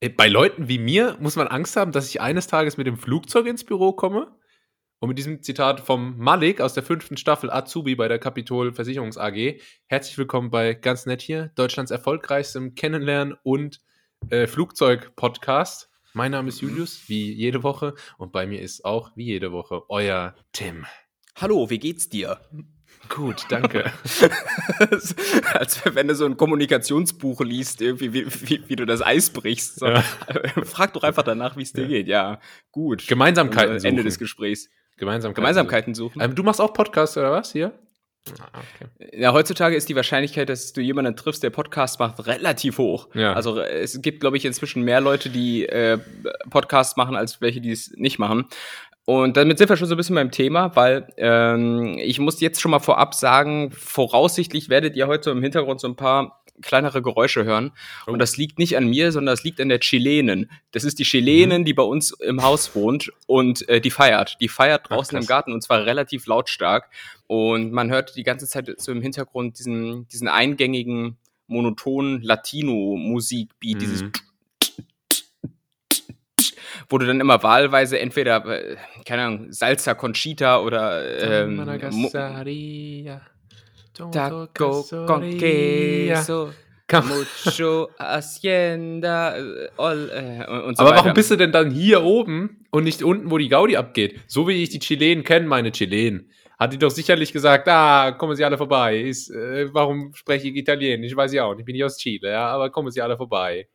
[0.00, 2.96] Äh, bei Leuten wie mir muss man Angst haben, dass ich eines Tages mit dem
[2.96, 4.34] Flugzeug ins Büro komme.
[5.02, 9.16] Und mit diesem Zitat vom Malik aus der fünften Staffel Azubi bei der Kapitol Versicherungs
[9.16, 9.58] AG.
[9.86, 13.80] Herzlich willkommen bei Ganz Nett hier, Deutschlands erfolgreichstem Kennenlernen und
[14.28, 15.88] äh, Flugzeug-Podcast.
[16.12, 17.94] Mein Name ist Julius, wie jede Woche.
[18.18, 20.84] Und bei mir ist auch, wie jede Woche, euer Tim.
[21.34, 22.38] Hallo, wie geht's dir?
[23.14, 23.92] Gut, danke.
[25.52, 29.80] Als wenn du so ein Kommunikationsbuch liest, irgendwie, wie, wie, wie du das Eis brichst.
[29.80, 29.86] So.
[29.86, 30.02] Ja.
[30.64, 31.88] Frag doch einfach danach, wie es dir ja.
[31.88, 32.06] geht.
[32.06, 33.06] Ja, gut.
[33.08, 33.88] Gemeinsamkeiten suchen.
[33.88, 34.70] Ende des Gesprächs.
[34.96, 36.20] Gemeinsamkeiten, Gemeinsamkeiten suchen.
[36.20, 37.72] Ähm, du machst auch Podcasts oder was hier?
[38.38, 39.18] Ah, okay.
[39.18, 43.08] Ja, heutzutage ist die Wahrscheinlichkeit, dass du jemanden triffst, der Podcast macht, relativ hoch.
[43.14, 43.32] Ja.
[43.32, 45.98] Also es gibt, glaube ich, inzwischen mehr Leute, die äh,
[46.50, 48.46] Podcasts machen, als welche, die es nicht machen.
[49.06, 52.60] Und damit sind wir schon so ein bisschen beim Thema, weil ähm, ich muss jetzt
[52.60, 57.44] schon mal vorab sagen, voraussichtlich werdet ihr heute im Hintergrund so ein paar kleinere Geräusche
[57.44, 57.72] hören.
[58.06, 58.12] Oh.
[58.12, 60.50] Und das liegt nicht an mir, sondern das liegt an der Chilenin.
[60.72, 61.64] Das ist die Chilenin, mhm.
[61.64, 64.36] die bei uns im Haus wohnt und äh, die feiert.
[64.40, 66.90] Die feiert draußen Ach, im Garten und zwar relativ lautstark.
[67.26, 71.16] Und man hört die ganze Zeit so im Hintergrund diesen, diesen eingängigen,
[71.46, 73.78] monotonen Latino-Musik-Beat, mhm.
[73.78, 74.04] dieses
[76.90, 81.56] wo du dann immer wahlweise entweder, äh, keine Ahnung, Salsa Conchita oder ähm,
[83.94, 84.46] Taco
[85.06, 86.50] con queso.
[86.92, 91.04] Mucho Hacienda äh, all, äh, und so Aber weiter.
[91.04, 94.20] warum bist du denn dann hier oben und nicht unten, wo die Gaudi abgeht?
[94.26, 96.30] So wie ich die Chilenen kenne, meine Chilenen.
[96.58, 98.98] Hat die doch sicherlich gesagt, ah, kommen Sie alle vorbei.
[98.98, 101.12] Ist, äh, warum spreche ich Italienisch?
[101.12, 103.16] Ich weiß ja auch nicht, ich bin nicht aus Chile, ja, aber kommen Sie alle
[103.16, 103.68] vorbei.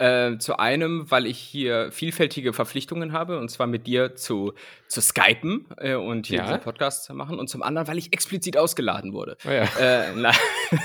[0.00, 4.54] Äh, zu einem, weil ich hier vielfältige Verpflichtungen habe, und zwar mit dir zu,
[4.88, 6.44] zu skypen äh, und hier ja.
[6.44, 7.38] diesen Podcast zu machen.
[7.38, 9.36] Und zum anderen, weil ich explizit ausgeladen wurde.
[9.46, 9.64] Oh ja.
[9.78, 10.32] Äh, na,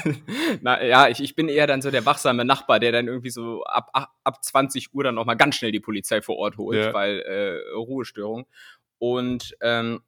[0.61, 3.63] na, ja, ich, ich bin eher dann so der wachsame Nachbar, der dann irgendwie so
[3.63, 6.94] ab, ab 20 Uhr dann nochmal ganz schnell die Polizei vor Ort holt, ja.
[6.94, 8.47] weil äh, Ruhestörung.
[8.97, 10.02] Und ähm,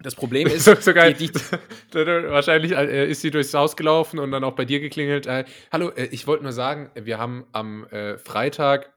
[0.00, 0.74] das Problem ist, so.
[0.74, 1.30] Die, die
[1.92, 5.26] wahrscheinlich äh, ist sie durchs Haus gelaufen und dann auch bei dir geklingelt.
[5.26, 8.92] Äh, Hallo, äh, ich wollte nur sagen, wir haben am äh, Freitag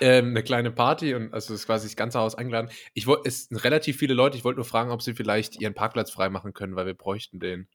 [0.00, 2.70] ähm, eine kleine Party und also ist quasi das ganze Haus eingeladen.
[2.94, 4.36] Ich wollte, es sind relativ viele Leute.
[4.36, 7.68] Ich wollte nur fragen, ob sie vielleicht ihren Parkplatz freimachen können, weil wir bräuchten den.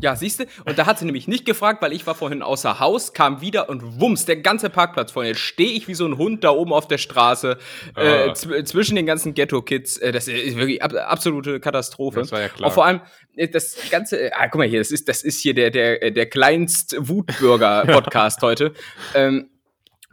[0.00, 0.44] Ja, siehst du?
[0.64, 3.68] Und da hat sie nämlich nicht gefragt, weil ich war vorhin außer Haus, kam wieder
[3.68, 5.26] und wumms, der ganze Parkplatz voll.
[5.26, 7.58] Jetzt stehe ich wie so ein Hund da oben auf der Straße
[7.96, 8.34] äh, ah.
[8.34, 9.98] zwischen den ganzen Ghetto-Kids.
[9.98, 12.20] Äh, das ist wirklich ab absolute Katastrophe.
[12.20, 12.68] Das war ja klar.
[12.68, 13.02] Auch vor allem
[13.36, 16.10] äh, das ganze, äh, ah, guck mal hier, das ist, das ist hier der, der,
[16.10, 18.74] der kleinst Wutbürger-Podcast heute.
[19.14, 19.48] Ähm,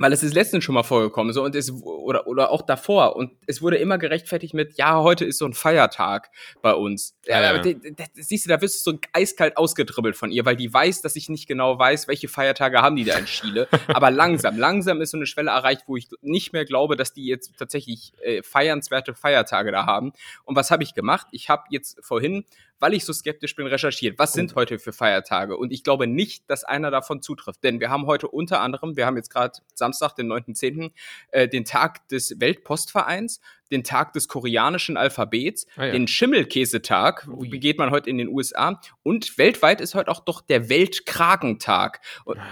[0.02, 3.32] weil es ist letztens schon mal vorgekommen, so und es oder oder auch davor und
[3.46, 6.32] es wurde immer gerechtfertigt mit ja heute ist so ein Feiertag
[6.62, 7.16] bei uns.
[7.26, 7.58] Ja, ja.
[7.60, 11.02] Die, die, siehst du, da wirst du so eiskalt ausgedribbelt von ihr, weil die weiß,
[11.02, 13.68] dass ich nicht genau weiß, welche Feiertage haben die da in Chile.
[13.88, 17.26] Aber langsam, langsam ist so eine Schwelle erreicht, wo ich nicht mehr glaube, dass die
[17.26, 20.14] jetzt tatsächlich äh, feiernswerte Feiertage da haben.
[20.44, 21.28] Und was habe ich gemacht?
[21.32, 22.46] Ich habe jetzt vorhin
[22.82, 24.18] weil ich so skeptisch bin, recherchiert.
[24.20, 25.56] Was sind heute für Feiertage?
[25.56, 27.64] Und ich glaube nicht, dass einer davon zutrifft.
[27.64, 30.92] Denn wir haben heute unter anderem, wir haben jetzt gerade Samstag, den 9.10.,
[31.30, 33.40] äh, den Tag des Weltpostvereins,
[33.72, 35.92] den Tag des koreanischen Alphabets, ah, ja.
[35.92, 38.82] den Schimmelkäsetag, begeht man heute in den USA.
[39.04, 42.02] Und weltweit ist heute auch doch der Weltkragentag,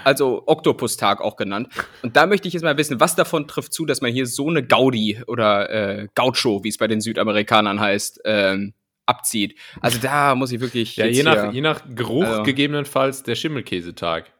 [0.03, 1.69] also Oktopustag auch genannt.
[2.03, 4.47] Und da möchte ich jetzt mal wissen, was davon trifft zu, dass man hier so
[4.47, 8.73] eine Gaudi oder äh, Gaucho, wie es bei den Südamerikanern heißt, ähm,
[9.09, 9.57] abzieht.
[9.81, 10.95] Also da muss ich wirklich.
[10.95, 14.31] Ja, je nach, je nach Geruch also, gegebenenfalls der Schimmelkäsetag.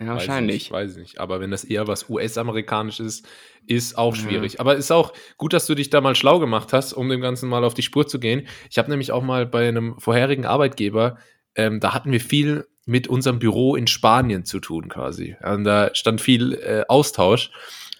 [0.00, 0.56] Ja, wahrscheinlich.
[0.56, 1.20] Ich weiß ich nicht.
[1.20, 3.26] Aber wenn das eher was US-amerikanisch ist,
[3.66, 4.54] ist auch schwierig.
[4.54, 4.60] Ja.
[4.60, 7.48] Aber ist auch gut, dass du dich da mal schlau gemacht hast, um dem Ganzen
[7.48, 8.46] mal auf die Spur zu gehen.
[8.70, 11.16] Ich habe nämlich auch mal bei einem vorherigen Arbeitgeber,
[11.54, 15.36] ähm, da hatten wir viel mit unserem Büro in Spanien zu tun quasi.
[15.42, 17.50] Und da stand viel äh, Austausch.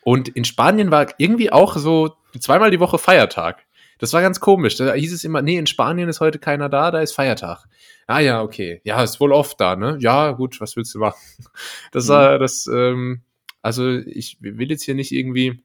[0.02, 3.64] Und in Spanien war irgendwie auch so zweimal die Woche Feiertag.
[4.04, 4.76] Das war ganz komisch.
[4.76, 7.64] Da hieß es immer, nee, in Spanien ist heute keiner da, da ist Feiertag.
[8.06, 8.82] Ah ja, okay.
[8.84, 9.96] Ja, ist wohl oft da, ne?
[9.98, 11.18] Ja, gut, was willst du machen?
[11.90, 12.40] Das war mhm.
[12.40, 13.22] das, ähm,
[13.62, 15.62] also ich will jetzt hier nicht irgendwie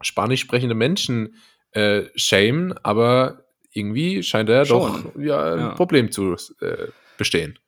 [0.00, 1.34] spanisch sprechende Menschen
[1.72, 3.42] äh, shamen, aber
[3.72, 5.68] irgendwie scheint er doch ja, ein ja.
[5.70, 6.86] Problem zu äh,
[7.18, 7.58] bestehen.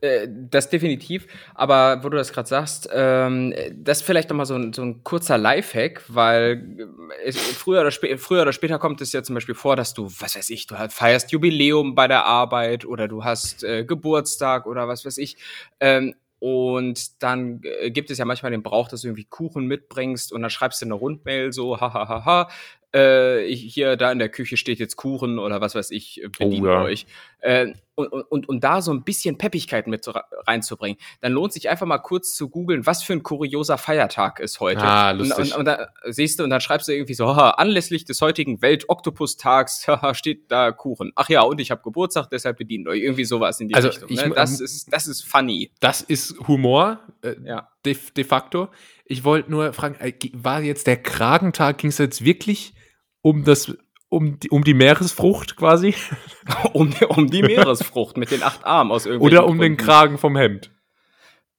[0.00, 4.54] Äh, das definitiv, aber wo du das gerade sagst, ähm, das ist vielleicht nochmal so
[4.54, 6.78] ein, so ein kurzer Lifehack, weil
[7.22, 10.06] äh, es, früher, oder früher oder später kommt es ja zum Beispiel vor, dass du,
[10.18, 14.88] was weiß ich, du feierst Jubiläum bei der Arbeit oder du hast äh, Geburtstag oder
[14.88, 15.36] was weiß ich.
[15.80, 20.32] Ähm, und dann äh, gibt es ja manchmal den Brauch, dass du irgendwie Kuchen mitbringst
[20.32, 22.48] und dann schreibst du eine Rundmail so, hahaha, ha, ha, ha,
[22.92, 26.70] äh, hier, da in der Küche steht jetzt Kuchen oder was weiß ich, bedient oh,
[26.70, 26.82] ja.
[26.82, 27.06] euch.
[27.40, 30.06] Äh, und, und, und da so ein bisschen Peppigkeit mit
[30.46, 34.60] reinzubringen, dann lohnt sich einfach mal kurz zu googeln, was für ein kurioser Feiertag ist
[34.60, 34.82] heute.
[34.82, 35.38] Ah, lustig.
[35.38, 38.20] Und, und, und da siehst du, und dann schreibst du irgendwie so, haha, anlässlich des
[38.20, 41.12] heutigen Welt-Oktopus-Tags steht da Kuchen.
[41.14, 43.00] Ach ja, und ich habe Geburtstag, deshalb bedient euch.
[43.02, 44.08] Irgendwie sowas in die Also, Richtung.
[44.10, 44.32] ich- Ne?
[44.34, 45.70] Das, ist, das ist funny.
[45.80, 47.68] Das ist Humor, äh, Ja.
[47.84, 48.68] de, de facto.
[49.04, 52.74] Ich wollte nur fragen, äh, war jetzt der Kragentag, ging es jetzt wirklich
[53.22, 53.72] um das,
[54.16, 55.94] um die, um die Meeresfrucht quasi?
[56.72, 59.84] um, um die Meeresfrucht mit den acht Armen aus irgendwelchen Oder um den Gründen.
[59.84, 60.70] Kragen vom Hemd?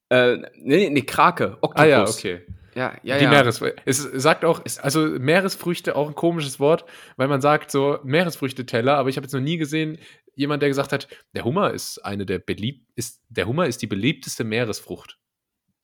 [0.09, 1.57] Äh, nee, nee, Krake.
[1.61, 1.81] Oktopus.
[1.81, 2.41] Ah ja, okay.
[2.75, 3.29] Ja, ja, die ja.
[3.31, 3.81] Meeresfrüchte.
[3.85, 9.09] Es sagt auch, also Meeresfrüchte auch ein komisches Wort, weil man sagt so Meeresfrüchteteller, aber
[9.09, 9.97] ich habe jetzt noch nie gesehen,
[10.35, 13.87] jemand, der gesagt hat, der Hummer ist eine der beliebt, ist, der Hummer ist die
[13.87, 15.17] beliebteste Meeresfrucht.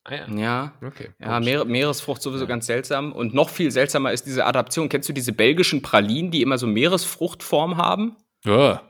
[0.04, 0.26] Ah ja.
[0.36, 1.08] Ja, Okay.
[1.18, 1.40] ja.
[1.40, 2.48] Meere, Meeresfrucht sowieso Ja.
[2.48, 3.12] ganz seltsam.
[3.12, 4.88] Und noch viel seltsamer ist diese Adaption.
[4.90, 8.16] Kennst du diese belgischen Pralinen, die immer so Meeresfruchtform haben?
[8.44, 8.82] Ja.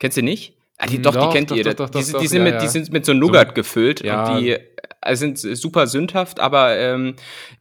[0.00, 0.58] Kennst du nicht?
[0.76, 1.72] Ah, die, doch, Doch, die kennt doch, ihr.
[1.72, 4.34] doch, die, die, sind ja, mit, die sind mit so Nougat gefüllt Ja.
[4.34, 4.50] und die
[5.02, 7.14] äh, sind super sündhaft, aber ähm,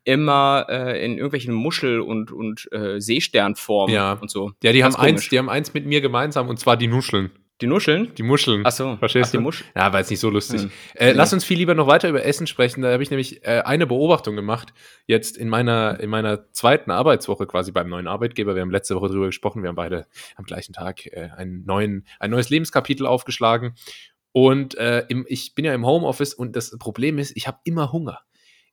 [0.04, 4.14] immer äh, in irgendwelchen Muschel- und, und äh, Seesternformen Ja.
[4.14, 4.54] und so.
[4.64, 7.30] Ja, die Ganz haben, eins, die haben eins mit mir gemeinsam und zwar die Nuscheln.
[7.62, 8.14] Die Nuscheln?
[8.16, 8.64] Die Muscheln.
[8.66, 8.98] Ach so.
[8.98, 9.44] Verstehst Ach, die du?
[9.44, 9.70] Muscheln.
[9.76, 10.64] Ja, war jetzt nicht so lustig.
[10.64, 10.72] Hm.
[10.96, 11.18] Äh, Nee.
[11.18, 12.82] Lass uns viel lieber noch weiter über Essen sprechen.
[12.82, 14.74] Da habe ich nämlich äh, eine Beobachtung gemacht,
[15.06, 18.56] jetzt in meiner, in meiner zweiten Arbeitswoche quasi beim neuen Arbeitgeber.
[18.56, 19.62] Wir haben letzte Woche drüber gesprochen.
[19.62, 23.76] Wir haben beide am gleichen Tag äh, einen neuen, ein neues Lebenskapitel aufgeschlagen.
[24.32, 27.92] Und äh, im, ich bin ja im Homeoffice und das Problem ist, ich habe immer
[27.92, 28.20] Hunger.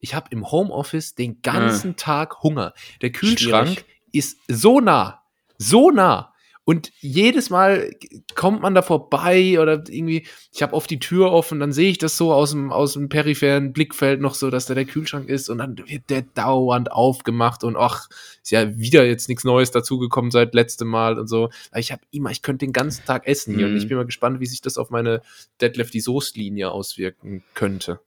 [0.01, 2.73] Ich habe im Homeoffice den ganzen Tag Hunger.
[3.03, 3.85] Der Kühlschrank Schwierig.
[4.13, 5.23] ist so nah,
[5.59, 6.30] so nah.
[6.71, 7.91] Und jedes Mal
[8.37, 11.99] kommt man da vorbei oder irgendwie, ich habe oft die Tür offen, dann sehe ich
[11.99, 15.49] das so aus dem, aus dem peripheren Blickfeld noch so, dass da der Kühlschrank ist
[15.49, 18.09] und dann wird der dauernd aufgemacht und ach,
[18.41, 21.51] ist ja wieder jetzt nichts Neues dazugekommen seit letztem Mal und so.
[21.75, 23.79] Ich habe immer, ich könnte den ganzen Tag essen hier und Mhm.
[23.79, 25.23] ich bin mal gespannt, wie sich das auf meine
[25.61, 27.99] Deadlift die Soßlinie auswirken könnte.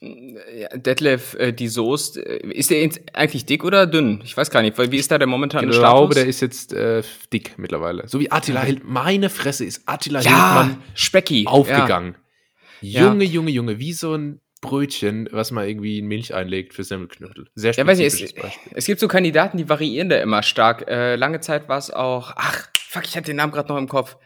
[0.00, 4.20] Detlef, äh, die Soest, äh, ist der eigentlich dick oder dünn?
[4.24, 6.74] Ich weiß gar nicht, weil wie ist da der momentane Ich glaube, der ist jetzt
[6.74, 7.02] äh,
[7.32, 8.06] dick mittlerweile.
[8.06, 8.92] So wie Attila Hildmann.
[8.92, 10.28] Meine Fresse ist Attila ja,
[10.64, 11.46] Hildmann Specki.
[11.46, 12.16] aufgegangen.
[12.82, 13.06] Ja.
[13.06, 17.48] Junge, Junge, Junge, wie so ein Brötchen, was man irgendwie in Milch einlegt für Semmelknödel.
[17.54, 18.72] Sehr Ja, weiß nicht, es, Beispiel.
[18.74, 20.88] es gibt so Kandidaten, die variieren da immer stark.
[20.88, 23.88] Äh, lange Zeit war es auch, ach, fuck, ich hatte den Namen gerade noch im
[23.88, 24.16] Kopf.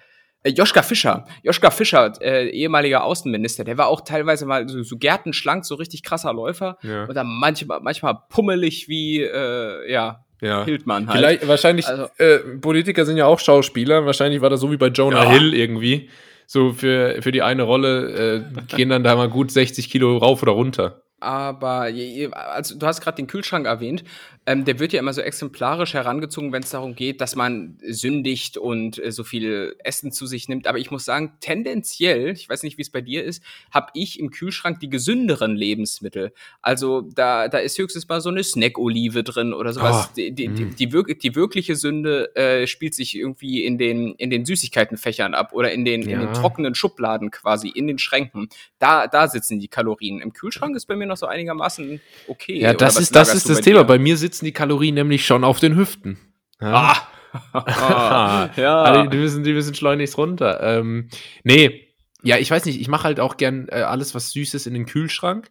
[0.43, 1.27] Äh, Joschka Fischer.
[1.43, 6.03] Joschka Fischer, äh, ehemaliger Außenminister, der war auch teilweise mal so, so gärtenschlank, so richtig
[6.03, 6.79] krasser Läufer.
[6.83, 7.05] Ja.
[7.05, 10.65] Und dann manchmal, manchmal pummelig wie, äh, ja, Ja.
[10.65, 11.19] Hildmann halt.
[11.19, 14.07] Vielleicht, wahrscheinlich, Also- äh, Politiker sind ja auch Schauspieler.
[14.07, 15.31] Wahrscheinlich war das so wie bei Jonah Ja.
[15.31, 16.09] Hill irgendwie.
[16.47, 20.43] So für, für die eine Rolle äh, gehen dann da mal gut 60 Kilo rauf
[20.43, 21.03] oder runter.
[21.21, 21.91] Aber
[22.33, 24.05] also du hast gerade den Kühlschrank erwähnt.
[24.47, 28.57] Ähm, der wird ja immer so exemplarisch herangezogen, wenn es darum geht, dass man sündigt
[28.57, 30.67] und äh, so viel Essen zu sich nimmt.
[30.67, 34.19] Aber ich muss sagen, tendenziell, ich weiß nicht, wie es bei dir ist, habe ich
[34.19, 36.33] im Kühlschrank die gesünderen Lebensmittel.
[36.63, 40.09] Also da, da ist höchstens mal so eine Snack-Olive drin oder sowas.
[40.09, 40.77] Oh, die, die, die, mm.
[40.77, 45.53] die, wirk die wirkliche Sünde äh, spielt sich irgendwie in den, in den Süßigkeitenfächern ab
[45.53, 46.33] oder in den, in den Ja.
[46.33, 48.49] trockenen Schubladen quasi, in den Schränken.
[48.79, 50.21] Da, da sitzen die Kalorien.
[50.21, 52.59] Im Kühlschrank ist bei mir noch so einigermaßen okay.
[52.59, 53.81] Ja, das ist, das ist das Thema.
[53.81, 53.85] dir?
[53.85, 56.19] Bei mir sitzen die Kalorien nämlich schon auf den Hüften.
[56.61, 57.07] Ja.
[57.53, 58.83] Ah, ja.
[58.83, 60.61] Also, die, müssen, die müssen schleunigst runter.
[60.63, 61.09] Ähm,
[61.45, 61.89] nee,
[62.23, 64.75] ja, ich weiß nicht, ich mache halt auch gern äh, alles, was süß ist, in
[64.75, 65.51] den Kühlschrank.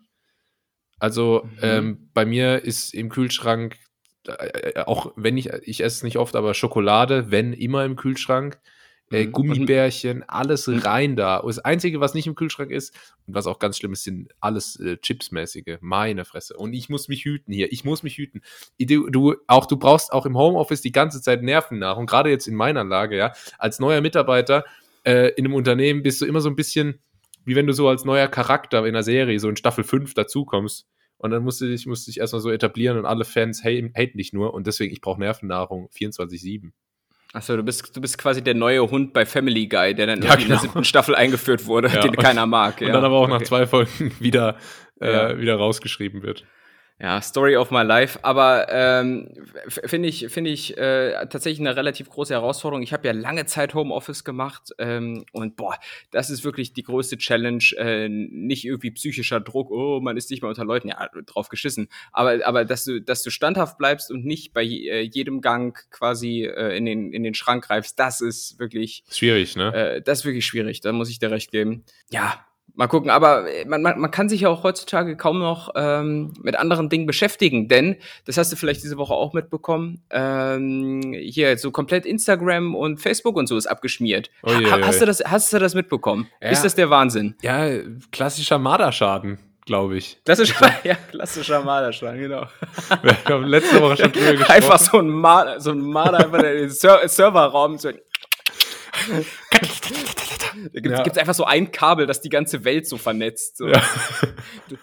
[0.99, 1.59] Also Mhm.
[1.61, 3.77] ähm, bei mir ist im Kühlschrank,
[4.27, 8.59] äh, auch wenn ich, ich esse es nicht oft, aber Schokolade, wenn immer im Kühlschrank.
[9.11, 9.31] Äh, Mhm.
[9.31, 11.37] Gummibärchen, alles rein da.
[11.37, 12.93] Und das Einzige, was nicht im Kühlschrank ist,
[13.25, 15.77] und was auch ganz schlimm ist, sind alles äh, Chipsmäßige.
[15.81, 16.55] Meine Fresse.
[16.57, 17.71] Und ich muss mich hüten hier.
[17.71, 18.41] Ich muss mich hüten.
[18.79, 22.05] Du, du, auch, du brauchst auch im Homeoffice die ganze Zeit Nervennahrung.
[22.05, 23.33] Gerade jetzt in meiner Lage, ja.
[23.57, 24.63] Als neuer Mitarbeiter
[25.03, 26.99] äh, in einem Unternehmen bist du immer so ein bisschen,
[27.45, 30.87] wie wenn du so als neuer Charakter in einer Serie, so in Staffel 5 dazukommst.
[31.17, 33.91] Und dann musst du dich, musst du dich erstmal so etablieren und alle Fans haten,
[33.95, 34.53] haten dich nur.
[34.53, 36.71] Und deswegen, ich brauche Nervennahrung 24-7.
[37.33, 40.29] Achso, du bist, du bist quasi der neue Hund bei Family Guy, der dann Ja,
[40.29, 40.61] irgendwie in der genau.
[40.61, 42.81] siebten Staffel eingeführt wurde, Ja, den und- keiner mag.
[42.81, 42.93] Und ja.
[42.93, 43.45] dann aber auch nach Okay.
[43.45, 44.57] zwei Folgen wieder,
[44.99, 46.45] äh, wieder rausgeschrieben wird.
[47.01, 48.19] Ja, Story of my life.
[48.23, 49.29] Aber ähm,
[49.69, 52.83] finde ich, finde ich äh, tatsächlich eine relativ große Herausforderung.
[52.83, 55.77] Ich habe ja lange Zeit Homeoffice gemacht ähm, und boah,
[56.11, 57.63] das ist wirklich die größte Challenge.
[57.77, 61.87] Äh, nicht irgendwie psychischer Druck, oh, man ist nicht mehr unter Leuten, ja, drauf geschissen.
[62.11, 66.43] Aber, aber dass du, dass du standhaft bleibst und nicht bei äh, jedem Gang quasi
[66.43, 69.73] äh, in, den, in den Schrank greifst, das ist wirklich Schwierig, ne?
[69.73, 71.85] äh, das ist wirklich schwierig, da muss ich dir recht geben.
[72.11, 72.45] Ja,
[72.79, 76.31] Mal gucken, aber äh, man, man, man kann sich ja auch heutzutage kaum noch ähm,
[76.41, 81.57] mit anderen Dingen beschäftigen, denn, das hast du vielleicht diese Woche auch mitbekommen, ähm, hier
[81.57, 84.29] so komplett Instagram und Facebook und so ist abgeschmiert.
[84.43, 86.29] Oh, ha, yeah, hast, Du das, hast du das mitbekommen?
[86.41, 86.51] Ja.
[86.51, 87.35] Ist das der Wahnsinn?
[87.41, 87.67] Ja,
[88.13, 90.17] klassischer Marderschaden glaube ich.
[90.23, 92.45] Klassischer, ja, klassischer Marderschaden, genau.
[93.03, 94.51] Wir haben letzte Woche schon drüber gesprochen.
[94.51, 97.77] Einfach so ein Marder, so ein Marder einfach in den Ser Serverraum.
[97.77, 97.89] So
[100.73, 101.21] da gibt es ja.
[101.21, 103.57] einfach so ein Kabel, das die ganze Welt so vernetzt.
[103.57, 103.67] So.
[103.67, 103.81] Ja.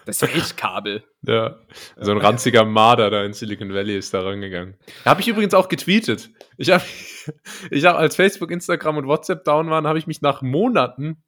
[0.05, 1.03] Das Weltkabel.
[1.21, 1.59] Ja,
[1.97, 4.75] so ein ranziger Marder da in Silicon Valley ist da rangegangen.
[5.03, 6.29] Da habe ich übrigens auch getweetet.
[6.57, 6.83] Ich habe,
[7.71, 11.23] ich hab, als Facebook, Instagram und WhatsApp down waren, habe ich mich nach Monaten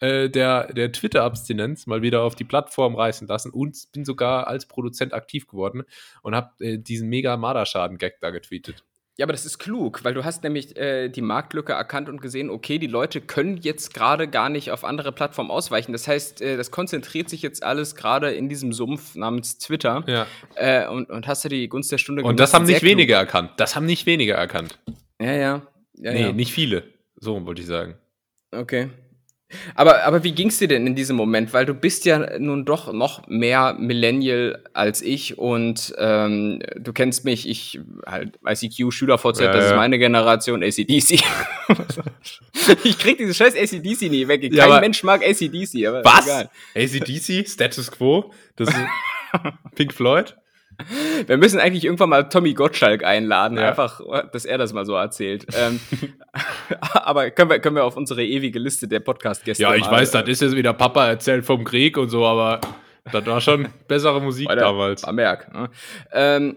[0.00, 4.66] äh, der, der Twitter-Abstinenz mal wieder auf die Plattform reißen lassen und bin sogar als
[4.66, 5.84] Produzent aktiv geworden
[6.22, 8.84] und habe äh, diesen mega Marderschaden-Gag da getweetet.
[9.18, 12.50] Ja, aber das ist klug, weil du hast nämlich äh, die Marktlücke erkannt und gesehen,
[12.50, 15.92] okay, die Leute können jetzt gerade gar nicht auf andere Plattformen ausweichen.
[15.92, 20.04] Das heißt, äh, das konzentriert sich jetzt alles gerade in diesem Sumpf namens Twitter.
[20.06, 20.26] Ja.
[20.54, 23.52] Äh, und, und hast du die Gunst der Stunde Und das haben nicht wenige erkannt.
[23.56, 24.78] Das haben nicht wenige erkannt.
[25.18, 25.62] Ja, ja.
[25.94, 26.32] ja nee, ja.
[26.32, 26.82] nicht viele.
[27.16, 27.94] So wollte ich sagen.
[28.52, 28.90] Okay.
[29.76, 31.52] Aber, aber wie ging's dir denn in diesem Moment?
[31.52, 37.24] Weil du bist ja nun doch noch mehr Millennial als ich und ähm, du kennst
[37.24, 39.70] mich, ich halt ICQ, SchülerVZ, ja, das ja.
[39.70, 41.22] ist meine Generation, ACDC.
[42.84, 44.42] ich krieg dieses scheiß ACDC nie weg.
[44.42, 46.26] Kein ja, Mensch mag ACDC, aber Was?
[46.26, 46.50] Egal.
[46.74, 47.48] ACDC?
[47.48, 48.32] Status Quo?
[48.56, 48.76] Das ist
[49.76, 50.36] Pink Floyd?
[51.26, 53.68] Wir müssen eigentlich irgendwann mal Tommy Gottschalk einladen, ja.
[53.68, 54.00] einfach,
[54.32, 55.46] dass er das mal so erzählt.
[55.56, 55.80] ähm,
[56.92, 60.10] aber können wir, können wir auf unsere ewige Liste der Podcast-Gäste Ja, ich mal, weiß,
[60.10, 62.60] das ist jetzt wieder Papa erzählt vom Krieg und so, aber
[63.10, 65.02] das war schon bessere Musik damals.
[65.02, 65.52] War Merk.
[65.52, 65.70] Ne?
[66.12, 66.56] Ähm,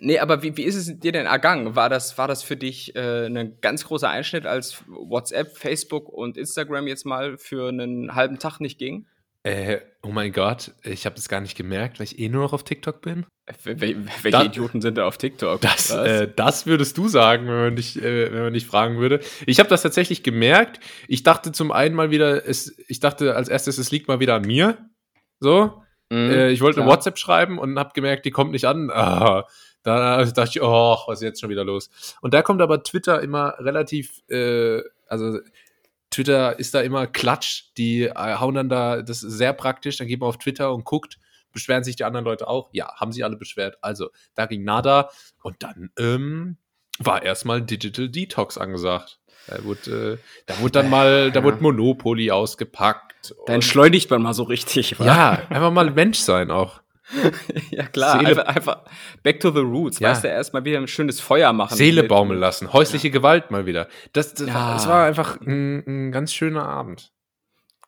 [0.00, 1.74] Nee, aber wie, wie ist es dir denn ergangen?
[1.74, 6.36] War das, war das für dich äh, ein ganz großer Einschnitt, als WhatsApp, Facebook und
[6.36, 9.06] Instagram jetzt mal für einen halben Tag nicht ging?
[9.48, 12.52] Äh, oh mein Gott, ich habe das gar nicht gemerkt, weil ich eh nur noch
[12.52, 13.24] auf TikTok bin.
[13.64, 15.62] Wel welche da, Idioten sind da auf TikTok?
[15.62, 19.20] Das, äh, das würdest du sagen, wenn man dich, äh, wenn man dich fragen würde.
[19.46, 20.80] Ich habe das tatsächlich gemerkt.
[21.06, 24.34] Ich dachte zum einen mal wieder, es, ich dachte als erstes, es liegt mal wieder
[24.34, 24.76] an mir.
[25.40, 25.82] So.
[26.10, 28.90] Mhm, äh, ich wollte eine WhatsApp schreiben und habe gemerkt, die kommt nicht an.
[28.98, 29.46] Ah,
[29.82, 31.88] da dachte ich, oh, was ist jetzt schon wieder los?
[32.20, 35.38] Und da kommt aber Twitter immer relativ, äh, also
[36.10, 37.64] Twitter ist da immer Klatsch.
[37.76, 39.96] Die äh, hauen dann da, das ist sehr praktisch.
[39.96, 41.18] Dann geht man auf Twitter und guckt,
[41.52, 42.70] beschweren sich die anderen Leute auch?
[42.72, 43.78] Ja, haben sie alle beschwert.
[43.82, 45.10] Also, da ging nada.
[45.42, 46.56] Und dann ähm,
[46.98, 49.18] war erstmal Digital Detox angesagt.
[49.46, 53.34] Da wurde, äh, da wurde dann mal, da wurde Monopoly ausgepackt.
[53.46, 54.98] Da entschleunigt man mal so richtig.
[54.98, 55.06] Wa?
[55.06, 56.80] Ja, einfach mal Mensch sein auch.
[57.70, 58.18] ja, klar.
[58.18, 58.84] Seele, einfach, einfach
[59.22, 59.98] back to the roots.
[59.98, 60.10] Ja.
[60.10, 61.76] Weißt du, erst mal wieder ein schönes Feuer machen.
[61.76, 62.72] Seele baumeln lassen.
[62.72, 63.12] Häusliche ja.
[63.12, 63.88] Gewalt mal wieder.
[64.12, 64.54] Das, das, ja.
[64.54, 67.12] war, das war einfach ein, ein, ganz schöner Abend.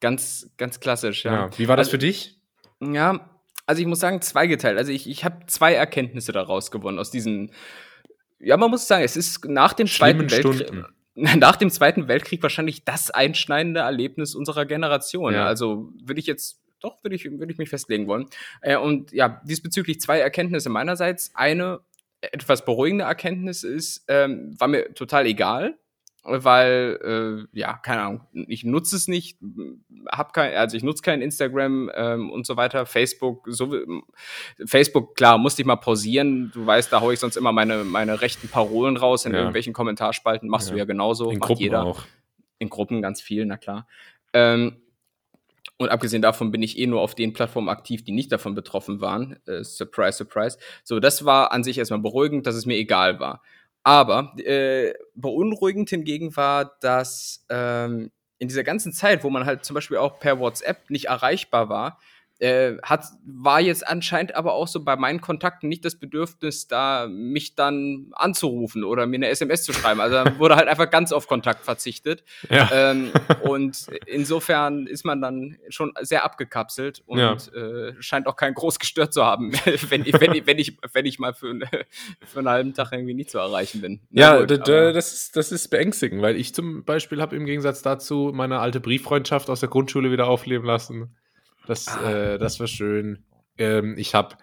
[0.01, 1.33] Ganz, ganz klassisch, ja.
[1.33, 1.59] ja.
[1.59, 2.41] Wie war das also, für dich?
[2.81, 3.31] Ja,
[3.67, 4.79] also ich muss sagen, zweigeteilt.
[4.79, 7.53] Also ich, ich habe zwei Erkenntnisse daraus gewonnen aus diesen.
[8.39, 10.73] Ja, man muss sagen, es ist nach dem Zweiten Weltkrieg.
[11.17, 15.35] Nach dem Zweiten Weltkrieg wahrscheinlich das einschneidende Erlebnis unserer Generation.
[15.35, 18.27] Also würde ich jetzt doch, würde ich, würde ich mich festlegen wollen.
[18.61, 21.33] Äh, und ja, diesbezüglich zwei Erkenntnisse meinerseits.
[21.35, 21.81] Eine
[22.21, 25.79] etwas beruhigende Erkenntnis ist, ähm, war mir total egal,
[26.23, 29.39] weil, äh, ja, keine Ahnung, ich nutze es nicht,
[30.11, 33.75] hab kein, also ich nutze kein Instagram ähm, und so weiter, Facebook, so,
[34.67, 38.21] Facebook, klar, musste ich mal pausieren, du weißt, da haue ich sonst immer meine, meine
[38.21, 39.39] rechten Parolen raus in ja.
[39.39, 40.75] irgendwelchen Kommentarspalten, machst ja.
[40.75, 41.85] du ja genauso, in macht Gruppen jeder.
[41.85, 42.05] Auch.
[42.59, 43.87] In Gruppen ganz viel, na klar.
[44.35, 44.77] Ähm,
[45.81, 49.01] und abgesehen davon bin ich eh nur auf den Plattformen aktiv, die nicht davon betroffen
[49.01, 49.41] waren.
[49.47, 50.59] Äh, surprise, surprise.
[50.85, 53.43] So, das war an sich erstmal beruhigend, dass es mir egal war.
[53.83, 59.73] Aber äh, beunruhigend hingegen war, dass ähm, in dieser ganzen Zeit, wo man halt zum
[59.73, 61.99] Beispiel auch per WhatsApp nicht erreichbar war,
[62.41, 67.07] äh, hat, war jetzt anscheinend aber auch so bei meinen Kontakten nicht das Bedürfnis, da
[67.07, 70.01] mich dann anzurufen oder mir eine SMS zu schreiben.
[70.01, 72.25] Also wurde halt einfach ganz auf Kontakt verzichtet.
[72.49, 72.69] Ja.
[72.73, 73.11] Ähm,
[73.43, 77.35] und insofern ist man dann schon sehr abgekapselt und ja.
[77.35, 79.53] äh, scheint auch kein groß gestört zu haben,
[79.89, 81.59] wenn, ich, wenn, ich, wenn, ich, wenn ich mal für,
[82.25, 84.01] für einen halben Tag irgendwie nicht zu erreichen bin.
[84.11, 87.83] Na ja, gut, das, ist, das ist beängstigend, weil ich zum Beispiel habe im Gegensatz
[87.83, 91.15] dazu meine alte Brieffreundschaft aus der Grundschule wieder aufleben lassen.
[91.71, 92.11] Das, ah.
[92.11, 93.25] äh, das war schön.
[93.57, 94.37] Ähm, ich habe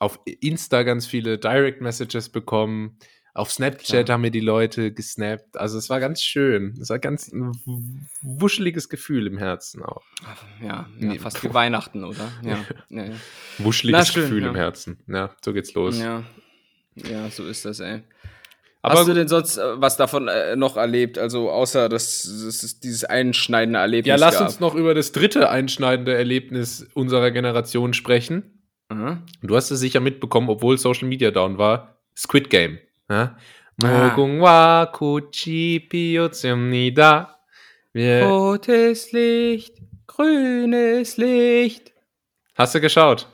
[0.00, 2.98] auf Insta ganz viele Direct Messages bekommen.
[3.32, 4.12] Auf Snapchat ja.
[4.12, 5.56] haben mir die Leute gesnappt.
[5.56, 6.78] Also es war ganz schön.
[6.78, 7.52] Es war ganz ein
[8.20, 10.02] wuscheliges Gefühl im Herzen auch.
[10.62, 12.30] Ja, ja fast wie Weihnachten, oder?
[12.42, 12.62] Ja.
[12.90, 13.14] ja, ja.
[13.56, 15.02] Wuscheliges schön, Gefühl im Herzen.
[15.08, 15.98] Ja, so geht's los.
[15.98, 16.22] Ja.
[16.96, 18.02] ja, so ist das, ey.
[18.84, 21.16] Aber Hast du denn sonst äh, was davon äh, noch erlebt?
[21.16, 24.10] Also außer dass das dieses einschneidende Erlebnis.
[24.10, 24.44] Ja, lass gab.
[24.44, 28.66] uns noch über das dritte einschneidende Erlebnis unserer Generation sprechen.
[28.90, 29.22] Mhm.
[29.40, 31.96] Du hast es sicher mitbekommen, obwohl Social Media down war.
[32.14, 32.78] Squid Game.
[33.08, 33.38] Ja?
[34.92, 35.88] Kuchi
[36.94, 37.38] da.
[37.94, 41.94] Rotes Licht, grünes Licht.
[42.54, 43.28] Hast du geschaut?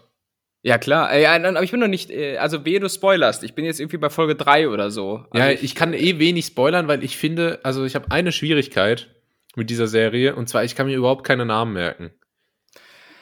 [0.62, 1.16] Ja, klar.
[1.16, 3.42] Ja, aber ich bin noch nicht, äh, also wehe, du spoilerst.
[3.44, 5.24] Ich bin jetzt irgendwie bei Folge 3 oder so.
[5.30, 8.32] Also ja, ich, ich kann eh wenig spoilern, weil ich finde, also ich habe eine
[8.32, 9.08] Schwierigkeit
[9.56, 12.10] mit dieser Serie und zwar, ich kann mir überhaupt keine Namen merken.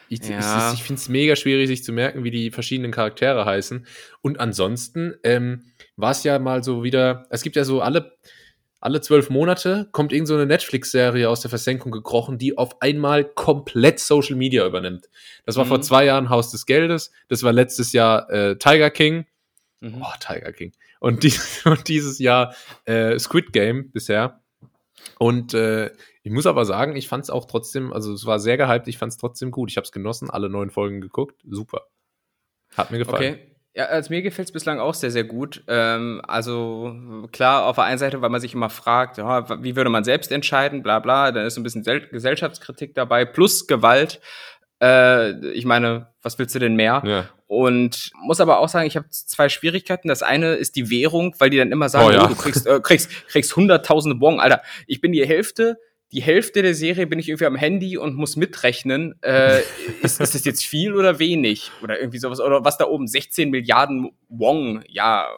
[0.08, 0.72] Ich, ja.
[0.72, 3.86] ich, ich finde es mega schwierig, sich zu merken, wie die verschiedenen Charaktere heißen.
[4.22, 8.16] Und ansonsten ähm, war es ja mal so wieder, es gibt ja so alle,
[8.80, 13.24] alle zwölf Monate kommt irgend so eine Netflix-Serie aus der Versenkung gekrochen, die auf einmal
[13.24, 15.08] komplett Social Media übernimmt.
[15.44, 15.68] Das war mhm.
[15.68, 19.26] vor zwei Jahren Haus des Geldes, das war letztes Jahr äh, Tiger King.
[19.80, 20.02] Mhm.
[20.02, 20.72] Oh, Tiger King.
[21.00, 21.32] Und, die,
[21.64, 22.54] und dieses Jahr
[22.84, 24.40] äh, Squid Game bisher.
[25.18, 25.90] Und äh,
[26.22, 28.98] ich muss aber sagen, ich fand es auch trotzdem, also es war sehr gehypt, ich
[28.98, 29.70] fand es trotzdem gut.
[29.70, 31.40] Ich habe es genossen, alle neun Folgen geguckt.
[31.48, 31.86] Super.
[32.76, 33.34] Hat mir gefallen.
[33.34, 33.47] Okay.
[33.74, 35.62] Ja, also mir gefällt es bislang auch sehr, sehr gut.
[35.68, 39.90] Ähm, also klar, auf der einen Seite, weil man sich immer fragt, ja, wie würde
[39.90, 44.20] man selbst entscheiden, bla bla, dann ist ein bisschen Sel Gesellschaftskritik dabei, plus Gewalt.
[44.82, 47.02] Äh, ich meine, was willst du denn mehr?
[47.04, 47.28] Ja.
[47.46, 50.08] Und muss aber auch sagen, ich habe zwei Schwierigkeiten.
[50.08, 52.24] Das eine ist die Währung, weil die dann immer sagen, oh, ja.
[52.24, 54.38] oh, du kriegst, äh, kriegst, kriegst hunderttausende Bon.
[54.38, 55.78] Alter, ich bin die Hälfte
[56.12, 59.60] die Hälfte der Serie bin ich irgendwie am Handy und muss mitrechnen, äh,
[60.02, 61.70] ist, ist das jetzt viel oder wenig?
[61.82, 65.28] Oder irgendwie sowas, oder was da oben, 16 Milliarden Wong, ja,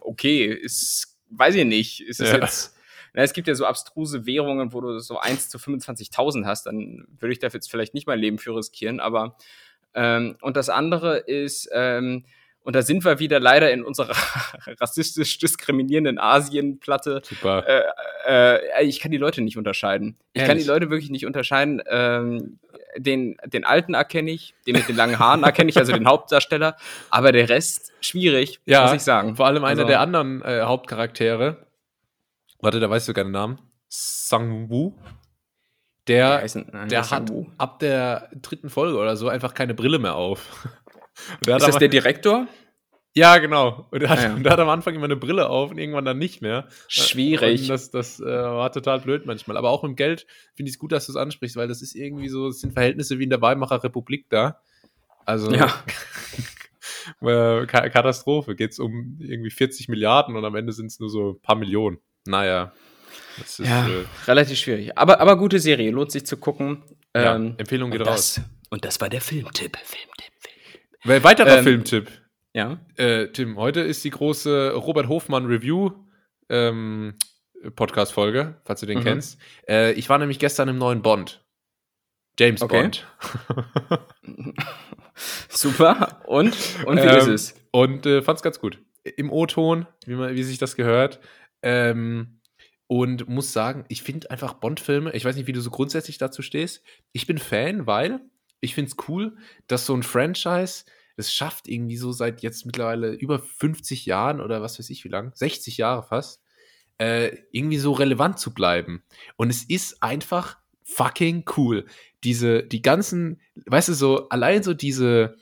[0.00, 2.38] okay, ist, weiß ich nicht, ist es ja.
[2.38, 2.76] jetzt,
[3.14, 7.06] na, es gibt ja so abstruse Währungen, wo du so 1 zu 25.000 hast, dann
[7.18, 9.36] würde ich dafür jetzt vielleicht nicht mein Leben für riskieren, aber,
[9.94, 12.24] ähm, und das andere ist, ähm,
[12.62, 14.14] und da sind wir wieder leider in unserer
[14.80, 17.22] rassistisch diskriminierenden Asienplatte.
[17.24, 17.64] Super.
[17.66, 17.82] Äh,
[18.26, 20.18] äh, ich kann die Leute nicht unterscheiden.
[20.32, 20.48] Ich Ehrlich?
[20.48, 21.82] kann die Leute wirklich nicht unterscheiden.
[21.88, 22.58] Ähm,
[22.96, 26.76] den, den Alten erkenne ich, den mit den langen Haaren erkenne ich, also den Hauptdarsteller.
[27.10, 29.36] Aber der Rest schwierig, ja, muss ich sagen.
[29.36, 31.66] Vor allem einer also, der anderen äh, Hauptcharaktere.
[32.60, 33.58] Warte, da weißt du keinen Namen.
[33.88, 34.94] Sang-Woo.
[36.06, 40.16] Der, der, nein, der hat ab der dritten Folge oder so einfach keine Brille mehr
[40.16, 40.68] auf.
[41.40, 42.46] Ist das der Direktor?
[43.14, 43.88] Ja, genau.
[43.90, 44.34] Und er, hat, ah, ja.
[44.36, 46.68] und er hat am Anfang immer eine Brille auf und irgendwann dann nicht mehr.
[46.86, 47.62] Schwierig.
[47.62, 49.56] Und das, das äh, war total blöd manchmal.
[49.56, 51.94] Aber auch im Geld finde ich es gut, dass du es ansprichst, weil das ist
[51.94, 54.60] irgendwie so, es sind Verhältnisse wie in der Weimarer Republik da.
[55.24, 55.72] Also ja.
[57.22, 58.54] Äh, Katastrophe.
[58.54, 61.56] Geht es um irgendwie 40 Milliarden und am Ende sind es nur so ein paar
[61.56, 61.98] Millionen.
[62.26, 62.72] Naja.
[63.42, 64.96] Ist, ja, äh, relativ schwierig.
[64.98, 66.82] Aber, aber gute Serie, lohnt sich zu gucken.
[67.14, 68.34] Ja, ähm, Empfehlung geht raus.
[68.34, 69.78] Das, und das war der Filmtipp.
[69.78, 70.27] Filmtipp.
[71.04, 72.10] Weiterer ähm, Filmtipp.
[72.54, 72.80] Ja.
[72.96, 75.90] Äh, Tim, heute ist die große Robert Hofmann Review
[76.48, 77.14] ähm,
[77.76, 79.04] Podcast-Folge, falls du den mhm.
[79.04, 79.38] kennst.
[79.68, 81.44] Äh, ich war nämlich gestern im neuen Bond.
[82.38, 82.82] James okay.
[82.82, 83.06] Bond.
[85.48, 86.22] Super.
[86.26, 86.56] Und?
[86.86, 87.54] Und wie ähm, ist es?
[87.72, 88.80] Und äh, fand's ganz gut.
[89.16, 91.20] Im O-Ton, wie, wie sich das gehört.
[91.62, 92.40] Ähm,
[92.86, 96.42] und muss sagen, ich finde einfach Bond-Filme, ich weiß nicht, wie du so grundsätzlich dazu
[96.42, 96.82] stehst.
[97.12, 98.20] Ich bin Fan, weil
[98.60, 100.84] ich finde es cool, dass so ein Franchise
[101.16, 105.08] es schafft, irgendwie so seit jetzt mittlerweile über 50 Jahren oder was weiß ich wie
[105.08, 106.42] lang, 60 Jahre fast,
[106.98, 109.02] äh, irgendwie so relevant zu bleiben.
[109.36, 111.86] Und es ist einfach fucking cool.
[112.24, 115.36] Diese, die ganzen, weißt du, so, allein so diese,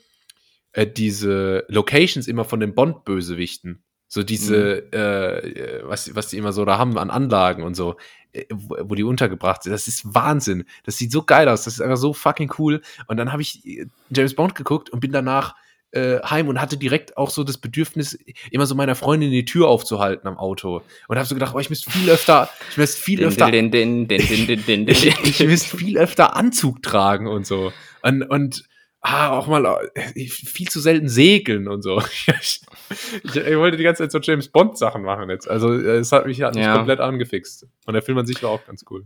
[0.73, 3.83] äh, diese Locations immer von den Bond-Bösewichten.
[4.07, 4.97] So diese, mhm.
[4.97, 8.95] äh, was, was die immer so da haben an Anlagen und so, äh, wo, wo,
[8.95, 9.71] die untergebracht sind.
[9.71, 10.65] Das ist Wahnsinn.
[10.83, 11.63] Das sieht so geil aus.
[11.63, 12.81] Das ist einfach so fucking cool.
[13.07, 15.55] Und dann habe ich äh, James Bond geguckt und bin danach
[15.91, 18.17] äh, heim und hatte direkt auch so das Bedürfnis,
[18.51, 20.81] immer so meiner Freundin die Tür aufzuhalten am Auto.
[21.07, 23.45] Und habe so gedacht, oh, ich müsste viel öfter, ich müsste viel öfter,
[25.23, 27.71] ich müsste viel öfter Anzug tragen und so.
[28.01, 28.63] Und, und
[29.07, 31.99] ah, auch mal äh, viel zu selten segeln und so.
[32.41, 32.61] ich,
[33.23, 35.49] ich, wollte die ganze Zeit so James Bond Sachen machen jetzt.
[35.49, 36.75] Also es hat mich, hat mich ja.
[36.75, 37.67] komplett angefixt.
[37.85, 39.05] Und der Film an sich war auch ganz cool.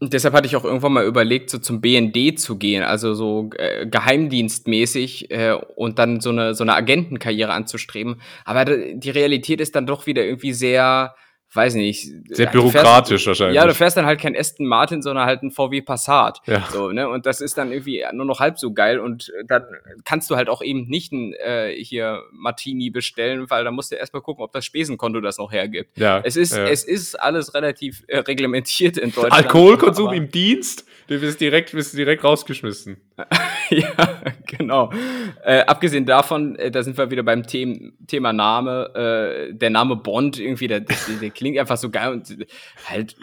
[0.00, 3.50] Und deshalb hatte ich auch irgendwann mal überlegt, so zum BND zu gehen, also so
[3.56, 8.20] äh, geheimdienstmäßig äh, und dann so eine, so eine Agentenkarriere anzustreben.
[8.44, 11.14] Aber die Realität ist dann doch wieder irgendwie sehr,
[11.52, 12.08] weiß nicht.
[12.28, 13.56] Sehr bürokratisch fährst, wahrscheinlich.
[13.56, 16.40] Ja, du fährst dann halt kein Aston Martin, sondern halt ein VW Passat.
[16.46, 16.68] Ja.
[16.70, 17.08] So, ne?
[17.08, 19.00] Und das ist dann irgendwie nur noch halb so geil.
[19.00, 19.64] Und dann
[20.04, 23.96] kannst du halt auch eben nicht ein äh, hier Martini bestellen, weil da musst du
[23.96, 25.96] erstmal gucken, ob das Spesenkonto das noch hergibt.
[25.96, 26.20] Ja.
[26.22, 26.66] Es ist, ja.
[26.66, 29.32] es ist alles relativ äh, reglementiert in Deutschland.
[29.32, 32.98] Alkoholkonsum im Dienst, du wirst direkt, wirst direkt rausgeschmissen.
[33.70, 34.92] ja, genau.
[35.44, 39.48] Äh, abgesehen davon, äh, da sind wir wieder beim The Thema Name.
[39.50, 42.46] Äh, der Name Bond irgendwie, der, der, der, klingt einfach so geil und
[42.86, 43.16] halt,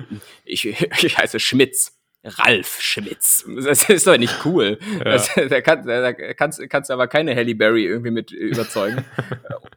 [0.43, 0.65] ich,
[1.03, 1.93] ich heiße Schmitz.
[2.27, 3.45] Ralf Schmitz.
[3.63, 4.79] Das ist doch nicht cool.
[4.97, 5.03] Ja.
[5.03, 9.05] Das, da, kann, da kannst, kannst du aber keine Halle Berry irgendwie mit überzeugen.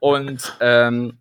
[0.01, 1.19] und ähm,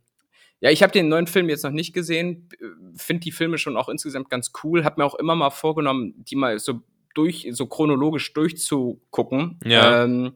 [0.62, 2.49] ja, ich habe den neuen Film jetzt noch nicht gesehen,
[2.95, 6.38] finde die Filme schon auch insgesamt ganz cool, habe mir auch immer mal vorgenommen, die
[6.38, 6.81] mal so
[7.17, 9.60] durch, so chronologisch durchzugucken.
[9.63, 10.03] Ja.
[10.03, 10.34] Ähm,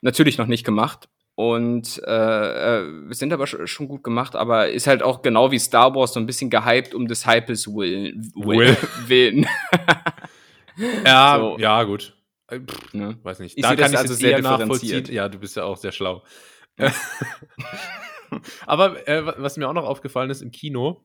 [0.00, 1.08] natürlich noch nicht gemacht.
[1.34, 5.94] Und äh, äh, sind aber schon gut gemacht, aber ist halt auch genau wie Star
[5.94, 8.32] Wars so ein bisschen gehypt um des Hypes willen.
[8.34, 8.76] Will.
[9.06, 9.46] willen.
[11.04, 11.56] ja, so.
[11.58, 12.16] ja, gut.
[12.48, 13.18] Äh, pff, ne?
[13.22, 13.56] Weiß nicht.
[13.56, 15.06] Ich da kann ich also sehr nachvollziehen.
[15.12, 16.24] Ja, du bist ja auch sehr schlau.
[18.66, 21.04] aber äh, was mir auch noch aufgefallen ist im Kino,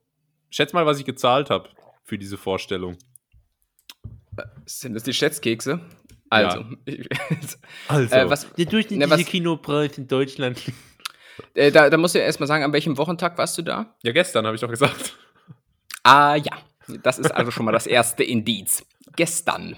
[0.50, 1.70] schätz mal, was ich gezahlt habe
[2.04, 2.98] für diese Vorstellung.
[4.66, 5.80] Sind das die Schätzkekse?
[6.30, 6.60] Also.
[6.60, 6.66] Ja.
[7.88, 8.16] also.
[8.16, 10.62] Äh, was, der durchschnittliche ne, Kinopreis in Deutschland.
[11.56, 13.96] Äh, da, da musst du ja erstmal sagen, an welchem Wochentag warst du da?
[14.04, 15.18] Ja, gestern, habe ich doch gesagt.
[16.04, 16.52] Ah, ja.
[17.02, 18.86] Das ist also schon mal das erste Indiz.
[19.16, 19.78] Gestern.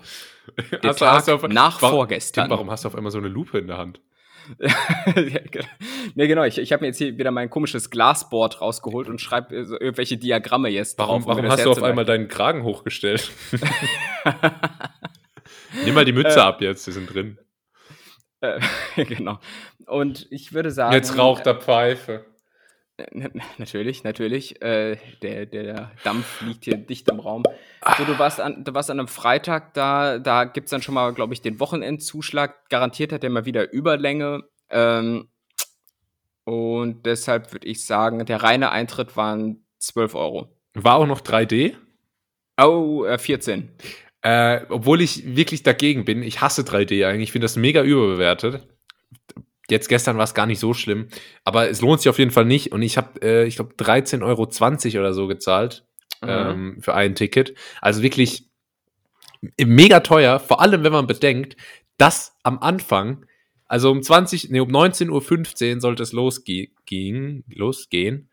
[0.58, 2.50] Der hast, Tag hast auf, nach warum, vorgestern.
[2.50, 4.02] Warum hast du auf einmal so eine Lupe in der Hand?
[6.16, 6.44] ja, genau.
[6.44, 10.18] Ich, ich habe mir jetzt hier wieder mein komisches Glasboard rausgeholt und schreibe so irgendwelche
[10.18, 11.36] Diagramme jetzt warum, drauf.
[11.36, 13.32] Warum hast du auf einmal deinen Kragen hochgestellt?
[15.86, 17.38] Nimm mal die Mütze äh, ab jetzt, die sind drin.
[18.42, 18.60] Äh,
[19.06, 19.40] genau.
[19.88, 20.94] Und ich würde sagen.
[20.94, 22.26] Jetzt raucht er Pfeife.
[23.58, 24.62] Natürlich, natürlich.
[24.62, 27.44] Äh, der, der Dampf liegt hier dicht im Raum.
[27.98, 30.96] So, du, warst an, du warst an einem Freitag da, da gibt es dann schon
[30.96, 32.70] mal, glaube ich, den Wochenendzuschlag.
[32.70, 34.44] Garantiert hat er mal wieder Überlänge.
[34.70, 35.28] Ähm,
[36.46, 40.56] und deshalb würde ich sagen, der reine Eintritt waren 12 Euro.
[40.74, 41.74] War auch noch 3D?
[42.62, 43.72] Oh, äh, 14.
[44.22, 46.24] Äh, obwohl ich wirklich dagegen bin.
[46.24, 47.24] Ich hasse 3D eigentlich.
[47.24, 48.68] Ich finde das mega überbewertet
[49.70, 51.08] jetzt gestern war es gar nicht so schlimm,
[51.44, 52.72] aber es lohnt sich auf jeden Fall nicht.
[52.72, 55.86] Und ich habe, äh, ich glaube, 13,20 Euro oder so gezahlt
[56.22, 56.30] mhm.
[56.30, 57.56] ähm, für ein Ticket.
[57.82, 58.50] Also wirklich
[59.64, 61.56] mega teuer, vor allem wenn man bedenkt,
[61.98, 63.26] dass am Anfang,
[63.68, 68.30] also um 20, nee, um 19.15 Uhr sollte es losgehen, losgehen.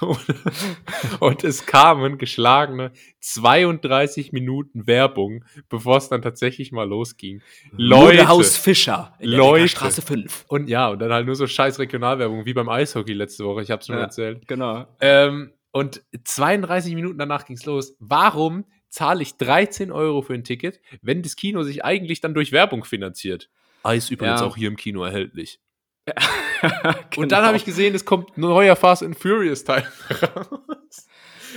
[1.20, 7.42] und es kamen geschlagene 32 Minuten Werbung, bevor es dann tatsächlich mal losging.
[7.72, 9.68] Leute, Haus Fischer in Leute.
[9.68, 10.44] Straße 5.
[10.48, 13.70] Und ja, und dann halt nur so scheiß Regionalwerbung, wie beim Eishockey letzte Woche, ich
[13.70, 14.46] hab's schon ja, erzählt.
[14.46, 14.86] Genau.
[15.00, 17.96] Ähm, und 32 Minuten danach ging's los.
[17.98, 22.52] Warum zahle ich 13 Euro für ein Ticket, wenn das Kino sich eigentlich dann durch
[22.52, 23.50] Werbung finanziert?
[23.82, 24.46] Eis übrigens ja.
[24.46, 25.60] auch hier im Kino erhältlich.
[26.06, 26.94] Genau.
[27.16, 29.86] Und dann habe ich gesehen, es kommt ein neuer Fast and Furious Teil
[30.22, 31.06] raus.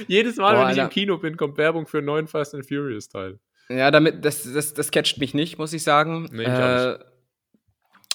[0.07, 2.67] Jedes Mal, Boah, wenn ich im Kino bin, kommt Werbung für einen neuen Fast and
[2.67, 3.39] Furious Teil.
[3.69, 6.27] Ja, damit, das, das, das catcht mich nicht, muss ich sagen.
[6.31, 6.99] Nee, ich äh, nicht.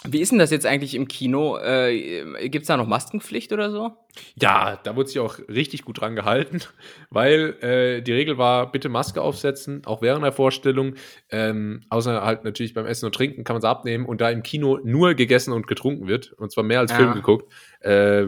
[0.07, 1.57] Wie ist denn das jetzt eigentlich im Kino?
[1.57, 3.93] Äh, Gibt es da noch Maskenpflicht oder so?
[4.41, 6.61] Ja, da wurde sich auch richtig gut dran gehalten,
[7.11, 10.95] weil äh, die Regel war, bitte Maske aufsetzen, auch während der Vorstellung.
[11.31, 14.05] Ähm, außer halt natürlich beim Essen und Trinken kann man es abnehmen.
[14.05, 16.99] Und da im Kino nur gegessen und getrunken wird, und zwar mehr als ja.
[16.99, 18.27] Film geguckt, äh,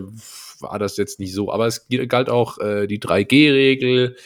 [0.60, 1.52] war das jetzt nicht so.
[1.52, 4.16] Aber es galt auch äh, die 3G-Regel.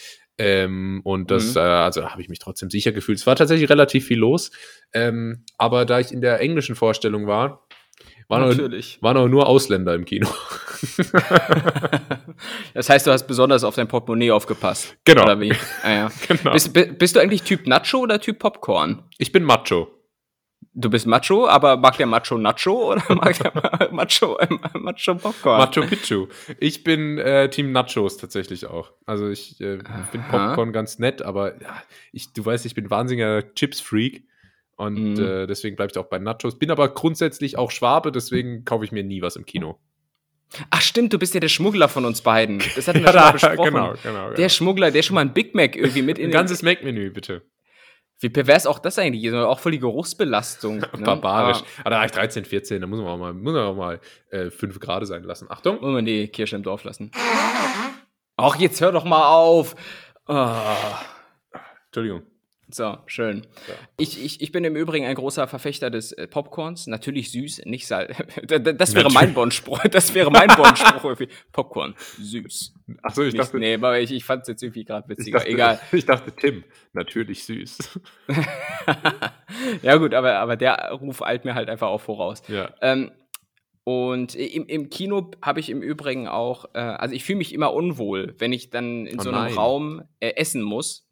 [0.43, 1.61] Ähm, und das, mhm.
[1.61, 3.19] äh, also habe ich mich trotzdem sicher gefühlt.
[3.19, 4.51] Es war tatsächlich relativ viel los.
[4.95, 7.67] Ähm, aber da ich in der englischen Vorstellung war,
[8.29, 8.97] waren, Natürlich.
[8.99, 10.29] Auch, waren auch nur Ausländer im Kino.
[12.73, 14.97] das heißt, du hast besonders auf dein Portemonnaie aufgepasst.
[15.05, 15.27] Genau.
[15.27, 15.37] Ah,
[15.85, 16.11] ja.
[16.29, 16.53] genau.
[16.53, 19.03] Bist, bist, du eigentlich Typ Nacho oder Typ Popcorn?
[19.19, 19.89] Ich bin Macho.
[20.73, 25.59] Du bist Macho, aber mag der Macho Nacho oder mag der Macho, äh, Macho Popcorn?
[25.59, 26.29] Macho Picchu.
[26.59, 28.93] Ich bin äh, Team Nachos tatsächlich auch.
[29.05, 29.79] Also ich äh,
[30.11, 34.25] finde Popcorn ganz nett, aber ja, ich, du weißt, ich bin wahnsinniger Chips-Freak.
[34.77, 35.25] Und mhm.
[35.25, 36.59] äh, deswegen bleibe ich auch bei Nachos.
[36.59, 39.79] Bin aber grundsätzlich auch Schwabe, deswegen kaufe ich mir nie was im Kino.
[40.71, 42.63] Ach stimmt, du bist ja der Schmuggler von uns beiden.
[42.75, 43.75] Das hatten wir ja, schon mal besprochen.
[43.75, 44.35] Genau, genau, genau.
[44.35, 47.43] Der Schmuggler, der schon mal ein Big Mac irgendwie mit in Ein ganzes Mac-Menü, bitte.
[48.21, 50.85] Wie pervers auch das eigentlich Auch voll die Geruchsbelastung.
[50.97, 51.05] Ne?
[51.05, 51.59] Barbarisch.
[51.59, 51.81] Ah.
[51.81, 54.01] Aber da war ich 13, 14, da muss man auch mal, muss man auch mal
[54.31, 55.47] äh, 5 Grad sein lassen.
[55.51, 55.81] Achtung.
[55.81, 57.11] Muss man die Kirsche im Dorf lassen.
[58.37, 59.75] Ach, jetzt hör doch mal auf.
[60.27, 60.57] Oh.
[61.87, 62.23] Entschuldigung.
[62.73, 63.47] So, schön.
[63.69, 63.75] Ja.
[63.99, 66.87] Ich, ich, ich bin im Übrigen ein großer Verfechter des äh, Popcorns.
[66.87, 68.17] Natürlich süß, nicht Salz.
[68.47, 69.81] das wäre mein Bonspruch.
[69.91, 71.17] Das wäre mein Bonspruch.
[71.53, 72.75] Popcorn, süß.
[73.03, 73.59] Achso, ich nicht, dachte.
[73.59, 75.39] Nee, aber ich, ich fand es jetzt irgendwie gerade witziger.
[75.39, 75.81] Ich dachte, Egal.
[75.93, 78.01] Ich dachte, Tim, natürlich süß.
[79.83, 82.43] ja, gut, aber, aber der Ruf eilt mir halt einfach auch voraus.
[82.49, 82.73] Ja.
[82.81, 83.11] Ähm,
[83.85, 87.73] und im, im Kino habe ich im Übrigen auch, äh, also ich fühle mich immer
[87.73, 89.55] unwohl, wenn ich dann in oh so einem nein.
[89.55, 91.10] Raum äh, essen muss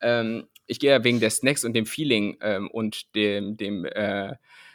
[0.00, 4.34] Ähm, ich gehe ja wegen der Snacks und dem Feeling ähm, und dem, dem äh,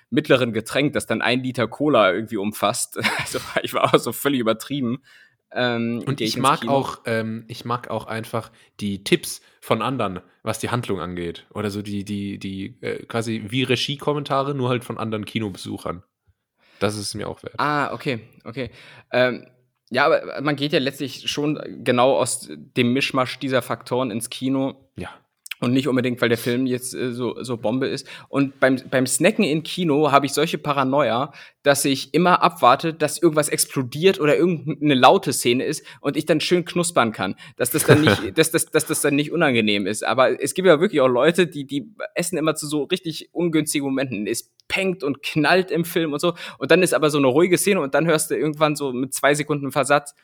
[0.09, 2.99] mittleren Getränk, das dann ein Liter Cola irgendwie umfasst.
[3.19, 5.03] Also ich war auch so völlig übertrieben.
[5.53, 10.21] Ähm, Und ich ins mag auch, ähm, ich mag auch einfach die Tipps von anderen,
[10.43, 11.45] was die Handlung angeht.
[11.53, 16.03] Oder so die, die, die, äh, quasi wie Regie-Kommentare, nur halt von anderen Kinobesuchern.
[16.79, 17.55] Das ist mir auch wert.
[17.57, 18.71] Ah, okay, okay.
[19.11, 19.45] Ähm,
[19.91, 24.89] ja, aber man geht ja letztlich schon genau aus dem Mischmasch dieser Faktoren ins Kino
[24.95, 25.09] Ja.
[25.61, 28.07] Und nicht unbedingt, weil der Film jetzt äh, so, so Bombe ist.
[28.29, 33.21] Und beim, beim Snacken im Kino habe ich solche Paranoia, dass ich immer abwarte, dass
[33.21, 37.85] irgendwas explodiert oder irgendeine laute Szene ist und ich dann schön knuspern kann, dass das
[37.85, 40.03] dann nicht, dass das, dass das dann nicht unangenehm ist.
[40.03, 43.87] Aber es gibt ja wirklich auch Leute, die, die essen immer zu so richtig ungünstigen
[43.87, 44.25] Momenten.
[44.25, 46.33] Es pengt und knallt im Film und so.
[46.57, 49.13] Und dann ist aber so eine ruhige Szene und dann hörst du irgendwann so mit
[49.13, 50.15] zwei Sekunden Versatz.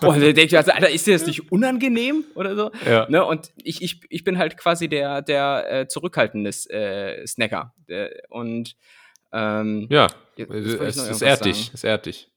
[0.00, 2.70] Boah, der denkt, also, Alter, ist dir das nicht unangenehm oder so?
[2.84, 3.08] Ja.
[3.08, 3.24] Ne?
[3.24, 7.74] Und ich, ich, ich bin halt quasi der, der äh, zurückhaltende äh, Snacker.
[7.88, 8.76] Der, und
[9.32, 10.08] ähm, Ja.
[10.36, 11.70] Es, es ehrt dich.
[11.72, 12.30] Es ehrt dich.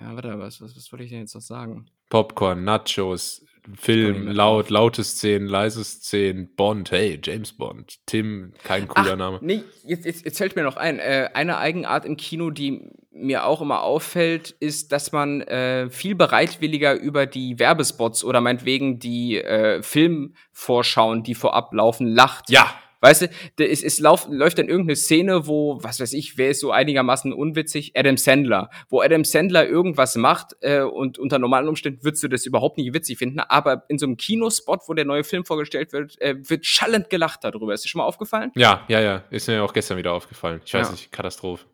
[0.00, 1.86] Ja, warte, was, was, was wollte ich denn jetzt noch sagen?
[2.08, 3.44] Popcorn, Nachos,
[3.78, 9.38] Film, laut, laute Szenen, leise Szenen, Bond, hey, James Bond, Tim, kein cooler Name.
[9.40, 10.98] Nee, jetzt, jetzt, jetzt fällt mir noch ein.
[10.98, 16.14] Äh, eine Eigenart im Kino, die mir auch immer auffällt, ist, dass man äh, viel
[16.14, 22.50] bereitwilliger über die Werbespots oder meinetwegen die äh, Filmvorschauen, die vorab laufen, lacht.
[22.50, 26.50] Ja, Weißt du, ist, es lauf, läuft dann irgendeine Szene, wo, was weiß ich, wer
[26.50, 27.92] ist so einigermaßen unwitzig?
[27.96, 28.70] Adam Sandler.
[28.88, 32.94] Wo Adam Sandler irgendwas macht äh, und unter normalen Umständen würdest du das überhaupt nicht
[32.94, 36.64] witzig finden, aber in so einem Kinospot, wo der neue Film vorgestellt wird, äh, wird
[36.64, 37.74] schallend gelacht darüber.
[37.74, 38.52] Ist dir schon mal aufgefallen?
[38.54, 39.24] ja, ja, ja.
[39.30, 40.60] Ist mir auch gestern wieder aufgefallen.
[40.64, 40.92] Ich weiß Ja.
[40.92, 41.66] nicht, Katastrophe.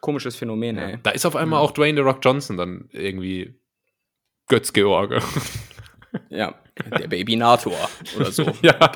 [0.00, 0.98] Komisches Phänomen, ey.
[1.04, 3.54] Da ist auf einmal auch Dwayne The Rock Johnson dann irgendwie
[4.48, 5.20] Götz-George.
[6.28, 7.76] Ja, der Babynator
[8.16, 8.42] oder so.
[8.62, 8.92] ja.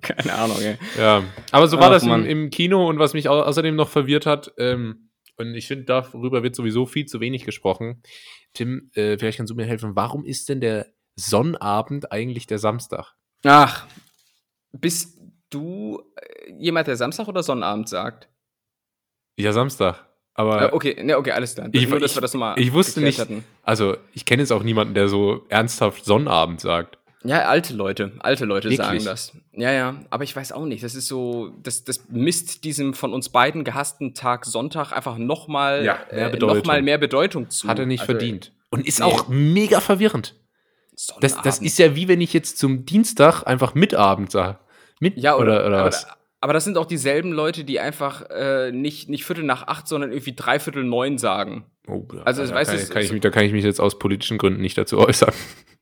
[0.00, 0.76] Keine Ahnung, ey.
[0.98, 3.88] Ja, aber so war Ach, das im, im Kino und was mich au außerdem noch
[3.88, 8.02] verwirrt hat, ähm, und ich finde, darüber wird sowieso viel zu wenig gesprochen.
[8.54, 9.94] Tim, äh, vielleicht kannst du mir helfen.
[9.94, 13.14] Warum ist denn der Sonnabend eigentlich der Samstag?
[13.44, 13.86] Ach,
[14.72, 15.18] bist
[15.50, 16.02] du
[16.58, 18.30] jemand, der Samstag oder Sonnabend sagt?
[19.38, 20.05] Ja, Samstag.
[20.36, 21.68] Aber Äh, okay, ne, okay, alles klar.
[21.72, 23.44] Ich- Nur, dass ich- wir das mal ich wusste nicht- hatten.
[23.62, 26.98] also ich kenne jetzt auch niemanden, der so ernsthaft Sonnabend sagt.
[27.24, 28.86] Ja, alte Leute, alte Leute Wirklich?
[28.86, 29.32] sagen das.
[29.52, 30.84] Ja, ja, aber ich weiß auch nicht.
[30.84, 35.84] Das ist so, das, das misst diesem von uns beiden gehassten Tag Sonntag einfach nochmal
[35.84, 36.58] Ja, mehr äh, Bedeutung.
[36.58, 37.66] noch mal mehr Bedeutung zu.
[37.66, 38.52] Hat er nicht Also, verdient.
[38.70, 39.06] Und ist nee.
[39.06, 40.34] auch mega verwirrend.
[41.20, 44.58] Das, das ist ja wie wenn ich jetzt zum Dienstag einfach Mitabend sage.
[45.00, 46.06] Mit Ja, oder, oder, oder was?
[46.46, 50.12] Aber das sind auch dieselben Leute, die einfach äh, nicht, nicht Viertel nach acht, sondern
[50.12, 51.64] irgendwie dreiviertel neun sagen.
[51.88, 54.38] Oh, Also, da, weißt kann, ich- kann ich da kann ich mich jetzt aus politischen
[54.38, 55.32] Gründen nicht dazu äußern.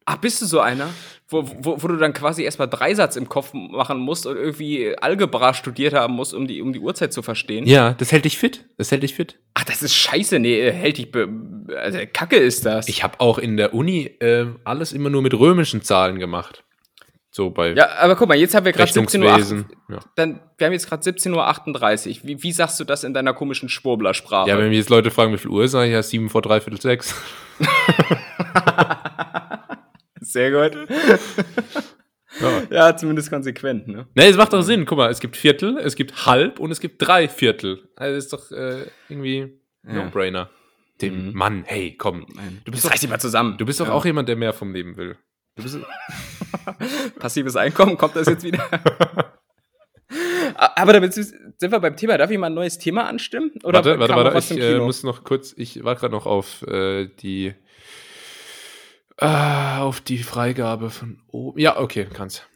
[0.07, 0.88] Ach, bist du so einer?
[1.29, 5.53] Wo, wo, wo du dann quasi erstmal Dreisatz im Kopf machen musst und irgendwie Algebra
[5.55, 7.66] studiert haben musst, um die, um die Uhrzeit zu verstehen?
[7.66, 8.64] Ja, das hält dich fit.
[8.79, 9.38] Das hält dich fit.
[9.55, 10.38] Ach, das ist scheiße.
[10.38, 11.11] Nee, hält dich.
[11.11, 11.29] be-
[11.77, 12.88] Also, Kacke ist das.
[12.88, 16.64] Ich habe auch in der Uni äh, alles immer nur mit römischen Zahlen gemacht.
[17.37, 19.29] So bei ja, aber guck mal, jetzt haben wir gerade 17 Uhr.
[19.29, 19.66] Rechnungswesen.
[19.88, 19.99] Ja.
[20.14, 22.29] Dann, wir haben jetzt gerade 17.38 Uhr.
[22.29, 24.49] Wie, wie sagst du das in deiner komischen Schwurbler-Sprache?
[24.49, 26.42] ja, wenn mich jetzt Leute fragen, wie viel Uhr ist, sage ich ja sieben vor
[26.42, 27.12] dreiviertel sechs.
[30.20, 30.88] Sehr gut.
[32.40, 32.62] Ja.
[32.70, 34.07] Ja, zumindest konsequent, ne?
[34.14, 34.87] Ne, es macht doch Sinn.
[34.87, 37.88] Guck mal, es gibt Viertel, es gibt Halb und es gibt drei Viertel.
[37.97, 39.92] Also ist doch äh, irgendwie Ja.
[40.05, 40.51] No-Brainer.
[41.01, 41.33] Dem Mhm.
[41.35, 42.27] Mann, hey, komm.
[42.64, 43.57] Du bist, doch, reiß dich mal zusammen.
[43.59, 43.92] du bist doch Ja.
[43.92, 45.16] auch jemand, der mehr vom Leben will.
[45.57, 45.79] Du bist,
[47.19, 48.69] Passives Einkommen, kommt das jetzt wieder?
[50.57, 52.19] Aber damit sind wir beim Thema.
[52.19, 53.53] Darf ich mal ein neues Thema anstimmen?
[53.62, 54.55] Oder warte, warte, warte.
[54.55, 57.55] Ich äh, muss noch kurz, ich war gerade noch auf äh, die
[59.17, 61.59] ah, auf die Freigabe von oben.
[61.59, 62.49] Ja, okay, kannst.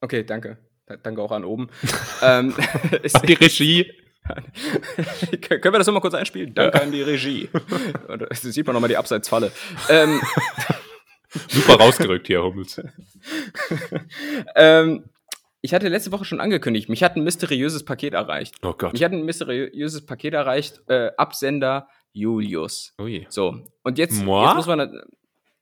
[0.00, 0.58] Okay, danke.
[0.86, 1.68] Da- Danke auch an oben.
[2.22, 2.54] ähm,
[3.26, 3.90] Die Regie.
[5.40, 6.54] können wir das nochmal kurz einspielen?
[6.54, 7.48] Danke an die Regie.
[8.08, 9.50] Da sieht man nochmal die Abseitsfalle.
[9.88, 10.20] ähm,
[11.48, 12.80] Super rausgerückt hier, Hummels.
[14.56, 15.04] ähm,
[15.60, 18.54] ich hatte letzte Woche schon angekündigt, mich hat ein mysteriöses Paket erreicht.
[18.62, 18.92] Oh Gott.
[18.92, 22.94] Mich hat ein mysteriöses Paket erreicht, äh, Absender Julius.
[23.00, 23.26] Ui.
[23.28, 24.44] So, und jetzt, Moi?
[24.44, 25.02] jetzt muss man.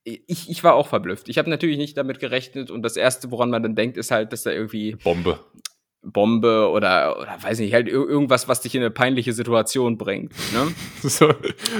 [0.04, 1.30] Ich, ich war auch verblüfft.
[1.30, 4.32] Ich habe natürlich nicht damit gerechnet und das Erste, woran man dann denkt, ist halt,
[4.34, 5.40] dass da irgendwie Bombe.
[6.04, 10.32] Bombe oder, oder weiß nicht, halt ir- irgendwas, was dich in eine peinliche Situation bringt.
[10.52, 10.72] Ne?
[11.02, 11.32] So,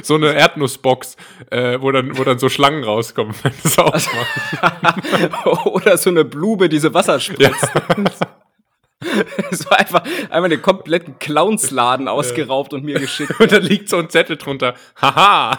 [0.03, 1.17] so eine Erdnussbox,
[1.51, 5.57] äh, wo, dann, wo dann so Schlangen rauskommen, wenn du es aufmachst.
[5.67, 7.69] oder so eine Blume, diese Wasser spritzt.
[9.51, 13.39] Es war einfach, einmal den kompletten Clownsladen ausgeraubt und mir geschickt.
[13.39, 14.75] Und da liegt so ein Zettel drunter.
[15.01, 15.59] Haha!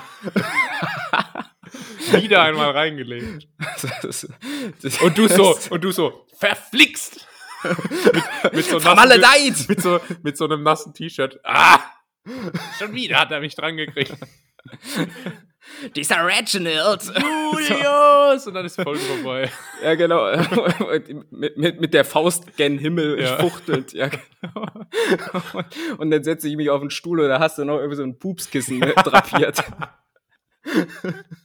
[2.11, 3.47] Wieder einmal reingelegt.
[4.01, 4.27] Das-
[4.81, 7.27] das- Und du so, und du so, verflixt!
[8.43, 11.39] Mit, mit, so nassen, mit, so, mit so einem nassen T-Shirt.
[11.43, 11.79] Ah!
[12.79, 14.15] Schon wieder hat er mich dran gekriegt.
[15.95, 17.03] Dieser Reginald!
[17.03, 18.47] Julius!
[18.47, 19.51] Und dann ist Folge vorbei.
[19.83, 20.35] Ja, genau.
[21.31, 23.37] mit, mit, mit der Faust gen Himmel Ja.
[23.37, 23.93] fuchtelt.
[23.93, 24.65] Ja, genau.
[25.97, 28.03] Und dann setze ich mich auf den Stuhl und da hast du noch irgendwie so
[28.03, 29.63] ein Pupskissen drapiert.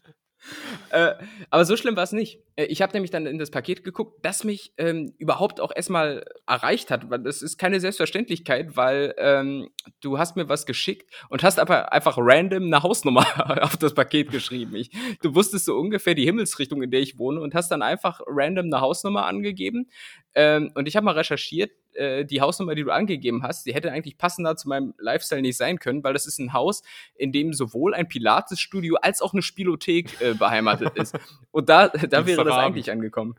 [0.91, 1.15] äh,
[1.51, 2.41] aber so schlimm war es nicht.
[2.57, 6.25] Äh, Ich habe nämlich dann in das Paket geguckt, das mich ähm, überhaupt auch erstmal
[6.47, 7.07] erreicht hat.
[7.25, 12.17] Das ist keine Selbstverständlichkeit, weil ähm, du hast mir was geschickt und hast aber einfach
[12.19, 13.25] random eine Hausnummer
[13.63, 14.77] auf das Paket geschrieben.
[14.77, 14.91] Ich,
[15.23, 18.67] du wusstest so ungefähr die Himmelsrichtung, in der ich wohne und hast dann einfach random
[18.67, 19.89] eine Hausnummer angegeben.
[20.35, 23.91] Ähm, und ich habe mal recherchiert, äh, die Hausnummer, die du angegeben hast, die hätte
[23.91, 26.83] eigentlich passender zu meinem Lifestyle nicht sein können, weil das ist ein Haus,
[27.17, 31.19] in dem sowohl ein Pilates-Studio als auch eine Spielothek äh, beheimatet ist.
[31.51, 33.35] Und da, da wäre das eigentlich angekommen.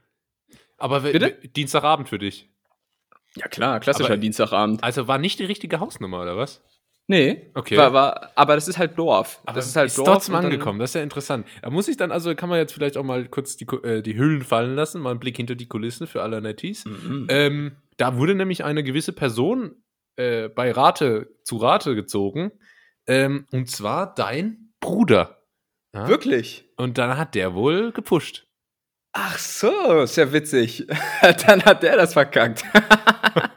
[0.77, 1.31] Aber Bitte?
[1.49, 2.49] Dienstagabend für dich.
[3.35, 4.83] Ja klar, klassischer Aber- Dienstagabend.
[4.83, 6.61] Also war nicht die richtige Hausnummer, oder was?
[7.11, 7.75] Nee, Okay.
[7.77, 9.41] War, war, aber das ist halt Dorf.
[9.45, 10.07] Aber das ist halt ist Dorf.
[10.07, 11.45] trotzdem dann- angekommen, das ist ja interessant.
[11.61, 14.17] Da muss ich dann, also kann man jetzt vielleicht auch mal kurz die, äh, die
[14.17, 16.85] Hüllen fallen lassen, mal einen Blick hinter die Kulissen für alle Netties.
[16.85, 17.27] Mhm.
[17.29, 19.75] Ähm, da wurde nämlich eine gewisse Person
[20.15, 22.51] äh, bei Rate zu Rate gezogen.
[23.07, 25.43] Ähm, und zwar dein Bruder.
[25.93, 26.07] Ja?
[26.07, 26.69] Wirklich?
[26.77, 28.47] Und dann hat der wohl gepusht.
[29.13, 30.87] Ach so, ist ja witzig.
[31.45, 32.63] Dann hat der das verkackt.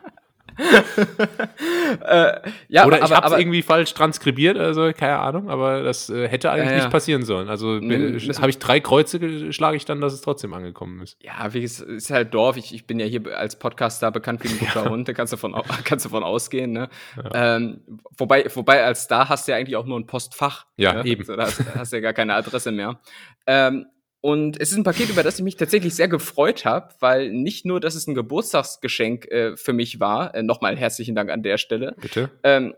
[2.07, 6.11] äh, ja, Oder ich aber, habe es irgendwie falsch transkribiert, also keine Ahnung, aber das
[6.11, 6.79] äh, hätte eigentlich Ja, ja.
[6.79, 7.49] nicht passieren sollen.
[7.49, 11.17] Also habe ich drei Kreuze geschlagen, ich dann, dass es trotzdem angekommen ist.
[11.21, 12.57] ja, wie es ist halt Dorf.
[12.57, 15.09] Ich, ich bin ja hier als Podcaster bekannt wie ein guter Hund.
[15.09, 16.73] Da kannst du von, au- kannst du von ausgehen.
[16.73, 16.89] Ne?
[17.35, 17.81] Ähm,
[18.19, 20.67] wobei, wobei als Star hast du ja eigentlich auch nur ein Postfach.
[20.77, 21.05] Ja, ne?
[21.05, 21.21] eben.
[21.23, 23.01] Also, da hast, hast du ja gar keine Adresse mehr.
[23.47, 23.87] Ähm,
[24.25, 27.67] und es ist ein Paket, über das ich mich tatsächlich sehr gefreut habe, weil nicht
[27.67, 31.59] nur, dass es ein Geburtstagsgeschenk äh, für mich war, äh, nochmal herzlichen Dank an der
[31.59, 32.31] Stelle, Bitte?
[32.43, 32.75] ähm,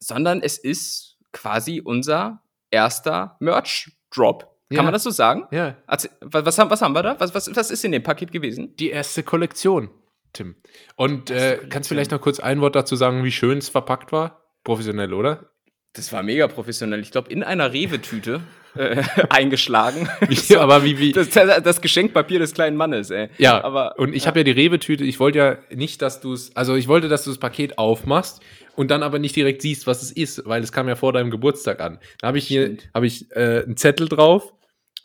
[0.00, 4.40] sondern es ist quasi unser erster Merch-Drop.
[4.68, 4.82] Kann Ja.
[4.82, 5.46] man das so sagen?
[5.50, 7.18] Ja, Erzähl- Was, haben, was haben wir da?
[7.18, 8.76] Was, was, was ist in dem Paket gewesen?
[8.76, 9.90] die erste Kollektion,
[10.34, 10.56] Tim.
[10.96, 14.12] Und äh, kannst du vielleicht noch kurz ein Wort dazu sagen, wie schön es verpackt
[14.12, 14.42] war?
[14.62, 15.50] Professionell, oder?
[15.94, 17.00] Das war mega professionell.
[17.00, 18.42] Ich glaube, in einer Rewe-Tüte
[18.74, 20.08] äh, eingeschlagen.
[20.48, 23.28] Ja, aber wie, wie, Das, das, Geschenkpapier des kleinen Mannes, ey.
[23.38, 26.54] Ja, aber und ich habe ja die Rewe-Tüte, ich wollte ja nicht, dass du es,
[26.56, 28.40] also ich wollte, dass du das Paket aufmachst
[28.74, 31.30] und dann aber nicht direkt siehst, was es ist, weil es kam ja vor deinem
[31.30, 31.98] Geburtstag an.
[32.20, 34.52] Da habe ich hier, habe ich äh, einen Zettel drauf,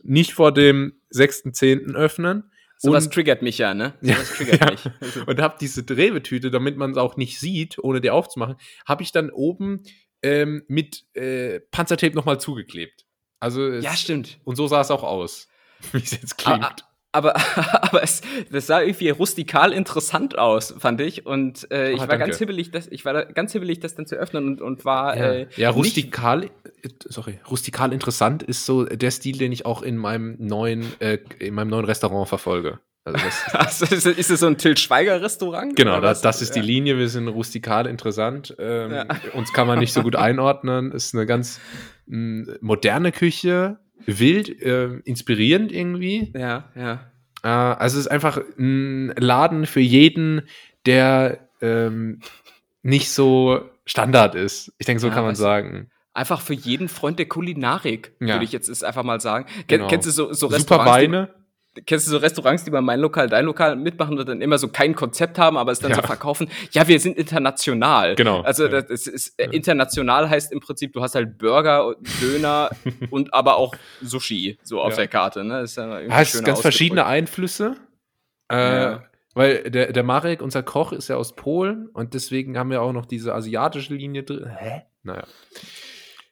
[0.03, 1.95] nicht vor dem 6.10.
[1.95, 3.93] öffnen sowas triggert mich ja, ne?
[4.01, 4.71] Ja, Sowas triggert ja.
[4.71, 5.27] mich.
[5.27, 9.12] und habe diese Rewe-Tüte, damit man es auch nicht sieht, ohne die aufzumachen, habe ich
[9.12, 9.84] dann oben
[10.21, 13.06] ähm, mit äh, Panzertape nochmal zugeklebt.
[13.39, 14.39] Also es, Ja, stimmt.
[14.43, 15.47] und so sah es auch aus,
[15.91, 16.63] wie es jetzt klingt.
[16.63, 16.76] Ah,
[17.13, 17.36] Aber,
[17.84, 18.21] aber es,
[18.52, 21.26] das sah irgendwie rustikal interessant aus, fand ich.
[21.26, 22.26] Und äh, ich Ah, war danke.
[22.26, 25.32] ganz hibbelig, das, ich war ganz hibbelig, das dann zu öffnen und, und war Ja,
[25.34, 26.50] äh, ja rustikal, äh,
[27.06, 31.54] sorry, rustikal interessant ist so der Stil, den ich auch in meinem neuen, äh, in
[31.54, 32.80] meinem neuen Restaurant verfolge.
[33.13, 35.76] Also das, Also, ist, es- so ein Til Schweiger Restaurant?
[35.76, 36.62] genau, das, das ist die.
[36.62, 36.98] Linie.
[36.98, 38.56] Wir sind rustikal interessant.
[38.60, 39.06] Ähm, Ja.
[39.34, 40.91] Uns kann man nicht so gut einordnen.
[40.91, 41.60] Ist eine ganz
[42.08, 46.32] mh, moderne Küche, wild, äh, inspirierend irgendwie.
[46.36, 47.12] Ja, ja.
[47.43, 50.41] Äh, also es ist einfach ein Laden für jeden,
[50.86, 52.20] der ähm,
[52.84, 54.74] nicht so Standard ist.
[54.80, 55.89] Ich denke, so Ja, kann man sagen.
[56.13, 58.36] Einfach für jeden Freund der Kulinarik, Ja.
[58.36, 59.46] würde ich jetzt ist einfach mal sagen.
[59.46, 59.88] Ken, Genau.
[59.88, 60.86] Kennst du so, so Super?
[60.86, 61.30] Weine.
[61.85, 64.67] Kennst du so Restaurants, die bei mein Lokal, dein Lokal mitmachen und dann immer so
[64.67, 65.97] kein Konzept haben, aber es dann Ja.
[65.97, 66.49] so verkaufen?
[66.71, 68.15] Ja, wir sind international.
[68.15, 68.41] Genau.
[68.41, 68.81] Also Ja.
[68.81, 72.69] das ist, äh, international heißt im Prinzip, du hast halt Burger, Döner
[73.11, 74.97] und aber auch Sushi so auf Ja.
[74.97, 75.43] der Karte.
[75.43, 75.61] Ne?
[75.61, 77.17] Das ist ja Hast ganz verschiedene ausgedrückt.
[77.29, 77.75] Einflüsse.
[78.49, 78.97] Äh.
[79.33, 82.91] Weil der, der Marek, unser Koch, ist ja aus Polen und deswegen haben wir auch
[82.91, 84.47] noch diese asiatische Linie drin.
[84.57, 84.81] Hä?
[85.03, 85.25] Naja.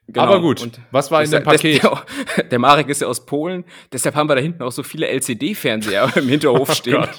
[0.08, 0.22] Genau.
[0.28, 1.82] Aber gut, Und was war in dem das- Paket?
[2.38, 5.08] Der, der Marek ist ja aus Polen, deshalb haben wir da hinten auch so viele
[5.08, 6.94] LCD-Fernseher im Hinterhof Oh stehen.
[7.02, 7.10] Gott.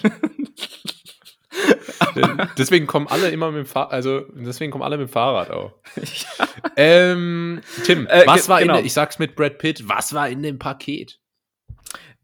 [2.59, 5.72] deswegen kommen alle immer mit dem Fahrrad, also deswegen kommen alle mit dem Fahrrad auch.
[6.77, 8.79] ähm, Tim, Äh, was war genau.
[8.79, 11.18] in ich sag's mit Brad Pitt, was war in dem Paket?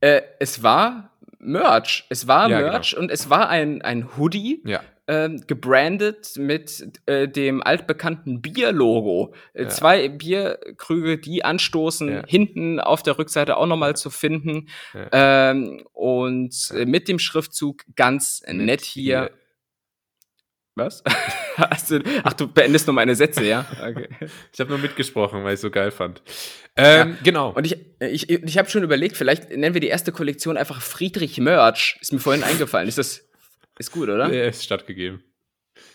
[0.01, 2.05] Äh, es war Merch.
[2.09, 4.81] Es war Ja, Merch und es war ein, ein Hoodie, Ja.
[5.13, 9.35] Ähm, gebrandet mit äh, dem altbekannten Bier-Logo.
[9.53, 9.69] Äh, Ja.
[9.69, 12.23] Zwei Bierkrüge, die anstoßen, Ja.
[12.27, 14.69] hinten auf der Rückseite auch nochmal zu finden.
[15.13, 19.31] Ähm, und äh, mit dem Schriftzug ganz nett hier.
[20.75, 21.03] Was?
[21.89, 23.67] du, ach, du beendest nur meine Sätze, ja?
[23.79, 24.09] Okay.
[24.55, 26.23] Ich habe nur mitgesprochen, weil ich es so geil fand.
[26.77, 27.17] Ähm, ja.
[27.23, 27.51] Genau.
[27.53, 31.37] Und ich, ich, ich habe schon überlegt, vielleicht nennen wir die erste Kollektion einfach Friedrich
[31.39, 31.99] Merch.
[32.01, 32.89] Ist mir vorhin eingefallen.
[32.89, 33.29] Ist das
[33.83, 34.33] ist gut, oder?
[34.33, 35.23] Ja, ist stattgegeben.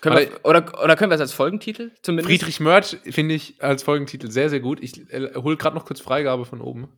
[0.01, 2.29] Wir, oder, oder können wir es als Folgentitel zumindest?
[2.29, 4.81] Friedrich Merch finde ich als Folgentitel sehr, sehr gut.
[4.81, 6.89] Ich äh, hole gerade noch kurz Freigabe von oben.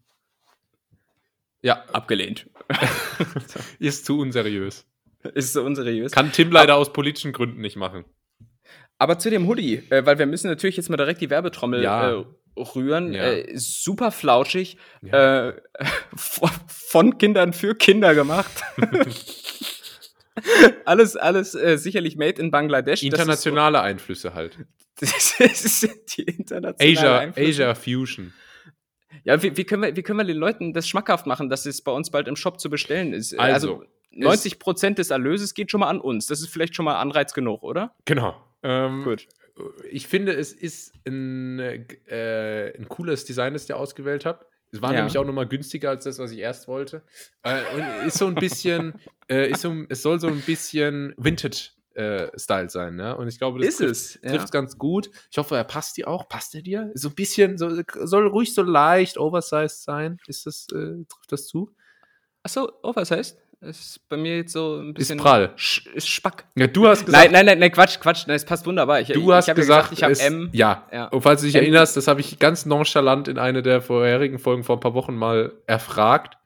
[1.61, 2.49] Ja, abgelehnt.
[3.79, 4.85] ist zu unseriös.
[5.33, 6.11] Ist so unseriös.
[6.11, 8.05] Kann Tim leider Aber, aus politischen Gründen nicht machen.
[8.97, 12.11] Aber zu dem Hoodie, äh, weil wir müssen natürlich jetzt mal direkt die Werbetrommel ja.
[12.11, 12.25] äh,
[12.57, 13.13] rühren.
[13.13, 13.23] Ja.
[13.23, 14.77] Äh, super flauschig.
[15.01, 15.49] Ja.
[15.49, 15.61] Äh,
[16.15, 18.63] von Kindern für Kinder gemacht.
[20.85, 23.03] alles, alles äh, sicherlich made in Bangladesch.
[23.03, 24.57] Internationale so, Einflüsse halt.
[25.01, 27.49] Das ist die internationale Asia, Einflüsse.
[27.49, 28.33] Asia Fusion.
[29.23, 31.81] Ja, wie, wie, können wir, wie können wir den Leuten das schmackhaft machen, dass es
[31.81, 33.37] bei uns bald im Shop zu bestellen ist?
[33.39, 36.27] Also, also 90 Prozent des Erlöses geht schon mal an uns.
[36.27, 37.95] Das ist vielleicht schon mal Anreiz genug, oder?
[38.05, 38.35] Genau.
[38.63, 39.27] Ähm, Gut.
[39.89, 44.45] Ich finde, es ist ein, äh, ein cooles Design, das ihr ausgewählt habt.
[44.71, 44.97] Es war ja.
[44.97, 47.01] nämlich auch nochmal günstiger als das, was ich erst wollte.
[47.43, 48.93] Äh, und ist so ein bisschen,
[49.29, 53.17] äh, ist so, es soll so ein bisschen Vintage-Style äh, sein, ne?
[53.17, 54.31] Und ich glaube, das ist trifft, es, ja.
[54.31, 55.09] trifft ganz gut.
[55.31, 56.29] Ich hoffe, er passt dir auch.
[56.29, 56.91] Passt er dir?
[56.93, 60.17] So ein bisschen, so, soll ruhig so leicht oversized sein.
[60.27, 61.73] Ist das, äh, trifft das zu?
[62.43, 63.37] Achso, oversized?
[63.61, 65.17] Ist bei mir jetzt so ein bisschen.
[65.17, 65.53] Ist prall.
[65.93, 66.45] Ist Spack.
[66.55, 67.25] Ja, du hast gesagt.
[67.25, 68.25] Nein, nein, nein, nein Quatsch, Quatsch.
[68.25, 69.01] Nein, es passt wunderbar.
[69.01, 70.49] Ich, du ich, hast ich gesagt, gesagt, ich habe M.
[70.53, 70.87] Ja.
[70.93, 71.05] ja.
[71.07, 71.63] Und falls du dich M.
[71.63, 75.15] erinnerst, das habe ich ganz nonchalant in einer der vorherigen Folgen vor ein paar Wochen
[75.15, 76.37] mal erfragt.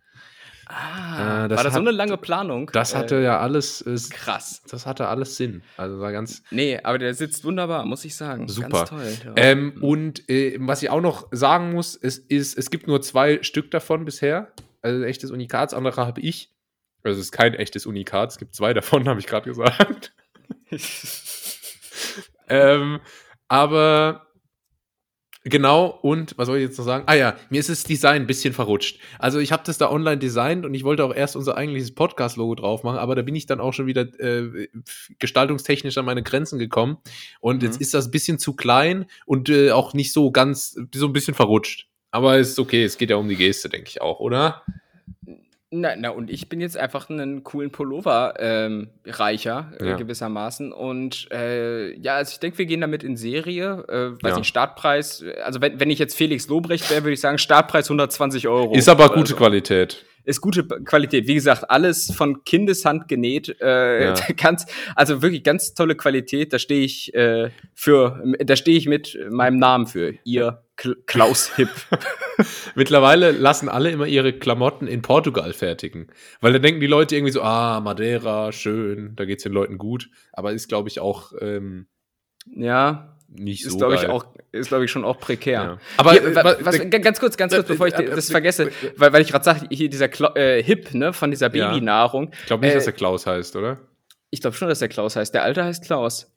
[0.65, 2.71] Ah, äh, das war das hat, so eine lange Planung?
[2.73, 3.81] Das hatte äh, ja alles.
[3.81, 4.63] Ist, krass.
[4.69, 5.61] Das hatte alles Sinn.
[5.77, 6.41] Also war ganz.
[6.49, 8.47] Nee, aber der sitzt wunderbar, muss ich sagen.
[8.47, 8.69] Super.
[8.69, 9.13] Ganz toll.
[9.25, 9.33] Ja.
[9.35, 13.43] Ähm, und äh, was ich auch noch sagen muss, es, ist, es gibt nur zwei
[13.43, 14.51] Stück davon bisher.
[14.81, 16.52] Also echtes Unikat, das andere habe ich.
[17.03, 20.13] Also es ist kein echtes Unikat, es gibt zwei davon, habe ich gerade gesagt.
[22.49, 22.99] ähm,
[23.47, 24.27] aber
[25.43, 27.03] genau, und was soll ich jetzt noch sagen?
[27.07, 28.99] Ah ja, mir ist das Design ein bisschen verrutscht.
[29.19, 32.55] Also ich habe das da online designt und ich wollte auch erst unser eigentliches Podcast-Logo
[32.55, 34.69] drauf machen, aber da bin ich dann auch schon wieder äh,
[35.19, 36.97] gestaltungstechnisch an meine Grenzen gekommen.
[37.41, 37.67] Und mhm.
[37.67, 41.13] jetzt ist das ein bisschen zu klein und äh, auch nicht so ganz, so ein
[41.13, 41.89] bisschen verrutscht.
[42.11, 44.63] Aber es ist okay, es geht ja um die Geste, denke ich auch, oder?
[45.75, 49.95] Na, na, und ich bin jetzt einfach einen coolen Pullover ähm, reicher, äh, ja.
[49.95, 50.71] gewissermaßen.
[50.71, 53.83] Und äh, ja, also ich denke, wir gehen damit in Serie.
[53.89, 54.37] Äh, weiß ja.
[54.37, 58.47] nicht, Startpreis, also wenn, wenn ich jetzt Felix Lobrecht wäre, würde ich sagen, Startpreis 120
[58.47, 58.75] Euro.
[58.75, 59.35] Ist aber gute also.
[59.35, 61.27] Qualität ist gute Qualität.
[61.27, 63.55] Wie gesagt, alles von Kindeshand genäht.
[63.61, 64.13] Äh, ja.
[64.37, 64.65] ganz,
[64.95, 66.53] also wirklich ganz tolle Qualität.
[66.53, 70.13] Da stehe ich äh, für, da stehe ich mit meinem Namen für.
[70.23, 70.63] Ihr
[71.05, 71.69] Klaus Hipp.
[72.75, 76.07] Mittlerweile lassen alle immer ihre Klamotten in Portugal fertigen.
[76.41, 80.09] Weil da denken die Leute irgendwie so, ah, Madeira, schön, da geht's den Leuten gut.
[80.31, 81.87] Aber ist, glaube ich, auch ähm,
[82.55, 85.63] ja nicht ist, so glaube ich auch ist glaube ich schon auch prekär.
[85.63, 85.77] Ja.
[85.97, 89.29] Aber hier, was, was, ganz kurz, ganz kurz, bevor ich das vergesse, weil, weil ich
[89.29, 92.31] gerade sage, hier dieser Kla äh, Hip, ne, von dieser Babynahrung.
[92.41, 93.79] Ich glaube nicht, äh, dass der Klaus heißt, oder?
[94.29, 95.33] Ich glaube schon, dass der Klaus heißt.
[95.33, 96.32] Der Alte heißt Klaus.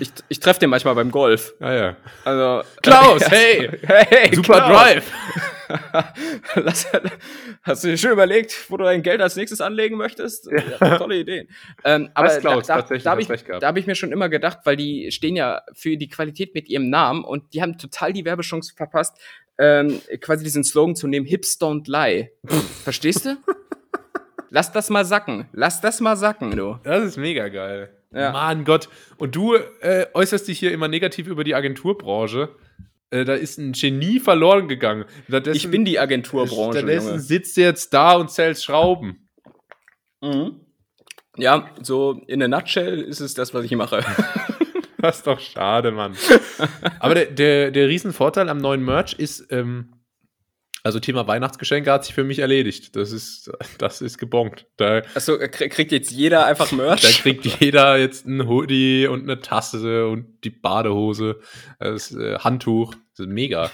[0.00, 1.54] Ich, ich treffe den manchmal beim Golf.
[1.60, 1.96] Ah ja.
[2.24, 4.70] Also Klaus, hey, hey, super Klaus.
[4.70, 5.12] Drive.
[7.62, 10.50] Hast du dir schon überlegt, wo du dein Geld als nächstes anlegen möchtest?
[10.50, 10.98] Ja.
[10.98, 11.48] Tolle Ideen.
[11.84, 14.76] Ähm, aber Klaus, da, da, da habe ich, hab ich mir schon immer gedacht, weil
[14.76, 18.74] die stehen ja für die Qualität mit ihrem Namen und die haben total die Werbechance
[18.74, 19.16] verpasst,
[19.58, 22.32] ähm, quasi diesen Slogan zu nehmen: Hips don't lie.
[22.82, 23.36] Verstehst du?
[24.50, 25.48] Lass das mal sacken.
[25.52, 26.78] Lass das mal sacken, du.
[26.82, 27.90] Das ist mega geil.
[28.12, 28.32] Ja.
[28.32, 28.88] Mann Gott.
[29.16, 32.48] Und du äh, äußerst dich hier immer negativ über die Agenturbranche.
[33.10, 35.04] Äh, da ist ein Genie verloren gegangen.
[35.28, 36.78] Stattdessen, ich bin die Agenturbranche.
[36.78, 37.20] Stattdessen Junge.
[37.20, 39.28] sitzt du jetzt da und zählst Schrauben.
[40.20, 40.60] Mhm.
[41.36, 44.04] Ja, so in a nutshell ist es das, was ich mache.
[44.98, 46.16] das ist doch schade, Mann.
[46.98, 49.92] Aber der, der, der Riesenvorteil am neuen Merch ist, ähm,
[50.82, 52.96] also Thema Weihnachtsgeschenke hat sich für mich erledigt.
[52.96, 54.66] Das ist, das ist gebongt.
[54.76, 57.00] Da, Achso, kriegt jetzt jeder einfach Merch?
[57.02, 61.40] Da kriegt jeder jetzt ein Hoodie und eine Tasse und die Badehose,
[61.78, 62.94] das äh, Handtuch.
[63.16, 63.70] Das ist mega.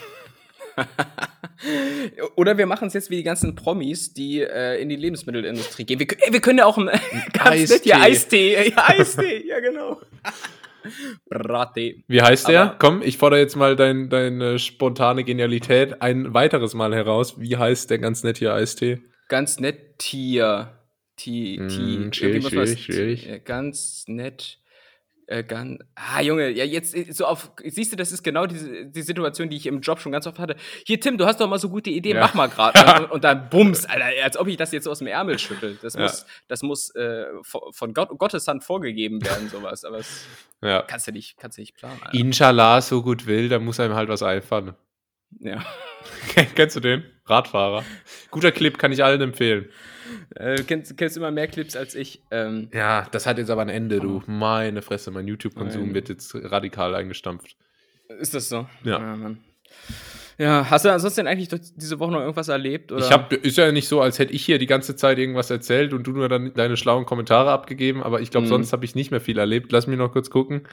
[2.37, 5.99] Oder wir machen es jetzt wie die ganzen Promis, die äh, in die Lebensmittelindustrie gehen.
[5.99, 6.87] Wir, wir können ja auch ein,
[7.33, 7.75] ganz Eistee.
[7.75, 8.69] nett hier Eistee.
[8.71, 10.01] Ja, Eistee, ja genau.
[11.29, 11.95] Bratte.
[12.07, 12.63] Wie heißt der?
[12.63, 17.41] Aber Komm, ich fordere jetzt mal dein, deine spontane Genialität ein weiteres Mal heraus.
[17.41, 19.03] Wie heißt der ganz nett hier Eistee?
[19.29, 20.73] Ganz nett Tier.
[21.17, 23.45] T, T, mm, schwierig, schwierig, schwierig.
[23.45, 24.59] Ganz nett.
[25.29, 25.83] Äh, Gun.
[25.97, 27.51] Ah, Junge, ja, jetzt äh, so auf.
[27.65, 30.39] Siehst du, das ist genau die, die Situation, die ich im Job schon ganz oft
[30.39, 30.55] hatte.
[30.87, 32.23] Hier, Tim, du hast doch mal so gute Ideen, ja.
[32.23, 33.03] mach mal gerade.
[33.03, 35.79] und, und, dann bums, Alter, als ob ich das jetzt aus dem Ärmel schüttel.
[35.83, 36.03] Das ja.
[36.03, 39.85] muss, das muss äh, von Gott, Gottes Hand vorgegeben werden, sowas.
[39.85, 40.27] Aber das
[40.87, 42.01] kannst du nicht, kannst du nicht planen.
[42.03, 42.17] Alter.
[42.17, 44.75] Inshallah, so gut will, da muss einem halt was einfallen.
[45.41, 45.65] Ja.
[46.55, 47.05] Kennst du den?
[47.27, 47.85] Radfahrer.
[48.31, 49.67] Guter Clip, kann ich allen empfehlen.
[50.37, 52.23] Äh, du kennst, kennst immer mehr Clips als ich.
[52.31, 54.23] Ähm, ja, das hat jetzt aber ein Ende, du.
[54.27, 57.57] Meine Fresse, mein YouTube-Konsum wird jetzt radikal eingestampft.
[58.21, 58.69] Ist das so?
[58.85, 59.01] Ja.
[59.01, 59.39] Ja, Mann.
[60.39, 62.93] ja hast du ansonsten denn eigentlich diese Woche noch irgendwas erlebt?
[62.93, 63.05] Oder?
[63.05, 65.93] Ich hab, ist ja nicht so, als hätte ich hier die ganze Zeit irgendwas erzählt
[65.93, 68.51] und du nur dann deine schlauen Kommentare abgegeben, aber ich glaube, mhm.
[68.51, 69.73] sonst habe ich nicht mehr viel erlebt.
[69.73, 70.69] Lass mich noch kurz gucken.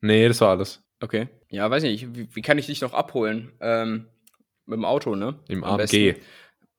[0.00, 0.84] Nee, das war alles.
[1.04, 1.28] Okay.
[1.50, 2.16] Ja, weiß nicht.
[2.16, 3.52] Wie, wie kann ich dich noch abholen?
[3.60, 4.06] Ähm,
[4.64, 5.38] mit dem Auto, ne?
[5.48, 5.76] Im Am AMG.
[5.76, 6.14] Besten.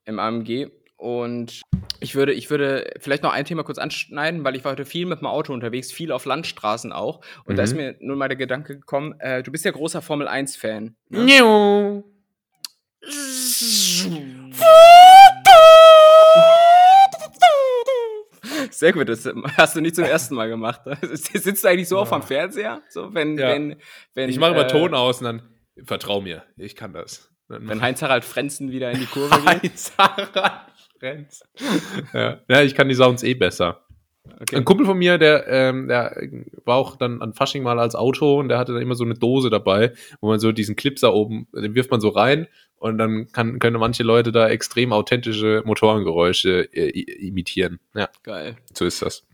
[0.05, 0.71] Im AMG.
[0.97, 1.61] Und
[1.99, 5.05] ich würde, ich würde vielleicht noch ein Thema kurz anschneiden, weil ich war heute viel
[5.05, 7.21] mit dem Auto unterwegs, viel auf Landstraßen auch.
[7.45, 7.57] Und mhm.
[7.57, 7.78] da ist mhm.
[7.78, 10.95] mir nun mal der Gedanke gekommen, äh, du bist ja großer Formel 1-Fan.
[11.09, 11.26] Ne?
[18.80, 19.26] Sehr gut, das
[19.57, 20.82] hast du nicht zum ersten Mal gemacht.
[21.01, 22.01] Sitzt du eigentlich so ja.
[22.01, 22.82] auf am Fernseher?
[22.89, 23.49] So, wenn, ja.
[23.49, 23.78] wenn,
[24.13, 25.41] wenn, ich mache immer äh, Ton aus und dann
[25.86, 27.32] vertrau mir, ich kann das.
[27.47, 29.45] Wenn Heinz-Harald Frenzen wieder in die Kurve geht.
[29.45, 31.47] Heinz-Harald Frenzen.
[32.13, 32.39] ja.
[32.47, 33.86] ja, ich kann die Sounds eh besser.
[34.41, 34.57] Okay.
[34.57, 36.17] Ein Kumpel von mir, der, ähm, der
[36.65, 39.13] war auch dann an Fasching mal als Auto und der hatte dann immer so eine
[39.13, 42.47] Dose dabei, wo man so diesen Clipser oben, den wirft man so rein
[42.86, 46.90] und dann kann, können manche Leute da extrem authentische Motorengeräusche äh,
[47.26, 47.80] imitieren.
[47.96, 48.10] Ja.
[48.22, 48.58] Geil.
[48.74, 49.26] So ist das.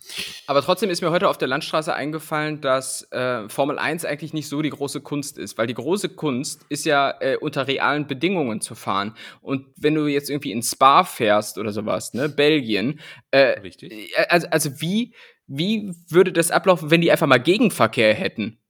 [0.47, 4.47] Aber trotzdem ist mir heute auf der Landstraße eingefallen, dass äh, Formel 1 eigentlich nicht
[4.47, 8.61] so die große Kunst ist, weil die große Kunst ist ja äh, unter realen Bedingungen
[8.61, 9.15] zu fahren.
[9.41, 14.17] Und wenn du jetzt irgendwie in Spa fährst oder sowas, ne, Belgien, äh, Richtig.
[14.17, 15.13] Äh, also, also wie,
[15.47, 18.60] wie würde das ablaufen, wenn die einfach mal Gegenverkehr hätten?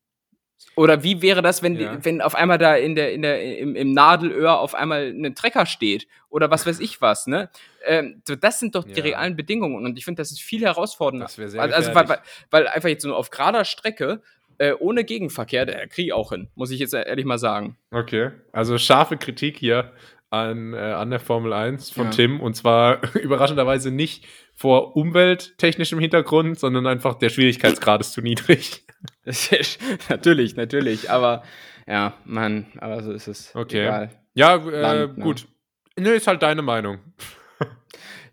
[0.75, 1.97] Oder wie wäre das, wenn, ja.
[2.03, 5.65] wenn auf einmal da in der, in der, im, im Nadelöhr auf einmal ein Trecker
[5.65, 6.07] steht?
[6.29, 7.49] Oder was weiß ich was, ne?
[7.85, 9.03] Ähm, das sind doch die ja.
[9.03, 9.85] realen Bedingungen.
[9.85, 11.25] Und ich finde, das ist viel herausfordernder.
[11.25, 14.21] Das wäre sehr Also, weil, weil, weil, einfach jetzt nur auf gerader Strecke
[14.57, 17.77] äh, ohne Gegenverkehr, der kriege ich auch hin, muss ich jetzt ehrlich mal sagen.
[17.89, 19.91] Okay, also scharfe Kritik hier
[20.31, 22.11] an, äh, an der Formel 1 von ja.
[22.11, 22.39] Tim.
[22.39, 24.25] Und zwar überraschenderweise nicht
[24.55, 28.85] vor umwelttechnischem Hintergrund, sondern einfach der Schwierigkeitsgrad ist zu niedrig.
[30.09, 31.11] natürlich, natürlich.
[31.11, 31.43] Aber
[31.85, 33.53] ja, Mann, aber so ist es.
[33.55, 33.83] Okay.
[33.83, 34.09] Egal.
[34.33, 35.23] Ja, äh, Land, ne?
[35.23, 35.47] gut.
[35.99, 36.99] Ne, ist halt deine Meinung.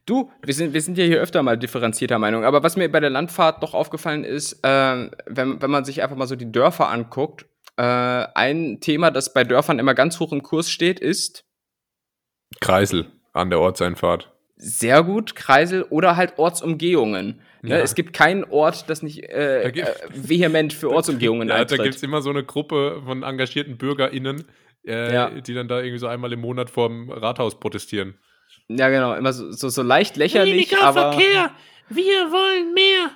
[0.07, 2.99] Du, wir sind, wir sind ja hier öfter mal differenzierter Meinung, aber was mir bei
[2.99, 6.89] der Landfahrt doch aufgefallen ist, äh, wenn, wenn man sich einfach mal so die Dörfer
[6.89, 7.45] anguckt,
[7.77, 11.45] äh, ein Thema, das bei Dörfern immer ganz hoch im Kurs steht, ist
[12.61, 14.33] Kreisel an der Ortseinfahrt.
[14.57, 17.41] Sehr gut, Kreisel oder halt Ortsumgehungen.
[17.63, 17.71] Ne?
[17.71, 17.77] Ja.
[17.79, 21.79] Es gibt keinen Ort, das nicht äh, äh, vehement für Ortsumgehungen ja, eintritt.
[21.79, 24.45] Da gibt es immer so eine Gruppe von engagierten BürgerInnen,
[24.87, 25.31] äh, ja.
[25.31, 28.15] die dann da irgendwie so einmal im Monat vorm Rathaus protestieren.
[28.69, 31.51] Ja, genau, immer so, so, so leicht lächerlich, Weniger aber Verkehr,
[31.89, 33.11] wir wollen mehr.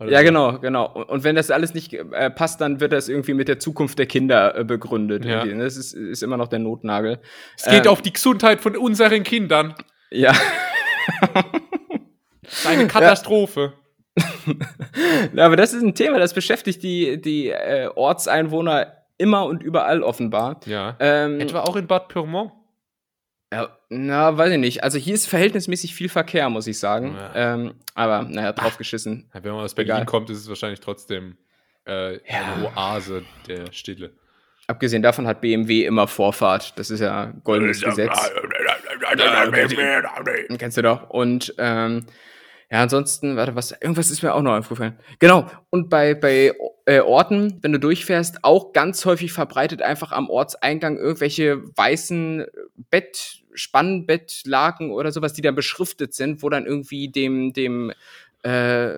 [0.00, 0.92] Oder ja, genau, genau.
[1.08, 4.06] Und wenn das alles nicht äh, passt, dann wird das irgendwie mit der Zukunft der
[4.06, 5.24] Kinder äh, begründet.
[5.24, 5.44] Ja.
[5.44, 7.18] Das ist, ist immer noch der Notnagel.
[7.56, 9.74] Es geht ähm, auf die Gesundheit von unseren Kindern.
[10.10, 10.32] Ja.
[12.66, 13.74] Eine Katastrophe.
[15.34, 15.44] Ja.
[15.44, 20.58] aber das ist ein Thema, das beschäftigt die, die äh, Ortseinwohner immer und überall offenbar.
[20.64, 20.96] Ja.
[20.98, 22.52] Ähm, Etwa auch in Bad Pyrmont.
[23.52, 24.84] Ja, na, weiß ich nicht.
[24.84, 27.16] Also hier ist verhältnismäßig viel Verkehr, muss ich sagen.
[27.16, 27.54] Ja.
[27.54, 29.30] Ähm, aber naja, drauf geschissen.
[29.32, 30.06] wenn man aus Berlin Egal.
[30.06, 31.38] kommt, ist es wahrscheinlich trotzdem
[31.86, 32.20] äh, ja.
[32.28, 34.12] eine Oase der Stille.
[34.66, 36.78] Abgesehen davon hat BMW immer Vorfahrt.
[36.78, 38.30] Das ist ja goldenes Gesetz.
[40.58, 41.08] Kennst du doch.
[41.08, 42.04] Und ähm,
[42.70, 44.98] ja, ansonsten, warte, was, irgendwas ist mir auch noch aufgefallen.
[45.20, 45.50] Genau.
[45.70, 46.52] Und bei, bei
[46.88, 52.46] äh, Orten, wenn du durchfährst, auch ganz häufig verbreitet einfach am Ortseingang irgendwelche weißen
[52.90, 57.92] Bett, Spannbettlaken oder sowas, die dann beschriftet sind, wo dann irgendwie dem, dem
[58.42, 58.94] äh,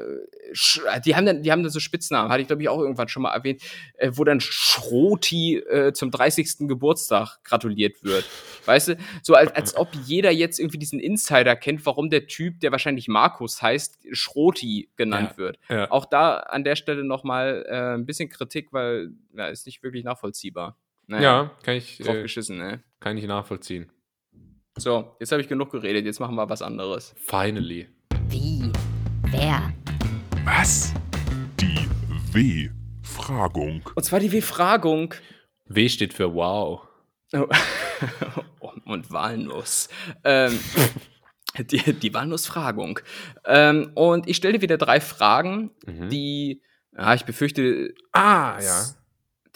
[1.04, 3.22] die haben dann, die haben dann so Spitznamen, hatte ich glaube ich auch irgendwann schon
[3.22, 3.62] mal erwähnt,
[3.94, 6.68] äh, wo dann Schroti äh, zum 30.
[6.68, 8.24] Geburtstag gratuliert wird.
[8.66, 12.60] Weißt du, so als, als ob jeder jetzt irgendwie diesen Insider kennt, warum der Typ,
[12.60, 15.58] der wahrscheinlich Markus heißt, Schroti genannt ja, wird.
[15.68, 15.90] Ja.
[15.90, 20.04] Auch da an der Stelle nochmal äh, ein bisschen Kritik, weil ja, ist nicht wirklich
[20.04, 20.76] nachvollziehbar.
[21.06, 22.00] Naja, ja, kann ich.
[22.06, 22.82] Äh, geschissen, ne?
[23.00, 23.90] Kann ich nachvollziehen.
[24.76, 27.14] So, jetzt habe ich genug geredet, jetzt machen wir was anderes.
[27.16, 27.88] Finally.
[29.30, 29.72] Wer?
[30.44, 30.92] Was?
[31.60, 31.88] Die
[32.32, 33.82] W-Fragung.
[33.94, 35.14] Und zwar die W-Fragung.
[35.66, 36.82] W steht für Wow.
[37.32, 37.46] Oh.
[38.86, 39.88] Und Walnuss.
[40.24, 40.58] Ähm,
[41.58, 42.98] die, die Walnuss-Fragung.
[43.44, 46.08] Ähm, und ich stelle dir wieder drei Fragen, mhm.
[46.08, 46.62] die
[46.96, 48.84] Ja, ich befürchte, Ah, ja.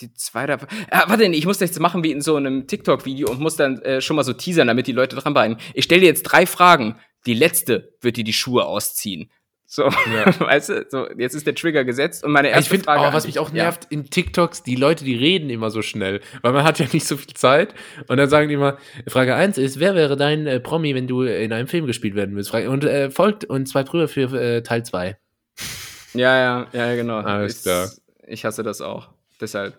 [0.00, 0.58] die zweite.
[0.90, 3.82] Ah, warte, ich muss das jetzt machen wie in so einem TikTok-Video und muss dann
[3.82, 5.56] äh, schon mal so teasern, damit die Leute dranbleiben.
[5.74, 6.96] Ich stelle dir jetzt drei Fragen.
[7.26, 9.30] Die letzte wird dir die Schuhe ausziehen.
[9.66, 13.00] So, weißt du, so, jetzt ist der Trigger gesetzt und meine Ich erste finde, Frage.
[13.00, 13.64] oh, an was mich auch Ja.
[13.64, 17.06] nervt in TikToks, die Leute, die reden immer so schnell, weil man hat ja nicht
[17.06, 17.74] so viel Zeit
[18.06, 18.76] und dann sagen die immer,
[19.08, 22.36] Frage 1 ist, wer wäre dein äh, Promi, wenn du in einem Film gespielt werden
[22.36, 22.50] willst?
[22.50, 25.16] Frage, und äh, folgt und zwei Prüfer für äh, Teil 2.
[26.14, 27.18] Ja, ja, ja, genau.
[27.18, 27.90] Alles Ich- klar.
[28.26, 29.10] Ich hasse das auch.
[29.40, 29.74] Deshalb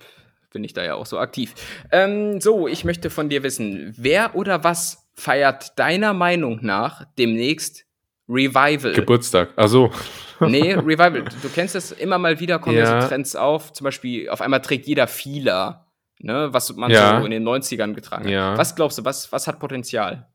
[0.52, 1.54] bin ich da ja auch so aktiv.
[1.92, 7.85] Ähm, so, ich möchte von dir wissen, wer oder was feiert deiner Meinung nach demnächst
[8.28, 8.94] Revival?
[8.94, 9.50] Geburtstag.
[9.56, 9.92] Ach so.
[10.40, 11.26] nee, Revival.
[11.42, 13.02] Du kennst es, immer mal wieder kommen ja.
[13.02, 13.74] So Trends auf.
[13.74, 15.86] Zum Beispiel, auf einmal trägt jeder Fila,
[16.20, 17.20] ne, was man Ja.
[17.20, 18.32] so in den 90ern getragen hat.
[18.32, 18.58] Ja.
[18.58, 20.28] Was glaubst du, was, was hat Potenzial?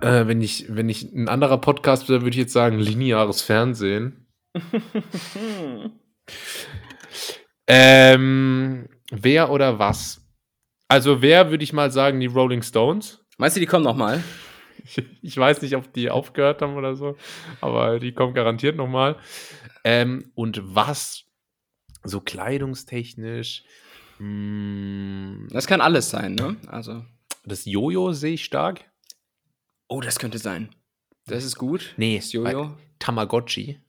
[0.00, 4.26] Äh, wenn, ich, wenn ich ein anderer Podcast wäre, würde ich jetzt sagen, lineares Fernsehen.
[7.66, 10.26] ähm, wer oder was?
[10.88, 13.24] Also wer würde ich mal sagen, die Rolling Stones?
[13.36, 14.22] Meinst du, die kommen noch mal?
[15.22, 17.16] Ich, weiß nicht, ob die aufgehört haben oder so,
[17.60, 19.16] aber die kommen garantiert nochmal.
[19.84, 21.24] Ähm, und was?
[22.04, 23.64] So kleidungstechnisch.
[24.18, 26.56] Mh, Das kann alles sein, ne?
[26.66, 27.04] Also.
[27.44, 28.84] das Jojo sehe ich stark.
[29.88, 30.74] Oh, das könnte sein.
[31.26, 31.94] Das ist gut.
[31.96, 32.76] Nee, das Jojo.
[32.98, 33.80] Tamagotchi.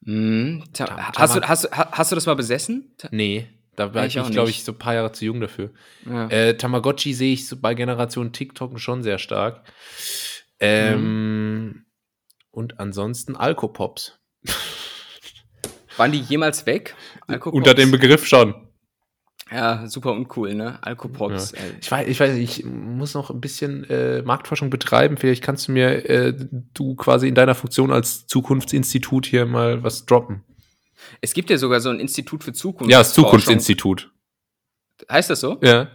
[0.00, 0.64] Mhm.
[0.72, 2.94] Ta Tam- hast, du, hast, hast du das mal besessen?
[2.98, 5.70] Ta Nee, da war Ich ich, glaube ich, so ein paar Jahre zu jung dafür.
[6.06, 6.28] ja.
[6.28, 9.62] Äh, Tamagotchi sehe ich so bei Generation TikTok schon sehr stark.
[10.60, 11.84] Ähm, Mhm.
[12.50, 14.18] Und ansonsten Alkopops.
[15.96, 16.94] Waren die jemals weg?
[17.26, 17.56] Alkopops?
[17.56, 18.54] Unter dem Begriff schon.
[19.50, 20.78] Ja, super uncool, ne?
[20.82, 21.52] Alkopops.
[21.52, 21.60] ey.
[21.80, 25.18] Ich weiß, ich weiß, ich muss noch ein bisschen äh, Marktforschung betreiben.
[25.18, 26.34] Vielleicht kannst du mir, äh,
[26.72, 30.42] du quasi in deiner Funktion als Zukunftsinstitut hier mal was droppen.
[31.20, 32.90] Es gibt ja sogar so ein Institut für Zukunft.
[32.90, 34.10] Ja, das Zukunftsinstitut.
[35.10, 35.58] Heißt das so?
[35.62, 35.88] Ja.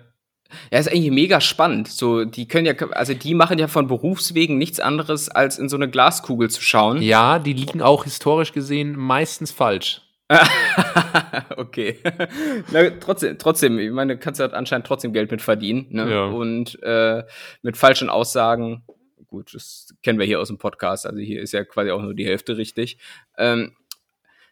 [0.72, 1.90] Ja, ist eigentlich mega spannend.
[1.90, 5.76] So, die können ja, also die machen ja von Berufswegen nichts anderes, als in so
[5.76, 7.02] eine Glaskugel zu schauen.
[7.02, 10.02] Ja, die liegen auch historisch gesehen meistens falsch.
[11.58, 12.00] okay.
[12.72, 15.88] Na, trotzdem, trotzdem, ich meine, du kannst ja anscheinend trotzdem Geld mit verdienen.
[15.90, 16.10] Ne?
[16.10, 16.26] Ja.
[16.26, 17.24] Und äh,
[17.62, 18.84] mit falschen Aussagen,
[19.28, 22.14] gut, das kennen wir hier aus dem Podcast, also hier ist ja quasi auch nur
[22.14, 22.98] die Hälfte richtig.
[23.38, 23.74] Ähm,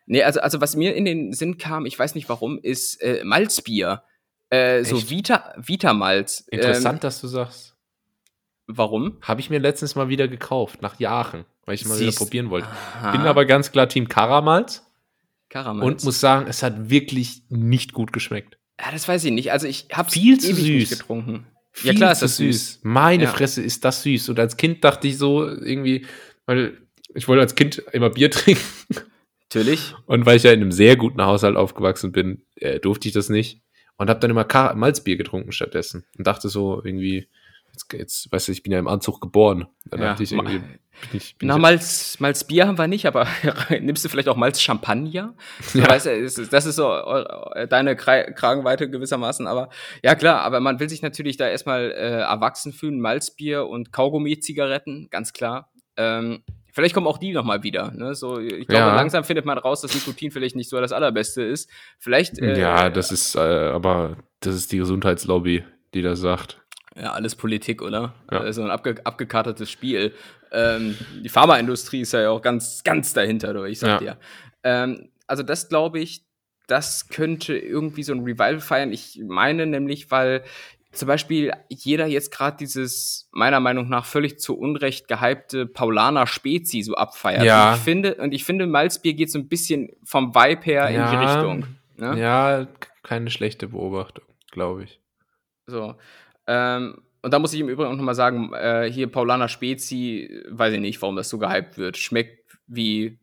[0.05, 3.23] nee, also, also was mir in den Sinn kam, ich weiß nicht warum, ist äh,
[3.23, 4.03] Malzbier.
[4.49, 5.09] Äh, so Echt?
[5.09, 6.45] Vita, Vita-Malz.
[6.51, 7.75] Interessant, dass du sagst.
[8.67, 9.17] Ähm, warum?
[9.21, 12.49] Habe ich mir letztens mal wieder gekauft, nach Jahren, weil ich mal wieder Siehst- probieren
[12.49, 12.67] wollte.
[12.67, 13.11] Aha.
[13.11, 14.83] Bin aber ganz klar Team Karamalz
[15.49, 15.85] Karamalz.
[15.85, 18.57] und muss sagen, es hat wirklich nicht gut geschmeckt.
[18.79, 19.51] Ja, das weiß ich nicht.
[19.51, 20.89] Also ich habe Viel zu süß.
[20.89, 21.47] getrunken.
[21.71, 22.79] Viel ja klar ist zu das süß.
[22.83, 23.29] Meine Ja.
[23.31, 24.29] Fresse ist das süß.
[24.29, 26.05] Und als Kind dachte ich so irgendwie,
[26.45, 26.77] weil
[27.13, 28.61] ich wollte als Kind immer Bier trinken.
[29.55, 29.95] Natürlich.
[30.05, 33.29] Und weil ich ja in einem sehr guten Haushalt aufgewachsen bin, äh, durfte ich das
[33.29, 33.61] nicht.
[33.97, 36.05] Und habe dann immer Kar Malzbier getrunken stattdessen.
[36.17, 37.27] Und dachte so irgendwie,
[37.71, 39.67] jetzt, jetzt weißt du, ich bin ja im Anzug geboren.
[39.85, 40.69] Dann Ja, dachte ich irgendwie, bin
[41.13, 43.25] ich, bin Na, Malz, Malzbier haben wir nicht, aber
[43.81, 45.33] nimmst du vielleicht auch Malz Champagner?
[45.73, 45.89] Ja.
[45.89, 46.83] Weißt du, das ist- so
[47.69, 49.69] deine Kra- Kragenweite gewissermaßen, aber
[50.03, 55.07] ja klar, aber man will sich natürlich da erstmal äh, erwachsen fühlen, Malzbier und Kaugummi-Zigaretten,
[55.09, 55.71] ganz klar.
[55.97, 56.43] Ähm,
[56.75, 57.91] vielleicht kommen auch die nochmal wieder.
[57.91, 58.13] Ne?
[58.13, 58.95] So, ich glaube, Ja.
[58.95, 61.69] langsam findet man raus, dass Nikotin vielleicht nicht so das Allerbeste ist.
[61.97, 62.37] Vielleicht.
[62.39, 65.63] Äh, ja, das ist, äh, aber das ist die Gesundheitslobby,
[65.93, 66.61] die das sagt.
[66.95, 68.13] Ja, alles Politik, oder?
[68.31, 68.39] Ja.
[68.41, 70.13] Also ein abge abgekartetes Spiel.
[70.51, 73.97] Ähm, die Pharmaindustrie ist ja auch ganz, ganz dahinter, du, ich sag Ja.
[73.99, 74.17] dir.
[74.63, 76.25] Ähm, also das glaube ich,
[76.67, 78.91] das könnte irgendwie so ein Revival feiern.
[78.91, 80.43] Ich meine nämlich, weil
[80.95, 86.81] zum Beispiel jeder jetzt gerade dieses, meiner Meinung nach, völlig zu Unrecht gehypte Paulaner Spezi
[86.81, 87.43] so abfeiert.
[87.43, 87.71] Ja.
[87.71, 90.93] Und ich finde, und ich finde, Malzbier geht so ein bisschen vom Vibe her in
[90.93, 91.33] die Ja.
[91.33, 91.65] Richtung.
[91.97, 92.19] Ne?
[92.19, 92.67] Ja,
[93.03, 94.99] keine schlechte Beobachtung, glaube ich.
[95.67, 95.95] So.
[96.47, 100.73] Ähm, und da muss ich im Übrigen auch nochmal sagen, äh, hier Paulaner Spezi, weiß
[100.73, 101.97] ich nicht, warum das so gehypt wird.
[101.97, 103.19] Schmeckt wie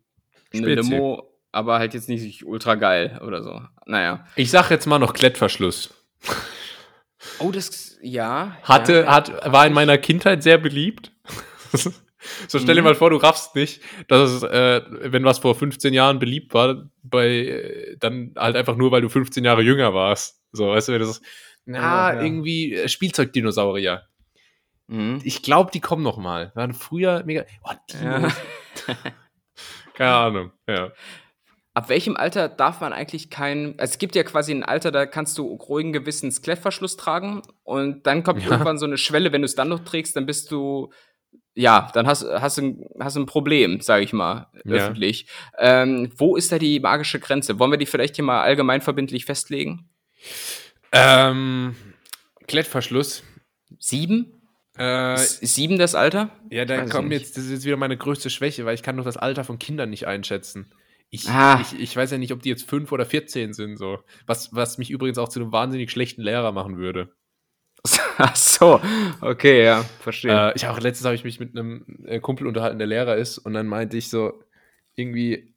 [0.52, 0.90] eine Spezi.
[0.90, 3.62] Limo, aber halt jetzt nicht ultra geil oder so.
[3.86, 4.26] Naja.
[4.36, 5.94] Ich sag jetzt mal noch Klettverschluss.
[7.38, 8.56] Oh, das, ja.
[8.62, 9.14] Hatte, ja.
[9.14, 11.12] hat, war in meiner Kindheit sehr beliebt.
[11.72, 12.88] so stell dir Mhm.
[12.88, 16.88] mal vor, du raffst nicht, dass es, äh, wenn was vor 15 Jahren beliebt war,
[17.02, 20.40] bei, äh, dann halt einfach nur, weil du 15 Jahre jünger warst.
[20.52, 21.22] So, weißt du, das ist,
[21.64, 22.22] na, Ja, ja.
[22.22, 24.02] irgendwie äh, Spielzeugdinosaurier.
[24.88, 25.20] Mhm.
[25.24, 26.52] Ich glaube, die kommen noch mal.
[26.54, 27.70] Waren früher mega, oh,
[28.02, 28.18] Ja.
[28.18, 28.32] Dinos.
[29.94, 30.90] Keine Ahnung, ja.
[31.74, 33.74] Ab welchem Alter darf man eigentlich kein.
[33.78, 38.22] Es gibt ja quasi ein Alter, da kannst du ruhigen Gewissens Klettverschluss tragen und dann
[38.24, 38.50] kommt Ja.
[38.50, 40.92] irgendwann so eine Schwelle, wenn du es dann noch trägst, dann bist du
[41.54, 44.76] ja, dann hast, hast, du, hast ein Problem, sage ich mal, Ja.
[44.76, 45.26] öffentlich.
[45.58, 47.58] Ähm, wo ist da die magische Grenze?
[47.58, 49.90] Wollen wir die vielleicht hier mal allgemeinverbindlich festlegen?
[50.92, 51.74] Ähm,
[52.46, 53.22] Klettverschluss.
[53.78, 54.32] Sieben?
[54.78, 56.30] Äh, sieben das Alter?
[56.50, 59.04] ja, da kommt jetzt, das ist jetzt wieder meine größte Schwäche, weil ich kann doch
[59.04, 60.72] das Alter von Kindern nicht einschätzen.
[61.14, 61.60] Ich, Ah.
[61.60, 63.98] ich, ich weiß ja nicht, ob die jetzt fünf oder 14 sind, so.
[64.26, 67.14] Was, was mich übrigens auch zu einem wahnsinnig schlechten Lehrer machen würde.
[68.16, 68.80] Ach so,
[69.20, 70.50] okay, ja, verstehe.
[70.50, 73.36] Äh, ich auch letztens habe ich mich mit einem äh, Kumpel unterhalten, der Lehrer ist,
[73.38, 74.42] und dann meinte ich so,
[74.94, 75.54] irgendwie,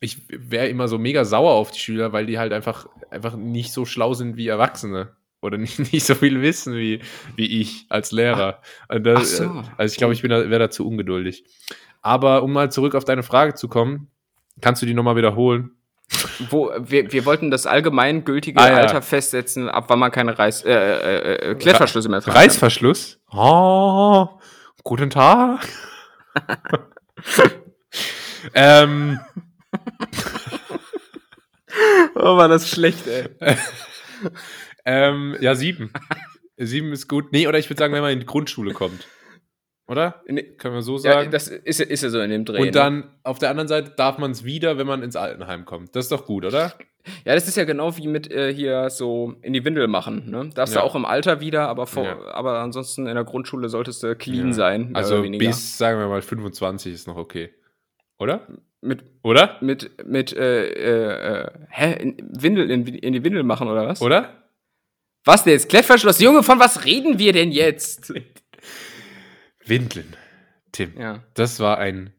[0.00, 3.72] ich wäre immer so mega sauer auf die Schüler, weil die halt einfach, einfach nicht
[3.72, 5.14] so schlau sind wie Erwachsene.
[5.40, 7.00] Oder nicht, nicht so viel wissen wie,
[7.36, 8.60] wie ich als Lehrer.
[8.88, 9.62] Und das, ach so.
[9.76, 11.44] Also ich glaube, ich da, wäre da zu ungeduldig.
[12.02, 14.10] Aber um mal zurück auf deine Frage zu kommen,
[14.60, 15.72] kannst du die nochmal wiederholen?
[16.50, 18.76] Wo, wir, wir wollten das allgemeingültige Ah, ja.
[18.76, 22.42] Alter festsetzen, ab wann man keine Reiß, äh, äh, äh, Klettverschlüsse mehr tragen kann.
[22.44, 23.20] Reißverschluss?
[23.32, 24.28] Oh,
[24.84, 25.66] guten Tag.
[28.54, 29.18] ähm,
[32.14, 33.28] Oh, war das schlecht, ey.
[34.84, 35.92] ähm, ja, sieben.
[36.56, 37.32] sieben ist gut.
[37.32, 39.06] Nee, oder ich würde sagen, wenn man in die Grundschule kommt.
[39.88, 40.22] Oder?
[40.58, 41.30] Können wir so Ja, sagen?
[41.30, 42.58] das ist, ist ja so in dem Dreh.
[42.60, 42.66] ne?
[42.66, 45.94] Und dann auf der anderen Seite darf man es wieder, wenn man ins Altenheim kommt.
[45.94, 46.72] Das ist doch gut, oder?
[47.24, 50.28] Ja, das ist ja genau wie mit äh, hier so in die Windel machen.
[50.28, 50.50] Ne?
[50.54, 50.80] Darfst Ja.
[50.80, 52.18] du auch im Alter wieder, aber, vor, Ja.
[52.34, 54.52] aber ansonsten in der Grundschule solltest du clean Ja.
[54.54, 54.90] sein.
[54.94, 57.50] Also bis, sagen wir mal, 25 ist noch okay.
[58.18, 58.46] Oder?
[58.80, 59.56] mit Oder?
[59.60, 64.00] mit mit äh, äh, äh, hä in, Windel in, in die Windel machen oder was?
[64.02, 64.30] Oder?
[65.24, 66.20] Was denn jetzt Klettverschluss?
[66.20, 68.12] Junge, von was reden wir denn jetzt?
[69.66, 70.16] Windeln.
[70.72, 70.92] Tim.
[70.98, 72.12] Ja, Das war ein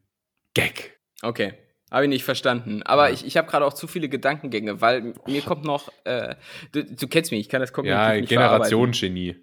[0.54, 0.98] Gag.
[1.22, 1.54] okay.
[1.90, 2.82] Habe ich nicht verstanden.
[2.82, 6.34] Aber ich, ich habe gerade auch zu viele Gedankengänge, weil mir kommt noch, äh,
[6.72, 8.68] du, du kennst mich, ich kann das kognitiv Ja, nicht verarbeiten.
[8.68, 9.36] Generationsgenie.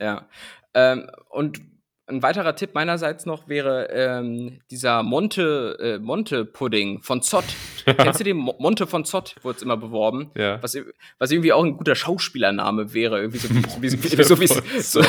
[0.00, 0.28] Ja.
[0.74, 1.60] Ähm, und
[2.08, 7.44] ein weiterer Tipp meinerseits noch wäre ähm, dieser Monte, äh, Monte Pudding von Zott.
[7.84, 9.36] Kennst du den Mo Monte von Zott?
[9.42, 10.30] Wurde es immer beworben.
[10.36, 10.62] Ja.
[10.62, 10.76] Was,
[11.18, 13.20] was irgendwie auch ein guter Schauspielername wäre.
[13.20, 15.02] Irgendwie so, wie, wie, so wie so,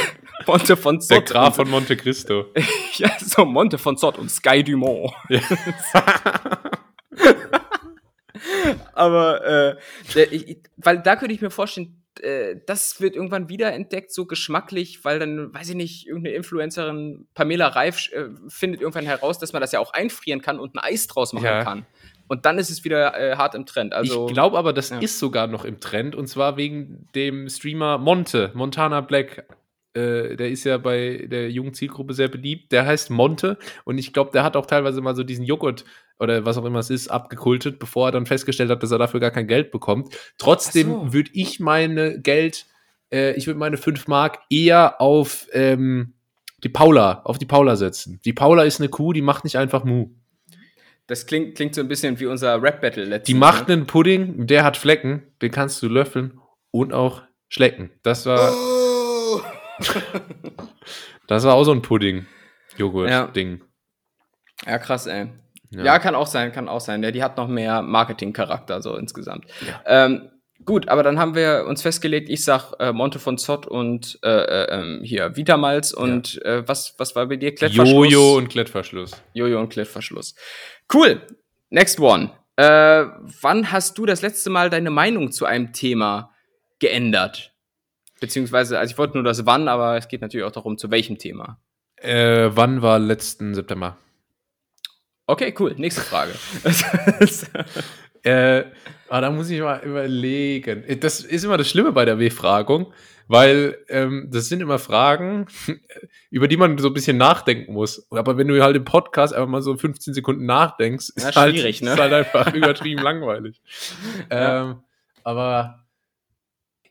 [0.46, 1.26] Monte von Der Zott.
[1.28, 2.46] Graf von Monte Cristo.
[2.98, 5.12] ja, so Monte von Zott und Sky Dumont.
[8.94, 9.76] Aber äh,
[10.16, 14.26] der, ich- weil da könnte ich mir vorstellen, äh, das wird irgendwann wieder entdeckt, so
[14.26, 19.54] geschmacklich, weil dann, weiß ich nicht, irgendeine Influencerin, Pamela Reif, äh, findet irgendwann heraus, dass
[19.54, 21.64] man das ja auch einfrieren kann und ein Eis draus machen Ja.
[21.64, 21.86] kann.
[22.28, 23.94] Und dann ist es wieder äh, hart im Trend.
[23.94, 25.00] Also, ich glaube aber, das ja.
[25.00, 29.46] ist sogar noch im Trend und zwar wegen dem Streamer Monte, Montana Black.
[29.94, 32.72] Äh, der ist ja bei der jungen Zielgruppe sehr beliebt.
[32.72, 35.84] Der heißt Monte und ich glaube, der hat auch teilweise mal so diesen Joghurt
[36.20, 39.20] oder was auch immer es ist, abgekultet, bevor er dann festgestellt hat, dass er dafür
[39.20, 40.14] gar kein Geld bekommt.
[40.38, 41.14] Trotzdem so.
[41.14, 42.66] würde ich meine Geld,
[43.12, 46.14] äh, ich würde meine 5 Mark eher auf ähm,
[46.64, 48.20] die Paula, auf die Paula setzen.
[48.26, 50.10] Die Paula ist eine Kuh, die macht nicht einfach Mu.
[51.08, 53.28] das klingt, klingt so ein bisschen wie unser Rap-Battle letztens.
[53.28, 57.92] Die macht einen Pudding, der hat Flecken, den kannst du löffeln und auch schlecken.
[58.04, 58.52] Das war,
[59.32, 59.42] Oh.
[61.28, 63.62] das war auch so ein Pudding-Joghurt-Ding.
[64.66, 65.30] Ja, krass, ey.
[65.72, 66.00] Ja.
[66.00, 67.04] kann auch sein, kann auch sein.
[67.04, 69.46] Ja, die hat noch mehr Marketing-Charakter, so insgesamt.
[69.86, 70.30] Ähm,
[70.66, 74.30] gut, aber dann haben wir uns festgelegt, ich sag äh, Monte von Zott und äh,
[74.30, 77.54] äh, ähm, hier Vitamalz und äh, was, was war bei dir?
[77.54, 78.12] Klettverschluss?
[78.12, 79.12] Jojo und Klettverschluss.
[79.34, 80.36] Jojo und Klettverschluss.
[80.92, 81.22] Cool.
[81.70, 82.32] Next one.
[82.56, 83.06] Äh,
[83.42, 86.32] wann hast du das letzte Mal deine Meinung zu einem Thema
[86.80, 87.54] geändert?
[88.20, 91.18] Beziehungsweise, also ich wollte nur das wann, aber es geht natürlich auch darum, zu welchem
[91.18, 91.60] Thema.
[91.98, 93.98] Äh, wann war letzten September?
[95.28, 95.76] Okay, cool.
[95.78, 96.34] Nächste Frage.
[98.24, 98.66] Äh,
[99.08, 100.84] ah, da muss ich mal überlegen.
[101.00, 102.92] Das ist immer das Schlimme bei der W-Fragung,
[103.28, 105.48] weil ähm, das sind immer Fragen,
[106.30, 108.08] über die man so ein bisschen nachdenken muss.
[108.12, 111.56] Aber wenn du halt im Podcast einfach mal so 15 Sekunden nachdenkst, ist, Ja, halt,
[111.56, 111.70] ne?
[111.70, 113.62] ist halt einfach übertrieben langweilig.
[114.32, 114.64] Ja.
[114.72, 114.84] Ähm,
[115.24, 115.86] aber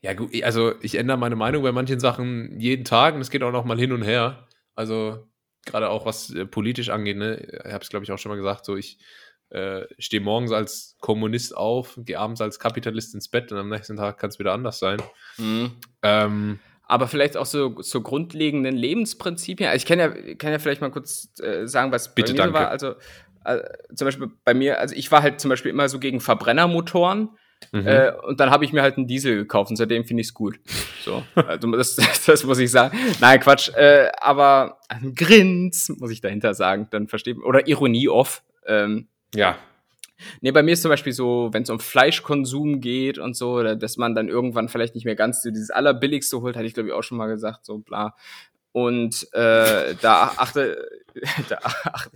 [0.01, 3.43] ja, gut, also ich ändere meine Meinung bei manchen Sachen jeden Tag und es geht
[3.43, 4.47] auch noch mal hin und her.
[4.75, 5.27] Also
[5.65, 7.37] gerade auch was äh, politisch angeht, ne?
[7.65, 8.97] Ich habe es, glaube ich, auch schon mal gesagt, so ich
[9.49, 13.97] äh, stehe morgens als Kommunist auf, gehe abends als Kapitalist ins Bett und am nächsten
[13.97, 15.01] Tag kann es wieder anders sein.
[15.37, 15.71] Mhm.
[16.03, 19.69] Ähm, Aber vielleicht auch so, so grundlegenden Lebensprinzipien.
[19.69, 22.51] Also ich kann ja, kann ja vielleicht mal kurz äh, sagen, was Bitte, bei mir
[22.51, 22.59] danke.
[22.59, 22.69] war.
[22.69, 22.93] Also
[23.43, 23.61] äh,
[23.95, 27.29] zum Beispiel bei mir, also ich war halt zum Beispiel immer so gegen Verbrennermotoren.
[27.71, 27.87] Mhm.
[27.87, 30.33] Äh, und dann habe ich mir halt einen Diesel gekauft und seitdem finde ich es
[30.33, 30.59] gut.
[31.03, 31.95] So, also das,
[32.25, 32.97] das muss ich sagen.
[33.19, 33.69] Nein, Quatsch.
[33.75, 37.45] Äh, aber ein Grins muss ich dahinter sagen, dann versteht man.
[37.45, 38.43] Oder Ironie off.
[38.65, 39.57] Ähm, ja,
[40.41, 43.75] Nee, bei mir ist zum Beispiel so, wenn es um Fleischkonsum geht und so, oder
[43.75, 46.89] dass man dann irgendwann vielleicht nicht mehr ganz so dieses Allerbilligste holt, hatte ich glaube
[46.89, 48.15] ich auch schon mal gesagt, so bla.
[48.79, 50.87] Und äh, da achte,
[51.49, 52.11] da achte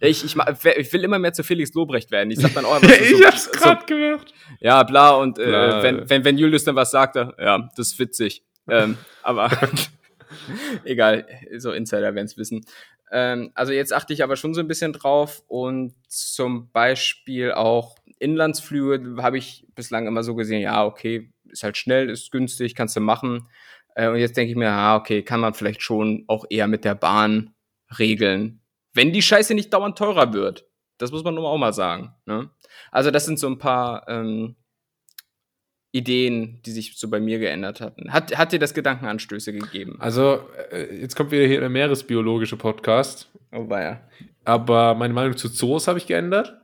[0.00, 2.30] ich, ich, ich, ich will immer mehr zu Felix Lobrecht werden.
[2.30, 4.32] Ich sag dann auch immer so, ich hab's so, gerade gemacht.
[4.60, 5.82] ja, bla, und äh, Bla.
[5.82, 8.44] wenn, wenn, wenn Julius dann was sagte, ja, das ist witzig.
[8.68, 9.50] ähm, aber
[10.84, 11.26] egal,
[11.56, 12.64] so Insider werden es wissen.
[13.10, 17.96] Ähm, also jetzt achte ich aber schon so ein bisschen drauf und zum Beispiel auch
[18.20, 22.94] Inlandsflüge habe ich bislang immer so gesehen, ja, okay, ist halt schnell, ist günstig, kannst
[22.96, 23.48] du machen.
[23.96, 26.84] Äh, und jetzt denke ich mir, ja, okay, kann man vielleicht schon auch eher mit
[26.84, 27.54] der Bahn
[27.98, 28.60] regeln,
[28.94, 30.66] wenn die Scheiße nicht dauernd teurer wird.
[30.98, 32.14] Das muss man nun auch mal sagen.
[32.26, 32.50] Ne?
[32.90, 34.56] Also das sind so ein paar ähm,
[35.92, 38.12] Ideen, die sich so bei mir geändert hatten.
[38.12, 39.96] Hat, hat dir das Gedankenanstöße gegeben?
[39.98, 40.40] Also,
[40.70, 43.30] äh, jetzt kommt wieder hier der meeresbiologische Podcast.
[43.52, 44.00] Oh, war ja.
[44.44, 46.54] Aber meine Meinung zu Zoos habe ich geändert.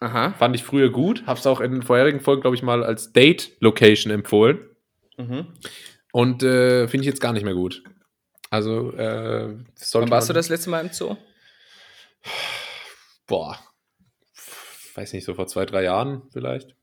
[0.00, 0.32] Aha.
[0.32, 1.24] Fand ich früher gut.
[1.26, 4.58] Hab's auch in den vorherigen Folgen, glaube ich, mal als Date-Location empfohlen.
[5.16, 5.46] Mhm.
[6.16, 7.82] Und äh, finde ich jetzt gar nicht mehr gut.
[8.48, 9.54] Also, äh,
[9.92, 11.14] Wann warst du das letzte Mal im Zoo?
[13.26, 13.58] Boah.
[14.94, 16.74] Weiß nicht, so vor zwei, drei Jahren vielleicht.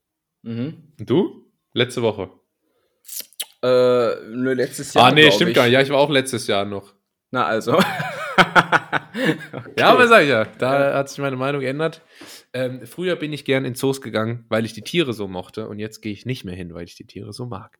[0.42, 0.92] Mhm.
[1.00, 1.50] Und du?
[1.72, 2.30] Letzte Woche.
[3.60, 5.06] Äh, nur letztes Jahr.
[5.06, 5.56] ah, nee, stimmt ich.
[5.56, 5.72] gar nicht.
[5.72, 6.94] Ja, ich war auch letztes Jahr noch.
[7.32, 7.82] Na, also.
[9.78, 12.02] Ja, aber sag ich ja, da hat sich meine Meinung geändert.
[12.52, 15.68] Ähm, früher bin ich gern in Zoos gegangen, weil ich die Tiere so mochte.
[15.68, 17.78] Und jetzt gehe ich nicht mehr hin, weil ich die Tiere so mag.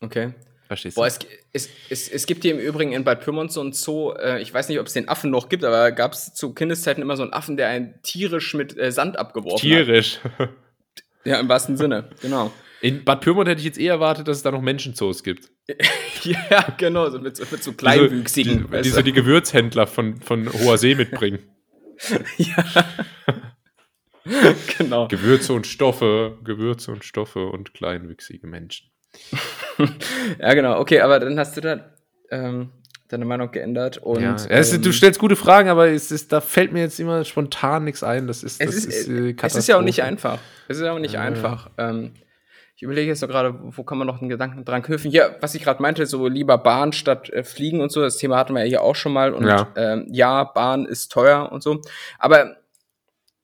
[0.00, 0.34] Okay.
[0.66, 1.26] Verstehst Boah, du?
[1.52, 4.40] es, es, es, es gibt hier im Übrigen in Bad Pyrmont so ein Zoo, äh,
[4.42, 7.16] ich weiß nicht, ob es den Affen noch gibt, aber gab es zu Kindeszeiten immer
[7.16, 10.20] so einen Affen, der einen tierisch mit äh, Sand abgeworfen Tierisch.
[10.38, 10.50] hat.
[11.24, 12.52] Ja, im wahrsten Sinne, genau.
[12.80, 15.50] In Bad Pyrmont hätte ich jetzt eher erwartet, dass es da noch Menschenzoos gibt.
[16.22, 18.68] ja, genau, so mit, so- mit so kleinwüchsigen.
[18.70, 18.94] Die, die du?
[18.94, 21.40] so die Gewürzhändler von, von hoher See mitbringen.
[24.78, 25.08] genau.
[25.08, 28.90] Gewürze und Stoffe, Gewürze und Stoffe und kleinwüchsige Menschen.
[30.40, 31.80] Ja, genau, okay, aber dann hast du da
[32.30, 32.70] ähm,
[33.08, 34.20] deine Meinung geändert und.
[34.20, 37.24] ja, es, ähm, du stellst gute Fragen, aber es ist, da fällt mir jetzt immer
[37.24, 38.26] spontan nichts ein.
[38.26, 40.38] Das ist, das es ist, äh, es ist ja auch nicht einfach.
[40.68, 41.70] Es ist ja auch nicht Ja, einfach.
[41.78, 42.12] Ähm,
[42.76, 45.10] ich überlege jetzt so gerade, wo kann man noch einen Gedanken dran knüpfen?
[45.10, 48.36] Hier, was ich gerade meinte, so lieber Bahn statt äh, Fliegen und so, das Thema
[48.36, 49.32] hatten wir ja hier auch schon mal.
[49.32, 49.68] Und Ja.
[49.76, 51.80] ähm, ja, Bahn ist teuer und so.
[52.18, 52.56] Aber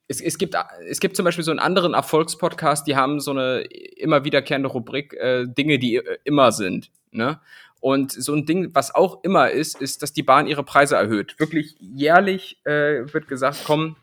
[0.09, 0.55] es, es, gibt,
[0.89, 3.63] es gibt zum Beispiel so einen anderen Erfolgspodcast, die haben so eine
[3.97, 6.91] immer wiederkehrende Rubrik, äh, Dinge, die äh, immer sind.
[7.11, 7.41] Ne?
[7.81, 11.39] Und so ein Ding, was auch immer ist, ist, dass die Bahn ihre Preise erhöht.
[11.39, 13.97] Wirklich jährlich äh, wird gesagt, komm,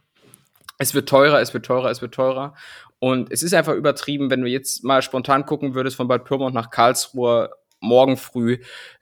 [0.77, 2.55] es wird teurer, es wird teurer, es wird teurer.
[2.99, 6.53] Und es ist einfach übertrieben, wenn du jetzt mal spontan gucken würdest von Bad Pyrmont
[6.53, 7.49] nach Karlsruhe
[7.79, 8.59] morgen früh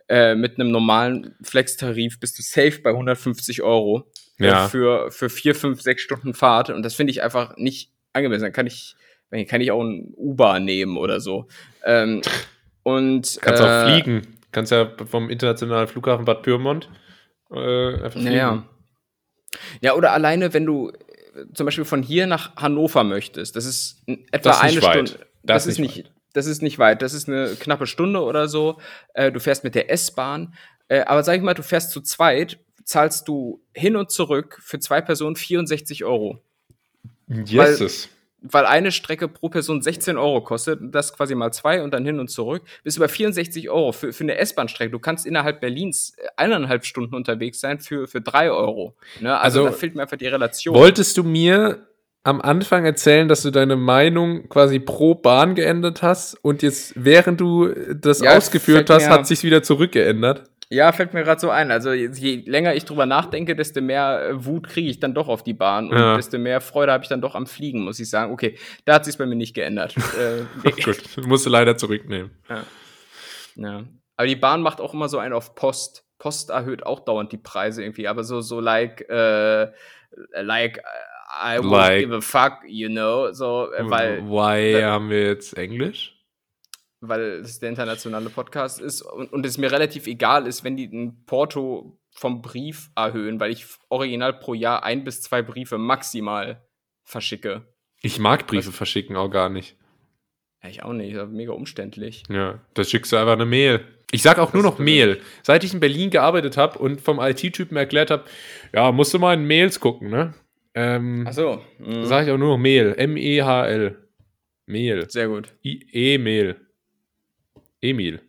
[0.09, 4.65] äh, mit einem normalen Flex-Tarif bist du safe bei 150 Euro Ja.
[4.65, 6.69] äh, für, für vier, fünf, sechs Stunden Fahrt.
[6.71, 8.43] Und das finde ich einfach nicht angemessen.
[8.43, 8.95] Dann kann ich,
[9.47, 11.47] kann ich auch ein Uber nehmen oder so.
[11.85, 12.21] Ähm,
[12.83, 14.27] und Kannst äh, auch fliegen.
[14.51, 16.89] Kannst ja vom internationalen Flughafen Bad Pyrmont
[17.51, 18.33] äh, einfach fliegen.
[18.33, 18.63] Ja.
[19.81, 20.93] Ja, oder alleine, wenn du äh,
[21.53, 24.01] zum Beispiel von hier nach Hannover möchtest, das ist
[24.31, 25.09] etwa Das ist eine weit.
[25.09, 25.25] Stunde.
[25.43, 27.01] Das Das, ist nicht nicht, das ist nicht weit.
[27.01, 28.79] Das ist eine knappe Stunde oder so.
[29.13, 30.53] Äh, du fährst mit der S-Bahn.
[30.87, 34.79] Äh, aber sag ich mal, du fährst zu zweit, zahlst du hin und zurück für
[34.79, 36.41] zwei Personen 64 Euro.
[37.27, 38.09] Jesus.
[38.41, 42.19] Weil eine Strecke pro Person 16 Euro kostet, das quasi mal zwei und dann hin
[42.19, 44.91] und zurück, bist du bei 64 Euro für, für eine S-Bahn-Strecke.
[44.91, 48.95] Du kannst innerhalb Berlins äh, eineinhalb Stunden unterwegs sein für, für drei Euro.
[49.19, 49.37] Ne?
[49.37, 50.73] Also, Also, da fehlt mir einfach die Relation.
[50.73, 51.88] Wolltest du mir
[52.23, 57.39] am Anfang erzählen, dass du deine Meinung quasi pro Bahn geändert hast und jetzt, während
[57.39, 60.43] du das Ja, ausgeführt hast, hat sich wieder zurückgeändert?
[60.71, 61.71] Ja, fällt mir gerade so ein.
[61.71, 65.41] Also je länger ich drüber nachdenke, desto mehr äh, Wut kriege ich dann doch auf
[65.41, 66.15] die Bahn und Ja.
[66.15, 68.31] desto mehr Freude habe ich dann doch am Fliegen, muss ich sagen.
[68.31, 68.55] Okay,
[68.85, 69.95] da hat sich bei mir nicht geändert.
[70.19, 70.71] äh, nee.
[70.83, 72.31] Gut, musst du leider zurücknehmen.
[73.55, 73.83] Ja.
[74.15, 76.03] Aber die Bahn macht auch immer so einen auf Post.
[76.19, 79.69] Post erhöht auch dauernd die Preise irgendwie, aber so, so like, äh,
[80.35, 80.81] like, äh,
[81.31, 85.23] I won't Like- give a fuck, you know, so, äh, weil, Why da- haben wir
[85.27, 86.15] jetzt Englisch?
[87.01, 90.85] weil es der internationale Podcast ist und, und es mir relativ egal ist, wenn die
[90.87, 96.67] ein Porto vom Brief erhöhen, weil ich original pro Jahr ein bis zwei Briefe maximal
[97.05, 97.65] verschicke.
[98.01, 99.77] Ich mag Briefe verschicken auch gar nicht.
[100.67, 102.23] Ich auch nicht, das ist mega umständlich.
[102.27, 103.85] Ja, da schickst du einfach eine Mail.
[104.11, 105.21] Ich sag auch nur Das noch ist Mail.
[105.41, 108.25] Seit ich in Berlin gearbeitet habe und vom IT-Typen erklärt habe,
[108.73, 110.33] ja, musst du mal in Mails gucken, ne?
[110.73, 112.05] Ähm, Ach so, mhm.
[112.05, 112.93] Sag ich auch nur noch Mail.
[112.97, 113.97] M-E-H-L.
[114.65, 115.09] Mail.
[115.09, 115.53] sehr gut.
[115.63, 116.55] E-Mail.
[117.81, 118.21] Emil.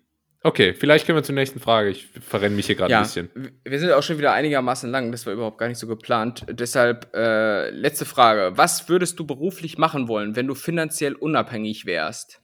[0.43, 1.91] Okay, vielleicht können wir zur nächsten Frage.
[1.91, 3.29] Ich verrenne mich hier gerade Ja, ein bisschen.
[3.63, 6.47] wir sind auch schon wieder einigermaßen lang, das war überhaupt gar nicht so geplant.
[6.51, 8.57] Deshalb, äh, letzte Frage.
[8.57, 12.41] Was würdest du beruflich machen wollen, wenn du finanziell unabhängig wärst?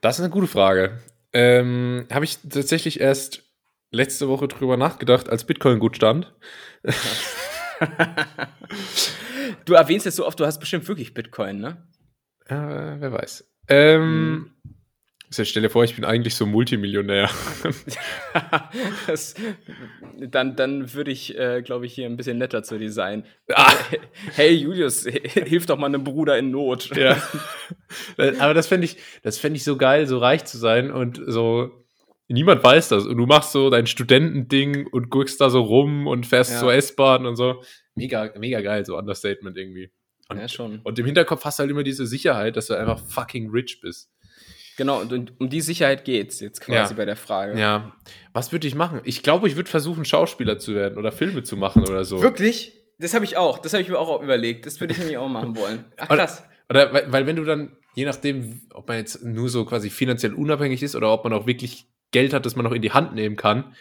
[0.00, 1.00] Das ist eine gute Frage.
[1.32, 3.42] Ähm, Habe ich tatsächlich erst
[3.90, 6.32] letzte Woche drüber nachgedacht, als Bitcoin gut stand.
[9.64, 11.88] du erwähnst es so oft, du hast bestimmt wirklich Bitcoin, ne?
[12.46, 13.48] Äh, wer weiß.
[13.68, 14.50] Ähm, hm.
[15.32, 17.30] Also stell dir vor, ich bin eigentlich so Multimillionär.
[19.06, 19.34] das,
[20.18, 23.24] dann, dann würde ich, äh, glaube ich, hier ein bisschen netter zu dir sein.
[23.54, 23.72] Ah.
[24.34, 26.94] Hey Julius, hilf doch mal einem Bruder in Not.
[26.96, 27.16] Ja.
[28.38, 31.81] Aber das fände ich, das ich so geil, so reich zu sein und so.
[32.28, 33.04] Niemand weiß das.
[33.04, 36.58] Und du machst so dein Studentending und guckst da so rum und fährst ja.
[36.60, 37.62] zur S-Bahn und so.
[37.94, 39.92] Mega, mega geil, so Understatement irgendwie.
[40.28, 40.80] Und, ja, schon.
[40.82, 44.10] Und im Hinterkopf hast du halt immer diese Sicherheit, dass du einfach fucking rich bist.
[44.76, 46.96] Genau, und um die Sicherheit geht es jetzt quasi ja.
[46.96, 47.58] bei der Frage.
[47.58, 47.94] Ja.
[48.32, 49.02] Was würde ich machen?
[49.04, 52.22] Ich glaube, ich würde versuchen, Schauspieler zu werden oder Filme zu machen oder so.
[52.22, 52.82] Wirklich?
[52.98, 53.58] Das habe ich auch.
[53.58, 54.64] Das habe ich mir auch überlegt.
[54.64, 55.84] Das würde ich nämlich auch machen wollen.
[55.98, 56.44] Ach, krass.
[56.70, 59.90] Oder, oder weil, weil, wenn du dann, je nachdem, ob man jetzt nur so quasi
[59.90, 62.92] finanziell unabhängig ist oder ob man auch wirklich Geld hat, das man noch in die
[62.92, 63.74] Hand nehmen kann,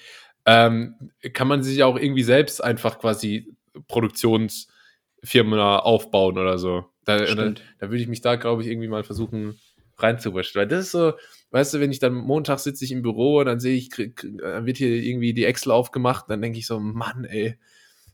[0.45, 3.55] ähm, kann man sich auch irgendwie selbst einfach quasi
[3.87, 6.85] Produktionsfirmen aufbauen oder so.
[7.05, 9.59] Da, da, da würde ich mich da, glaube ich, irgendwie mal versuchen
[9.97, 10.59] reinzuwischen.
[10.59, 11.13] Weil das ist so,
[11.51, 14.65] weißt du, wenn ich dann Montag sitze ich im Büro und dann sehe ich, dann
[14.65, 17.57] wird hier irgendwie die Excel aufgemacht, dann denke ich so, Mann, ey.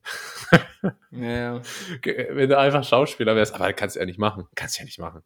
[1.11, 1.61] ja.
[2.01, 4.45] Wenn du einfach Schauspieler wärst, aber kannst du ja nicht machen.
[4.55, 5.21] Kannst du ja nicht machen.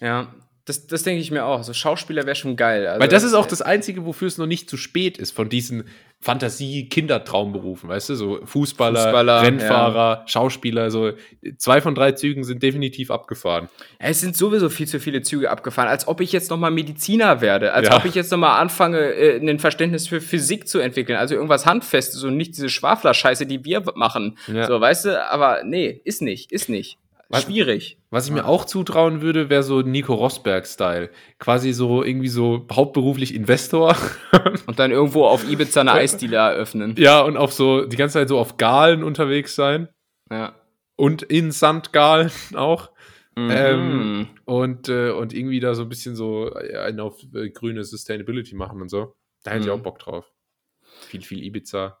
[0.00, 0.34] Ja,
[0.66, 1.62] das, das denke ich mir auch.
[1.62, 2.88] So Schauspieler wäre schon geil.
[2.88, 5.48] Also, Weil das ist auch das Einzige, wofür es noch nicht zu spät ist, von
[5.48, 5.84] diesen
[6.20, 8.14] Fantasie-Kindertraumberufen, weißt du?
[8.16, 10.28] So Fußballer, Fußballer Rennfahrer, ja.
[10.28, 11.12] Schauspieler, so
[11.56, 13.68] zwei von drei Zügen sind definitiv abgefahren.
[14.00, 17.40] Ja, es sind sowieso viel zu viele Züge abgefahren, als ob ich jetzt nochmal Mediziner
[17.40, 17.96] werde, als ja.
[17.96, 22.24] ob ich jetzt nochmal anfange, äh, ein Verständnis für Physik zu entwickeln, also irgendwas Handfestes
[22.24, 24.36] und nicht diese Schwafler-Scheiße, die wir machen.
[24.46, 25.30] So, weißt du?
[25.30, 26.98] Aber nee, ist nicht, ist nicht.
[27.28, 27.98] Was, Schwierig.
[28.10, 31.10] Was ich mir auch zutrauen würde, wäre so Nico Rosberg-Style.
[31.38, 33.96] Quasi so irgendwie so hauptberuflich Investor.
[34.66, 36.94] und dann irgendwo auf Ibiza eine Eisdiele eröffnen.
[36.98, 39.88] Ja, und auf so die ganze Zeit so auf Galen unterwegs sein.
[40.30, 40.54] Ja.
[40.94, 42.90] Und in Sandgalen auch.
[43.34, 43.50] Mhm.
[43.50, 48.54] Ähm, und, äh, und irgendwie da so ein bisschen so einen auf äh, grüne Sustainability
[48.54, 49.14] machen und so.
[49.42, 49.66] Da hätte mhm.
[49.66, 50.32] ich auch Bock drauf.
[51.08, 51.98] Viel, viel Ibiza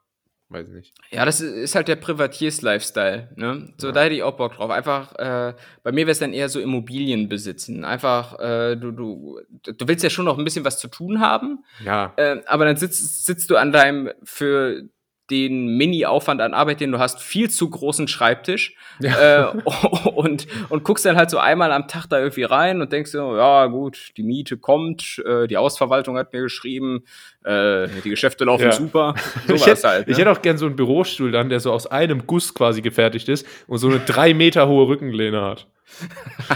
[0.48, 0.94] weiß nicht.
[1.10, 3.30] Ja, das ist halt der Privatiers-Lifestyle.
[3.36, 3.72] Ne?
[3.78, 3.92] So, ja.
[3.92, 4.70] da hätte ich auch Bock drauf.
[4.70, 7.84] Einfach, äh, bei mir wäre es dann eher so Immobilien besitzen.
[7.84, 11.64] Einfach, äh, du, du, du willst ja schon noch ein bisschen was zu tun haben.
[11.84, 12.12] Ja.
[12.16, 14.88] Äh, aber dann sitzt, sitzt du an deinem für
[15.30, 19.50] den Mini-Aufwand an Arbeit, den du hast, viel zu großen Schreibtisch ja.
[19.50, 19.52] äh,
[20.14, 23.36] und, und guckst dann halt so einmal am Tag da irgendwie rein und denkst so,
[23.36, 27.04] ja gut, die Miete kommt, äh, die Ausverwaltung hat mir geschrieben,
[27.44, 28.72] äh, die Geschäfte laufen ja.
[28.72, 29.14] super.
[29.46, 30.12] So ich, hätte, halt, ne?
[30.12, 33.28] ich hätte auch gern so einen Bürostuhl dann, der so aus einem Guss quasi gefertigt
[33.28, 35.68] ist und so eine drei Meter hohe Rückenlehne hat.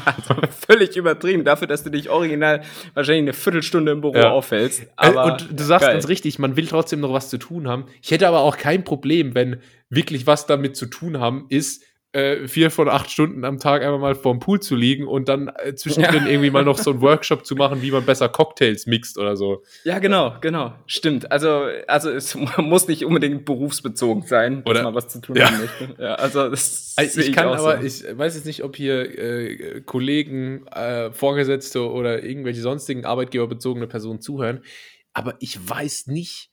[0.05, 0.35] Also
[0.67, 2.63] völlig übertrieben, dafür, dass du dich original
[2.95, 4.31] wahrscheinlich eine Viertelstunde im Büro ja.
[4.31, 4.83] aufhältst.
[4.83, 5.95] Äh, aber und du sagst geil.
[5.95, 7.87] ganz richtig, man will trotzdem noch was zu tun haben.
[8.03, 12.49] Ich hätte aber auch kein Problem, wenn wirklich was damit zu tun haben ist, äh,
[12.49, 15.75] vier von acht Stunden am Tag einfach mal vorm Pool zu liegen und dann äh,
[15.77, 16.31] zwischendrin ja.
[16.31, 19.63] irgendwie mal noch so einen Workshop zu machen, wie man besser Cocktails mixt oder so.
[19.85, 20.75] Ja, genau, genau.
[20.87, 21.31] Stimmt.
[21.31, 25.47] Also, also es muss nicht unbedingt berufsbezogen sein, oder, dass man was zu tun ja.
[25.47, 26.03] haben möchte.
[26.03, 27.87] Ja, also das also ich kann aber, so.
[27.87, 34.21] ich weiß jetzt nicht, ob hier äh, Kollegen, äh, Vorgesetzte oder irgendwelche sonstigen arbeitgeberbezogene Personen
[34.21, 34.65] zuhören,
[35.13, 36.51] aber ich weiß nicht,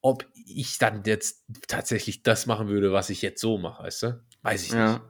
[0.00, 4.20] ob ich dann jetzt tatsächlich das machen würde, was ich jetzt so mache, weißt du?
[4.44, 4.92] Weiß ich ja.
[4.92, 5.00] nicht.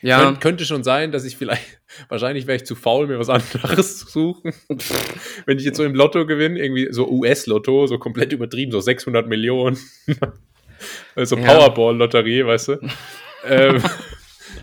[0.00, 0.24] Ja.
[0.24, 3.98] Kön könnte schon sein, dass ich vielleicht, wahrscheinlich wäre ich zu faul, mir was anderes
[3.98, 4.54] zu suchen.
[5.46, 9.28] Wenn ich jetzt so im Lotto gewinne, irgendwie so US-Lotto, so komplett übertrieben, so 600
[9.28, 9.76] Millionen.
[11.14, 12.78] also Powerball-Lotterie, weißt du.
[13.44, 13.82] ähm,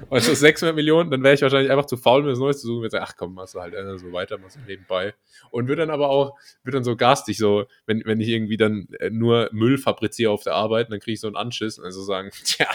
[0.10, 2.86] also 600 Millionen, dann wäre ich wahrscheinlich einfach zu faul, mir was Neues zu suchen.
[2.86, 5.14] Und sagen, ach komm, machst du halt so weiter, machst du nebenbei.
[5.52, 8.88] Und würde dann aber auch, wird dann so garstig, so, wenn, wenn ich irgendwie dann
[9.00, 11.92] äh, nur Müll fabriziere auf der Arbeit, dann kriege ich so einen Anschiss und dann
[11.92, 12.68] so sagen, tja,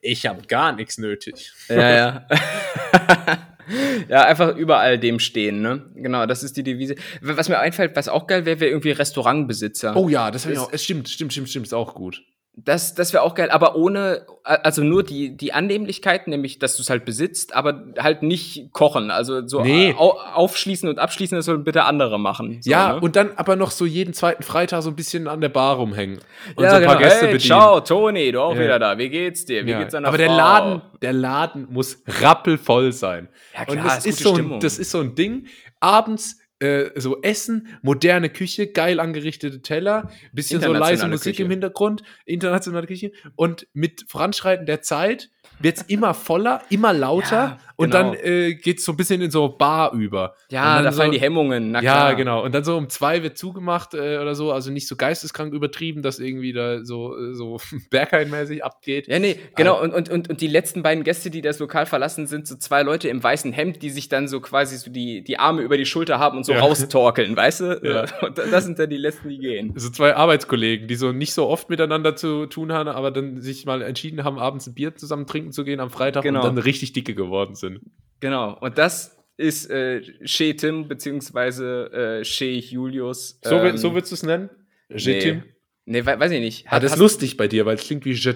[0.00, 1.52] ich habe gar nichts nötig.
[1.68, 2.28] Ja, ja.
[4.08, 5.82] ja, einfach überall dem stehen, ne?
[5.94, 6.96] Genau, das ist die Devise.
[7.20, 9.96] Was mir einfällt, was auch geil wäre, wäre irgendwie Restaurantbesitzer.
[9.96, 10.72] Oh ja, das, das ich auch.
[10.72, 12.22] Es stimmt, stimmt, stimmt, stimmt, ist auch gut.
[12.56, 16.82] Das, das wäre auch geil, aber ohne, also nur die, die Annehmlichkeit, nämlich, dass du
[16.82, 19.10] es halt besitzt, aber halt nicht kochen.
[19.10, 19.92] Also so nee.
[19.98, 22.62] au, aufschließen und abschließen, das sollen bitte andere machen.
[22.62, 23.00] So, ja, ne?
[23.00, 26.20] und dann aber noch so jeden zweiten Freitag so ein bisschen an der Bar rumhängen.
[26.54, 26.92] Und ja, so ein genau.
[26.92, 27.40] paar Gäste hey, bedienen.
[27.40, 28.60] Ciao, Toni, du auch ja.
[28.60, 28.98] wieder da.
[28.98, 29.66] Wie geht's dir?
[29.66, 29.80] Wie ja.
[29.80, 30.24] geht's deiner Aber Frau?
[30.24, 33.28] der Laden, der Laden muss rappelvoll sein.
[33.52, 35.48] Ja, klar, und das ist, ist so ein, das ist so ein Ding.
[35.80, 41.42] Abends äh, so Essen, moderne Küche, geil angerichtete Teller, bisschen so leise Musik Küche.
[41.44, 43.12] im Hintergrund, internationale Küche.
[43.36, 48.12] Und mit Voranschreiten der Zeit wird es immer voller, immer lauter Ja, und genau.
[48.12, 50.34] dann äh, geht es so ein bisschen in so Bar über.
[50.50, 51.72] Ja, da so, fallen die Hemmungen.
[51.72, 52.14] Na ja, klar.
[52.14, 52.44] genau.
[52.44, 56.02] Und dann so um zwei wird zugemacht äh, oder so, also nicht so geisteskrank übertrieben,
[56.02, 57.58] dass irgendwie da so, äh, so
[57.90, 59.08] Berghain-mäßig abgeht.
[59.08, 59.80] Ja, nee, genau.
[59.80, 62.82] Und, und, und, und die letzten beiden Gäste, die das Lokal verlassen, sind so zwei
[62.82, 65.86] Leute im weißen Hemd, die sich dann so quasi so die, die Arme über die
[65.86, 66.60] Schulter haben und so Ja.
[66.60, 67.80] raustorkeln, weißt du?
[67.82, 68.04] Ja.
[68.24, 69.72] Und das sind dann die letzten, die gehen.
[69.76, 73.66] So zwei Arbeitskollegen, die so nicht so oft miteinander zu tun haben, aber dann sich
[73.66, 76.40] mal entschieden haben, abends ein Bier zusammen trinken zu gehen am Freitag Genau.
[76.40, 77.80] und dann richtig dicke geworden sind.
[78.20, 78.56] Genau.
[78.60, 81.90] Und das ist äh, Shea Tim, beziehungsweise
[82.20, 83.40] äh, Shea Julius.
[83.42, 84.50] So, ähm, so würdest du es nennen?
[84.88, 84.96] nee.
[84.96, 85.42] Je Tim?
[85.86, 86.66] Nee, we weiß ich nicht.
[86.70, 88.32] Ah, das ist lustig bei dir, weil es klingt wie Je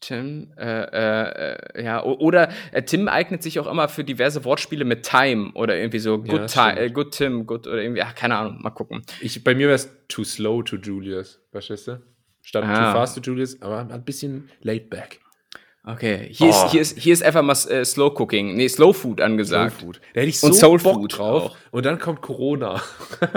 [0.00, 4.84] Tim, äh, äh, äh, ja, oder äh, Tim eignet sich auch immer für diverse Wortspiele
[4.84, 6.78] mit Time oder irgendwie so Good, Ja, Ti- stimmt.
[6.78, 9.02] äh, good Tim, Good oder irgendwie, ach, keine Ahnung, mal gucken.
[9.20, 12.00] Ich, bei mir wäre es too slow to Julius, verstehst du?
[12.44, 12.92] Statt Ah.
[12.92, 15.18] too fast to Julius, aber ein bisschen laid back.
[15.86, 16.50] Okay, hier, Oh.
[16.50, 19.72] ist, hier, ist, hier ist einfach mal äh, Slow Cooking, nee, Slow Food angesagt.
[19.80, 20.00] Soul Food.
[20.14, 21.42] Da hätte ich so Und Soul Bock Food drauf.
[21.44, 21.56] auch.
[21.72, 22.80] Und dann kommt Corona.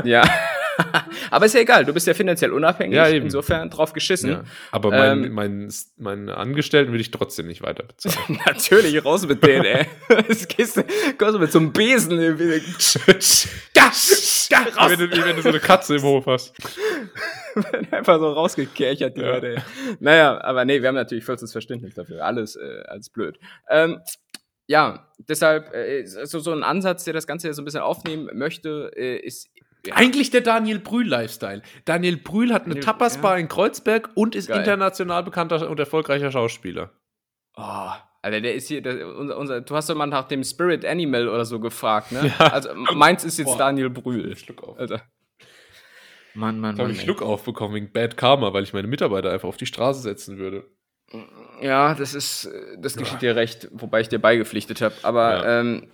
[0.06, 0.24] Ja.
[1.32, 4.30] Aber ist ja egal, du bist ja finanziell unabhängig, Ja, insofern drauf geschissen.
[4.32, 4.44] Ja.
[4.72, 8.40] Aber mein, Ähm, mein, mein Angestellten würde ich trotzdem nicht weiter bezahlen.
[8.46, 9.86] Natürlich, raus mit denen, ey.
[10.28, 10.84] Das gehst du,
[11.18, 12.62] kommst du mit so einem Besen irgendwie.
[13.74, 16.54] Das, wie, wenn du, wie wenn du so eine Katze im Hof hast.
[17.92, 19.32] Einfach so rausgekerchert, die Ja.
[19.34, 19.56] Leute.
[19.56, 19.62] ey.
[20.00, 22.24] Naja, aber nee, wir haben natürlich vollstes Verständnis dafür.
[22.24, 23.40] Alles, äh, alles blöd.
[23.70, 24.00] Ähm,
[24.68, 28.30] ja, deshalb, äh, so, so ein Ansatz, der das Ganze ja so ein bisschen aufnehmen
[28.34, 29.48] möchte, äh, ist.
[29.86, 31.62] Ja, Eigentlich der Daniel Brühl-Lifestyle.
[31.86, 34.60] Daniel Brühl hat eine Daniel- Tapas-Bar in Kreuzberg und ist Geil.
[34.60, 36.92] international bekannter und erfolgreicher Schauspieler.
[37.56, 37.90] Oh,
[38.22, 41.30] Alter, der ist hier, der, unser, unser, du hast doch mal nach dem Spirit Animal
[41.30, 42.34] oder so gefragt, ne?
[42.40, 43.58] Also meins ist jetzt Boah.
[43.60, 44.36] Daniel Brühl.
[44.36, 44.78] Schluck auf.
[44.80, 45.02] Alter.
[46.34, 46.98] Mann, Mann, Da habe Mann.
[46.98, 47.02] ich.
[47.04, 50.66] Schluck aufbekommen wegen Bad Karma, weil ich meine Mitarbeiter einfach auf die Straße setzen würde.
[51.62, 54.94] Ja, das ist, äh, das geschieht dir recht, wobei ich dir beigepflichtet habe.
[55.04, 55.60] Aber Ja.
[55.62, 55.88] ähm,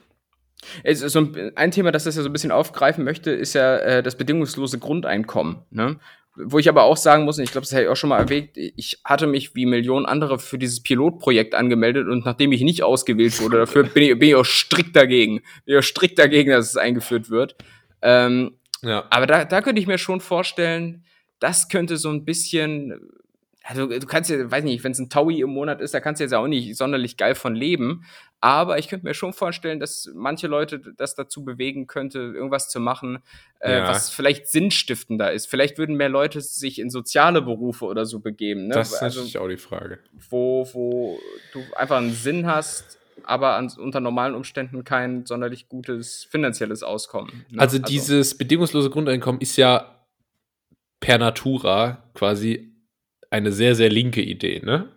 [0.93, 4.03] so ein, ein Thema, das das ja so ein bisschen aufgreifen möchte, ist ja äh,
[4.03, 5.57] das bedingungslose Grundeinkommen.
[5.71, 5.99] Ne?
[6.35, 8.17] Wo ich aber auch sagen muss, und ich glaube, das habe ich auch schon mal
[8.19, 12.81] erwähnt, ich hatte mich wie Millionen andere für dieses Pilotprojekt angemeldet und nachdem ich nicht
[12.81, 15.41] ausgewählt wurde dafür, bin ich, bin ich auch strikt dagegen.
[15.65, 17.55] Bin ich auch strikt dagegen, dass es eingeführt wird.
[18.01, 19.05] Ähm, Ja.
[19.11, 21.03] aber da, da könnte ich mir schon vorstellen,
[21.39, 22.99] das könnte so ein bisschen.
[23.65, 26.19] Also, du kannst ja, weiß nicht, wenn es ein Taui im Monat ist, da kannst
[26.19, 28.03] du jetzt auch nicht sonderlich geil von leben.
[28.41, 32.81] Aber ich könnte mir schon vorstellen, dass manche Leute das dazu bewegen könnte, irgendwas zu
[32.81, 33.19] machen,
[33.61, 33.87] äh, Ja.
[33.87, 35.47] was vielleicht sinnstiftender ist.
[35.47, 38.73] Vielleicht würden mehr Leute sich in soziale Berufe oder so begeben, ne?
[38.75, 39.99] Das ist also, natürlich auch die Frage.
[40.29, 41.19] wo, wo
[41.53, 47.45] du einfach einen Sinn hast, aber an, unter normalen Umständen kein sonderlich gutes finanzielles Auskommen.
[47.49, 47.61] ne?
[47.61, 50.03] Also dieses bedingungslose Grundeinkommen ist ja
[50.99, 52.72] per Natura quasi
[53.33, 54.87] eine sehr, sehr linke Idee, ne?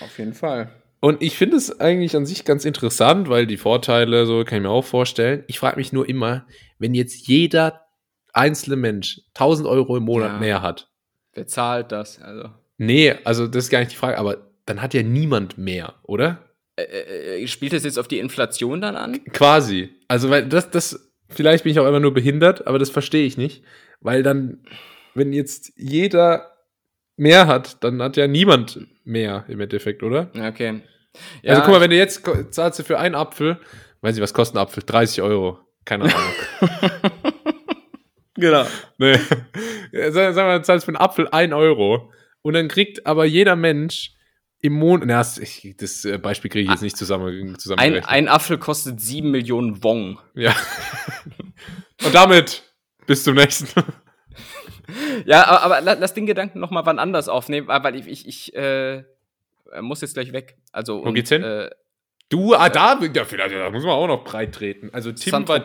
[0.00, 0.70] Auf jeden Fall.
[1.00, 4.62] Und ich finde es eigentlich an sich ganz interessant, weil die Vorteile, so kann ich
[4.62, 5.44] mir auch vorstellen.
[5.46, 6.46] Ich frage mich nur immer,
[6.78, 7.86] wenn jetzt jeder
[8.32, 10.38] einzelne Mensch 1000 Euro im Monat Ja.
[10.38, 10.90] mehr hat.
[11.32, 12.20] Wer zahlt das?
[12.20, 12.50] Also.
[12.78, 16.44] Nee, also das ist gar nicht die Frage, aber dann hat ja niemand mehr, oder?
[16.76, 19.24] Äh, spielt das jetzt auf die Inflation dann an?
[19.32, 19.90] Quasi.
[20.08, 23.38] Also, weil das, das, vielleicht bin ich auch immer nur behindert, aber das verstehe ich
[23.38, 23.62] nicht.
[24.00, 24.58] Weil dann,
[25.14, 26.55] wenn jetzt jeder
[27.16, 30.30] mehr hat, dann hat ja niemand mehr im Endeffekt, oder?
[30.34, 30.82] Okay.
[31.44, 33.58] also guck mal, wenn du jetzt zahlst du für einen Apfel,
[34.02, 34.82] weiß ich, was kostet ein Apfel?
[34.84, 35.58] 30 Euro.
[35.84, 36.70] Keine Ahnung.
[38.34, 38.66] genau.
[38.98, 39.18] nee.
[39.92, 42.12] Ja, Sag, sag mal, du zahlst für einen Apfel 1 Euro
[42.42, 44.12] und dann kriegt aber jeder Mensch
[44.60, 48.08] im Monat, na, das, äh, Beispiel kriege ich jetzt nicht zusammen, Ein, zusammengerechnet.
[48.08, 50.18] ein Apfel kostet 7 Millionen Wong.
[50.34, 50.54] ja.
[52.04, 52.62] und damit
[53.06, 53.68] bis zum nächsten.
[55.26, 58.26] Ja, aber, aber la- lass den Gedanken noch mal wann anders aufnehmen, weil ich, ich,
[58.28, 59.02] ich äh,
[59.80, 60.56] muss jetzt gleich weg.
[60.72, 61.42] Also, Wo geht's hin?
[61.42, 61.70] Äh,
[62.28, 64.90] Du, ah, da, da, vielleicht, da muss man auch noch breit treten.
[64.92, 65.64] Also Tim war.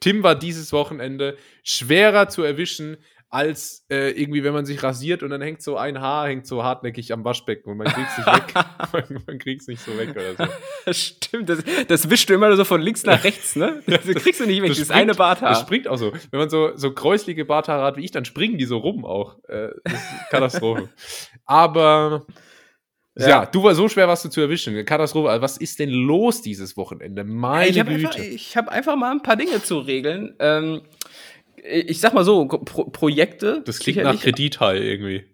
[0.00, 2.96] Tim war dieses Wochenende schwerer zu erwischen,
[3.30, 6.64] als äh, irgendwie, wenn man sich rasiert und dann hängt so ein Haar, hängt so
[6.64, 8.54] hartnäckig am Waschbecken und man kriegt's nicht weg.
[8.92, 10.48] man, man kriegt's nicht so weg oder
[10.86, 10.92] so.
[10.92, 13.82] Stimmt, das, das wischst du immer so von links nach rechts, ne?
[13.86, 15.50] Das kriegst du nicht weg, das, ist eine Barthaar.
[15.50, 16.12] Das springt auch so.
[16.30, 19.36] Wenn man so, so kräuslige Barthaare hat wie ich, dann springen die so rum auch.
[19.48, 20.00] Äh, das
[20.30, 20.88] Katastrophe.
[21.44, 22.26] Aber
[23.18, 23.28] ja.
[23.28, 23.46] Ja.
[23.46, 24.84] du war so schwer, was du zu erwischen.
[24.84, 25.28] Katastrophe.
[25.30, 27.24] Also, was ist denn los dieses Wochenende?
[27.24, 28.08] Meine ich habe Güte.
[28.08, 30.36] einfach, ich hab einfach mal ein paar Dinge zu regeln.
[30.38, 30.82] Ähm,
[31.64, 33.62] ich sag mal so, Pro Projekte.
[33.64, 35.24] das klingt nach Kredithai irgendwie.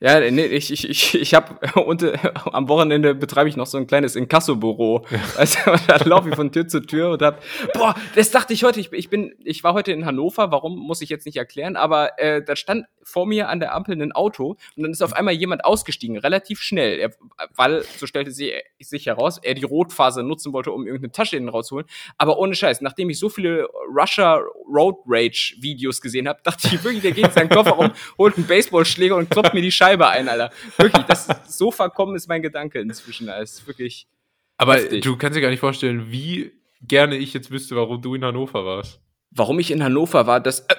[0.00, 1.58] Ja, nee, ich, ich, ich, ich habe
[2.52, 5.06] am Wochenende betreibe ich noch so ein kleines Inkassobüro.
[5.36, 7.42] Also da laufe ich von Tür zu Tür und hab,
[7.74, 11.00] boah, das dachte ich heute, ich, ich bin, ich war heute in Hannover, warum muss
[11.00, 14.56] ich jetzt nicht erklären, aber äh, da stand vor mir an der Ampel ein Auto
[14.76, 17.10] und dann ist auf einmal jemand ausgestiegen, relativ schnell, er,
[17.54, 21.48] weil, so stellte sie sich heraus, er die Rotphase nutzen wollte, um irgendeine Tasche innen
[21.48, 21.86] rauszuholen.
[22.18, 24.40] Aber ohne Scheiß, nachdem ich so viele Russia
[24.72, 28.46] Road Rage Videos gesehen habe, dachte ich wirklich, der geht in seinen Kofferraum, holt einen
[28.46, 30.50] Baseballschläger und kloppt mir die Scheibe ein, Alter.
[30.76, 33.26] Wirklich, das so verkommen ist mein Gedanke inzwischen.
[33.26, 34.08] Das ist wirklich.
[34.56, 35.02] Aber heftig.
[35.04, 38.64] du kannst dir gar nicht vorstellen, wie gerne ich jetzt wüsste, warum du in Hannover
[38.64, 39.00] warst.
[39.30, 40.60] Warum ich in Hannover war, das.
[40.60, 40.74] Äh,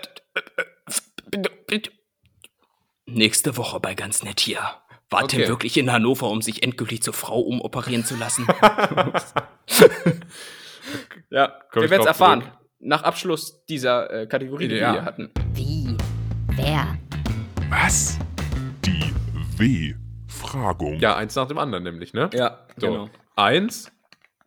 [1.31, 1.81] äh, äh,
[3.05, 4.59] nächste Woche bei ganz nett hier.
[5.09, 5.37] War okay.
[5.37, 8.47] Tim wirklich in Hannover, um sich endgültig zur Frau umoperieren zu lassen?
[11.29, 12.41] ja, Komm wir werden es erfahren.
[12.41, 12.57] Zurück.
[12.79, 14.87] Nach Abschluss dieser äh, Kategorie, die ja.
[14.87, 15.31] wir hier hatten.
[15.53, 15.95] Wie?
[16.55, 16.97] Wer?
[17.69, 18.19] Was?
[18.85, 19.13] Die
[19.57, 20.99] W-Fragung.
[20.99, 22.29] Ja, eins nach dem anderen nämlich, ne?
[22.33, 22.87] Ja, so.
[22.87, 23.09] genau.
[23.35, 23.91] Eins,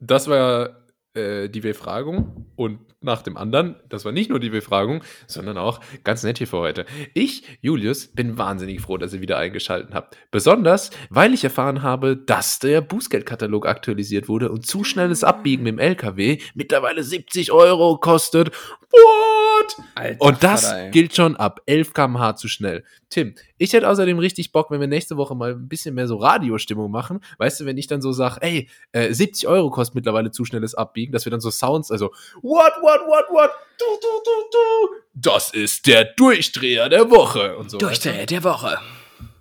[0.01, 0.77] das war
[1.15, 5.81] äh, die Befragung und nach dem anderen, das war nicht nur die Befragung, sondern auch
[6.05, 6.85] ganz nett hier für heute.
[7.15, 10.19] Ich, Julius, bin wahnsinnig froh, dass ihr wieder eingeschaltet habt.
[10.31, 15.73] Besonders, weil ich erfahren habe, dass der Bußgeldkatalog aktualisiert wurde und zu schnelles Abbiegen mit
[15.73, 18.51] dem LKW mittlerweile 70 Euro kostet.
[18.91, 19.77] What?
[19.95, 22.85] Alter, und das Vater, gilt schon ab 11 km/h zu schnell.
[23.09, 26.17] Tim, ich hätte außerdem richtig Bock, wenn wir nächste Woche mal ein bisschen mehr so
[26.17, 27.21] Radiostimmung machen.
[27.39, 30.75] Weißt du, wenn ich dann so sage, ey, äh, 70 Euro kostet mittlerweile zu schnelles
[30.75, 32.13] Abbiegen, dass wir dann so Sounds, also,
[32.43, 37.71] what, what, what, what, du, du, du, du, das ist der Durchdreher der Woche und
[37.71, 37.79] so.
[37.79, 38.35] Durchdreher weißt du?
[38.35, 38.79] der Woche.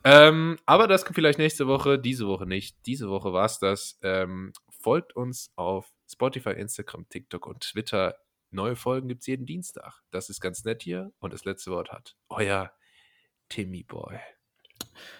[0.03, 2.77] Ähm, aber das kommt vielleicht nächste Woche, diese Woche nicht.
[2.85, 3.97] Diese Woche war es das.
[4.03, 8.15] Ähm, folgt uns auf Spotify, Instagram, TikTok und Twitter.
[8.51, 10.01] Neue Folgen gibt es jeden Dienstag.
[10.11, 11.11] Das ist ganz nett hier.
[11.19, 12.71] Und das letzte Wort hat euer
[13.49, 14.19] Timmy Boy.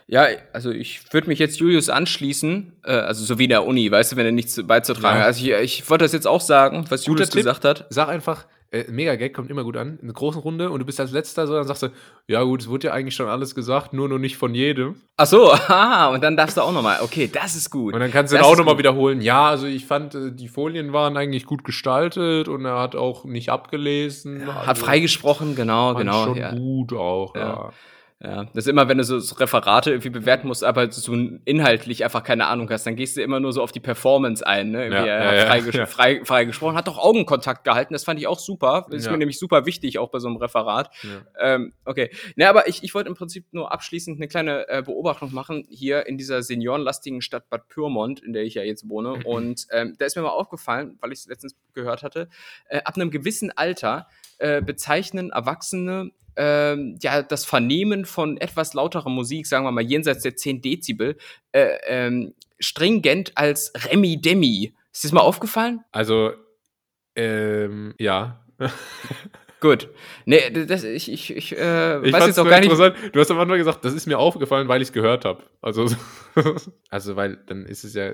[0.07, 3.89] Ja, also ich würde mich jetzt Julius anschließen, äh, also so wie in der Uni,
[3.89, 5.25] weißt du, wenn er nichts beizutragen hat.
[5.25, 7.85] Also ich, ich wollte das jetzt auch sagen, was Julius Tipp, gesagt hat.
[7.89, 8.45] Sag einfach,
[8.75, 11.47] äh, Mega-Gag kommt immer gut an, in einer großen Runde und du bist als Letzter
[11.47, 11.87] so, dann sagst du,
[12.27, 14.95] ja gut, es wurde ja eigentlich schon alles gesagt, nur noch nicht von jedem.
[15.17, 17.93] Ach so, haha, und dann darfst du auch nochmal, okay, das ist gut.
[17.93, 20.93] Und dann kannst du das auch nochmal wiederholen, ja, also ich fand, äh, die Folien
[20.93, 24.41] waren eigentlich gut gestaltet und er hat auch nicht abgelesen.
[24.41, 26.25] Ja, also hat freigesprochen, genau, genau.
[26.25, 26.51] Schon ja.
[26.51, 27.41] gut auch, ja.
[27.41, 27.73] ja.
[28.23, 31.13] Ja, das ist immer, wenn du so Referate irgendwie bewerten musst, aber so
[31.43, 34.71] inhaltlich einfach keine Ahnung hast, dann gehst du immer nur so auf die Performance ein,
[34.71, 34.87] ne?
[34.87, 35.85] Ja, er ja, hat frei, ja.
[35.85, 38.85] frei, frei, gesprochen, hat doch Augenkontakt gehalten, das fand ich auch super.
[38.89, 40.91] Das ist mir nämlich super wichtig, auch bei so einem Referat.
[41.37, 42.09] Ähm, okay.
[42.37, 46.07] Ne, aber ich, ich wollte im Prinzip nur abschließend eine kleine äh, Beobachtung machen, hier
[46.07, 49.17] in dieser seniorenlastigen Stadt Bad Pyrmont, in der ich ja jetzt wohne.
[49.17, 49.25] Mhm.
[49.25, 52.29] Und ähm, da ist mir mal aufgefallen, weil ich es letztens gehört hatte,
[52.69, 54.07] äh, ab einem gewissen Alter
[54.39, 60.23] äh, bezeichnen Erwachsene ähm, ja, das Vernehmen von etwas lauterer Musik, sagen wir mal jenseits
[60.23, 61.17] der 10 Dezibel,
[61.51, 64.75] äh, ähm, stringent als Remi Demi.
[64.91, 65.81] Ist das mal aufgefallen?
[65.91, 66.33] Also,
[67.15, 68.45] ähm, ja.
[69.61, 69.89] Gut.
[70.25, 72.71] Nee, das, ich, ich, ich, äh, ich weiß jetzt auch gar nicht.
[72.71, 75.43] Du hast am Anfang gesagt, das ist mir aufgefallen, weil ich es gehört habe.
[75.61, 75.87] Also,
[76.89, 78.13] also, weil dann ist es ja,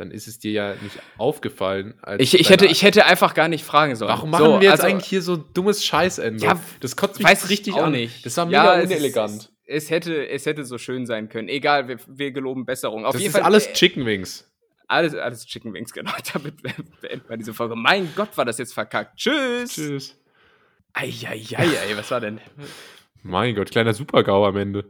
[0.00, 1.94] dann ist es dir ja nicht aufgefallen.
[2.18, 4.10] ich, ich, hätte, ich hätte einfach gar nicht fragen sollen.
[4.10, 6.42] Warum machen so, wir jetzt also, eigentlich hier so dummes Scheißende?
[6.42, 7.92] Ja, das kotzt mich weiß richtig auch an.
[7.92, 8.24] nicht.
[8.24, 9.50] Das war mega ja, unelegant.
[9.66, 11.48] Es, es, hätte, es hätte so schön sein können.
[11.48, 13.04] Egal, wir, wir geloben Besserung.
[13.04, 14.50] Auf das jeden ist Fall, alles äh, Chicken Wings.
[14.88, 16.12] Alles, alles Chicken Wings, genau.
[16.32, 17.76] Damit beenden wir diese Folge.
[17.76, 19.18] Mein Gott, war das jetzt verkackt.
[19.18, 19.74] Tschüss.
[19.74, 20.16] Tschüss.
[20.94, 22.40] Eieiei, was war denn?
[23.22, 24.86] Mein Gott, kleiner Supergau am Ende.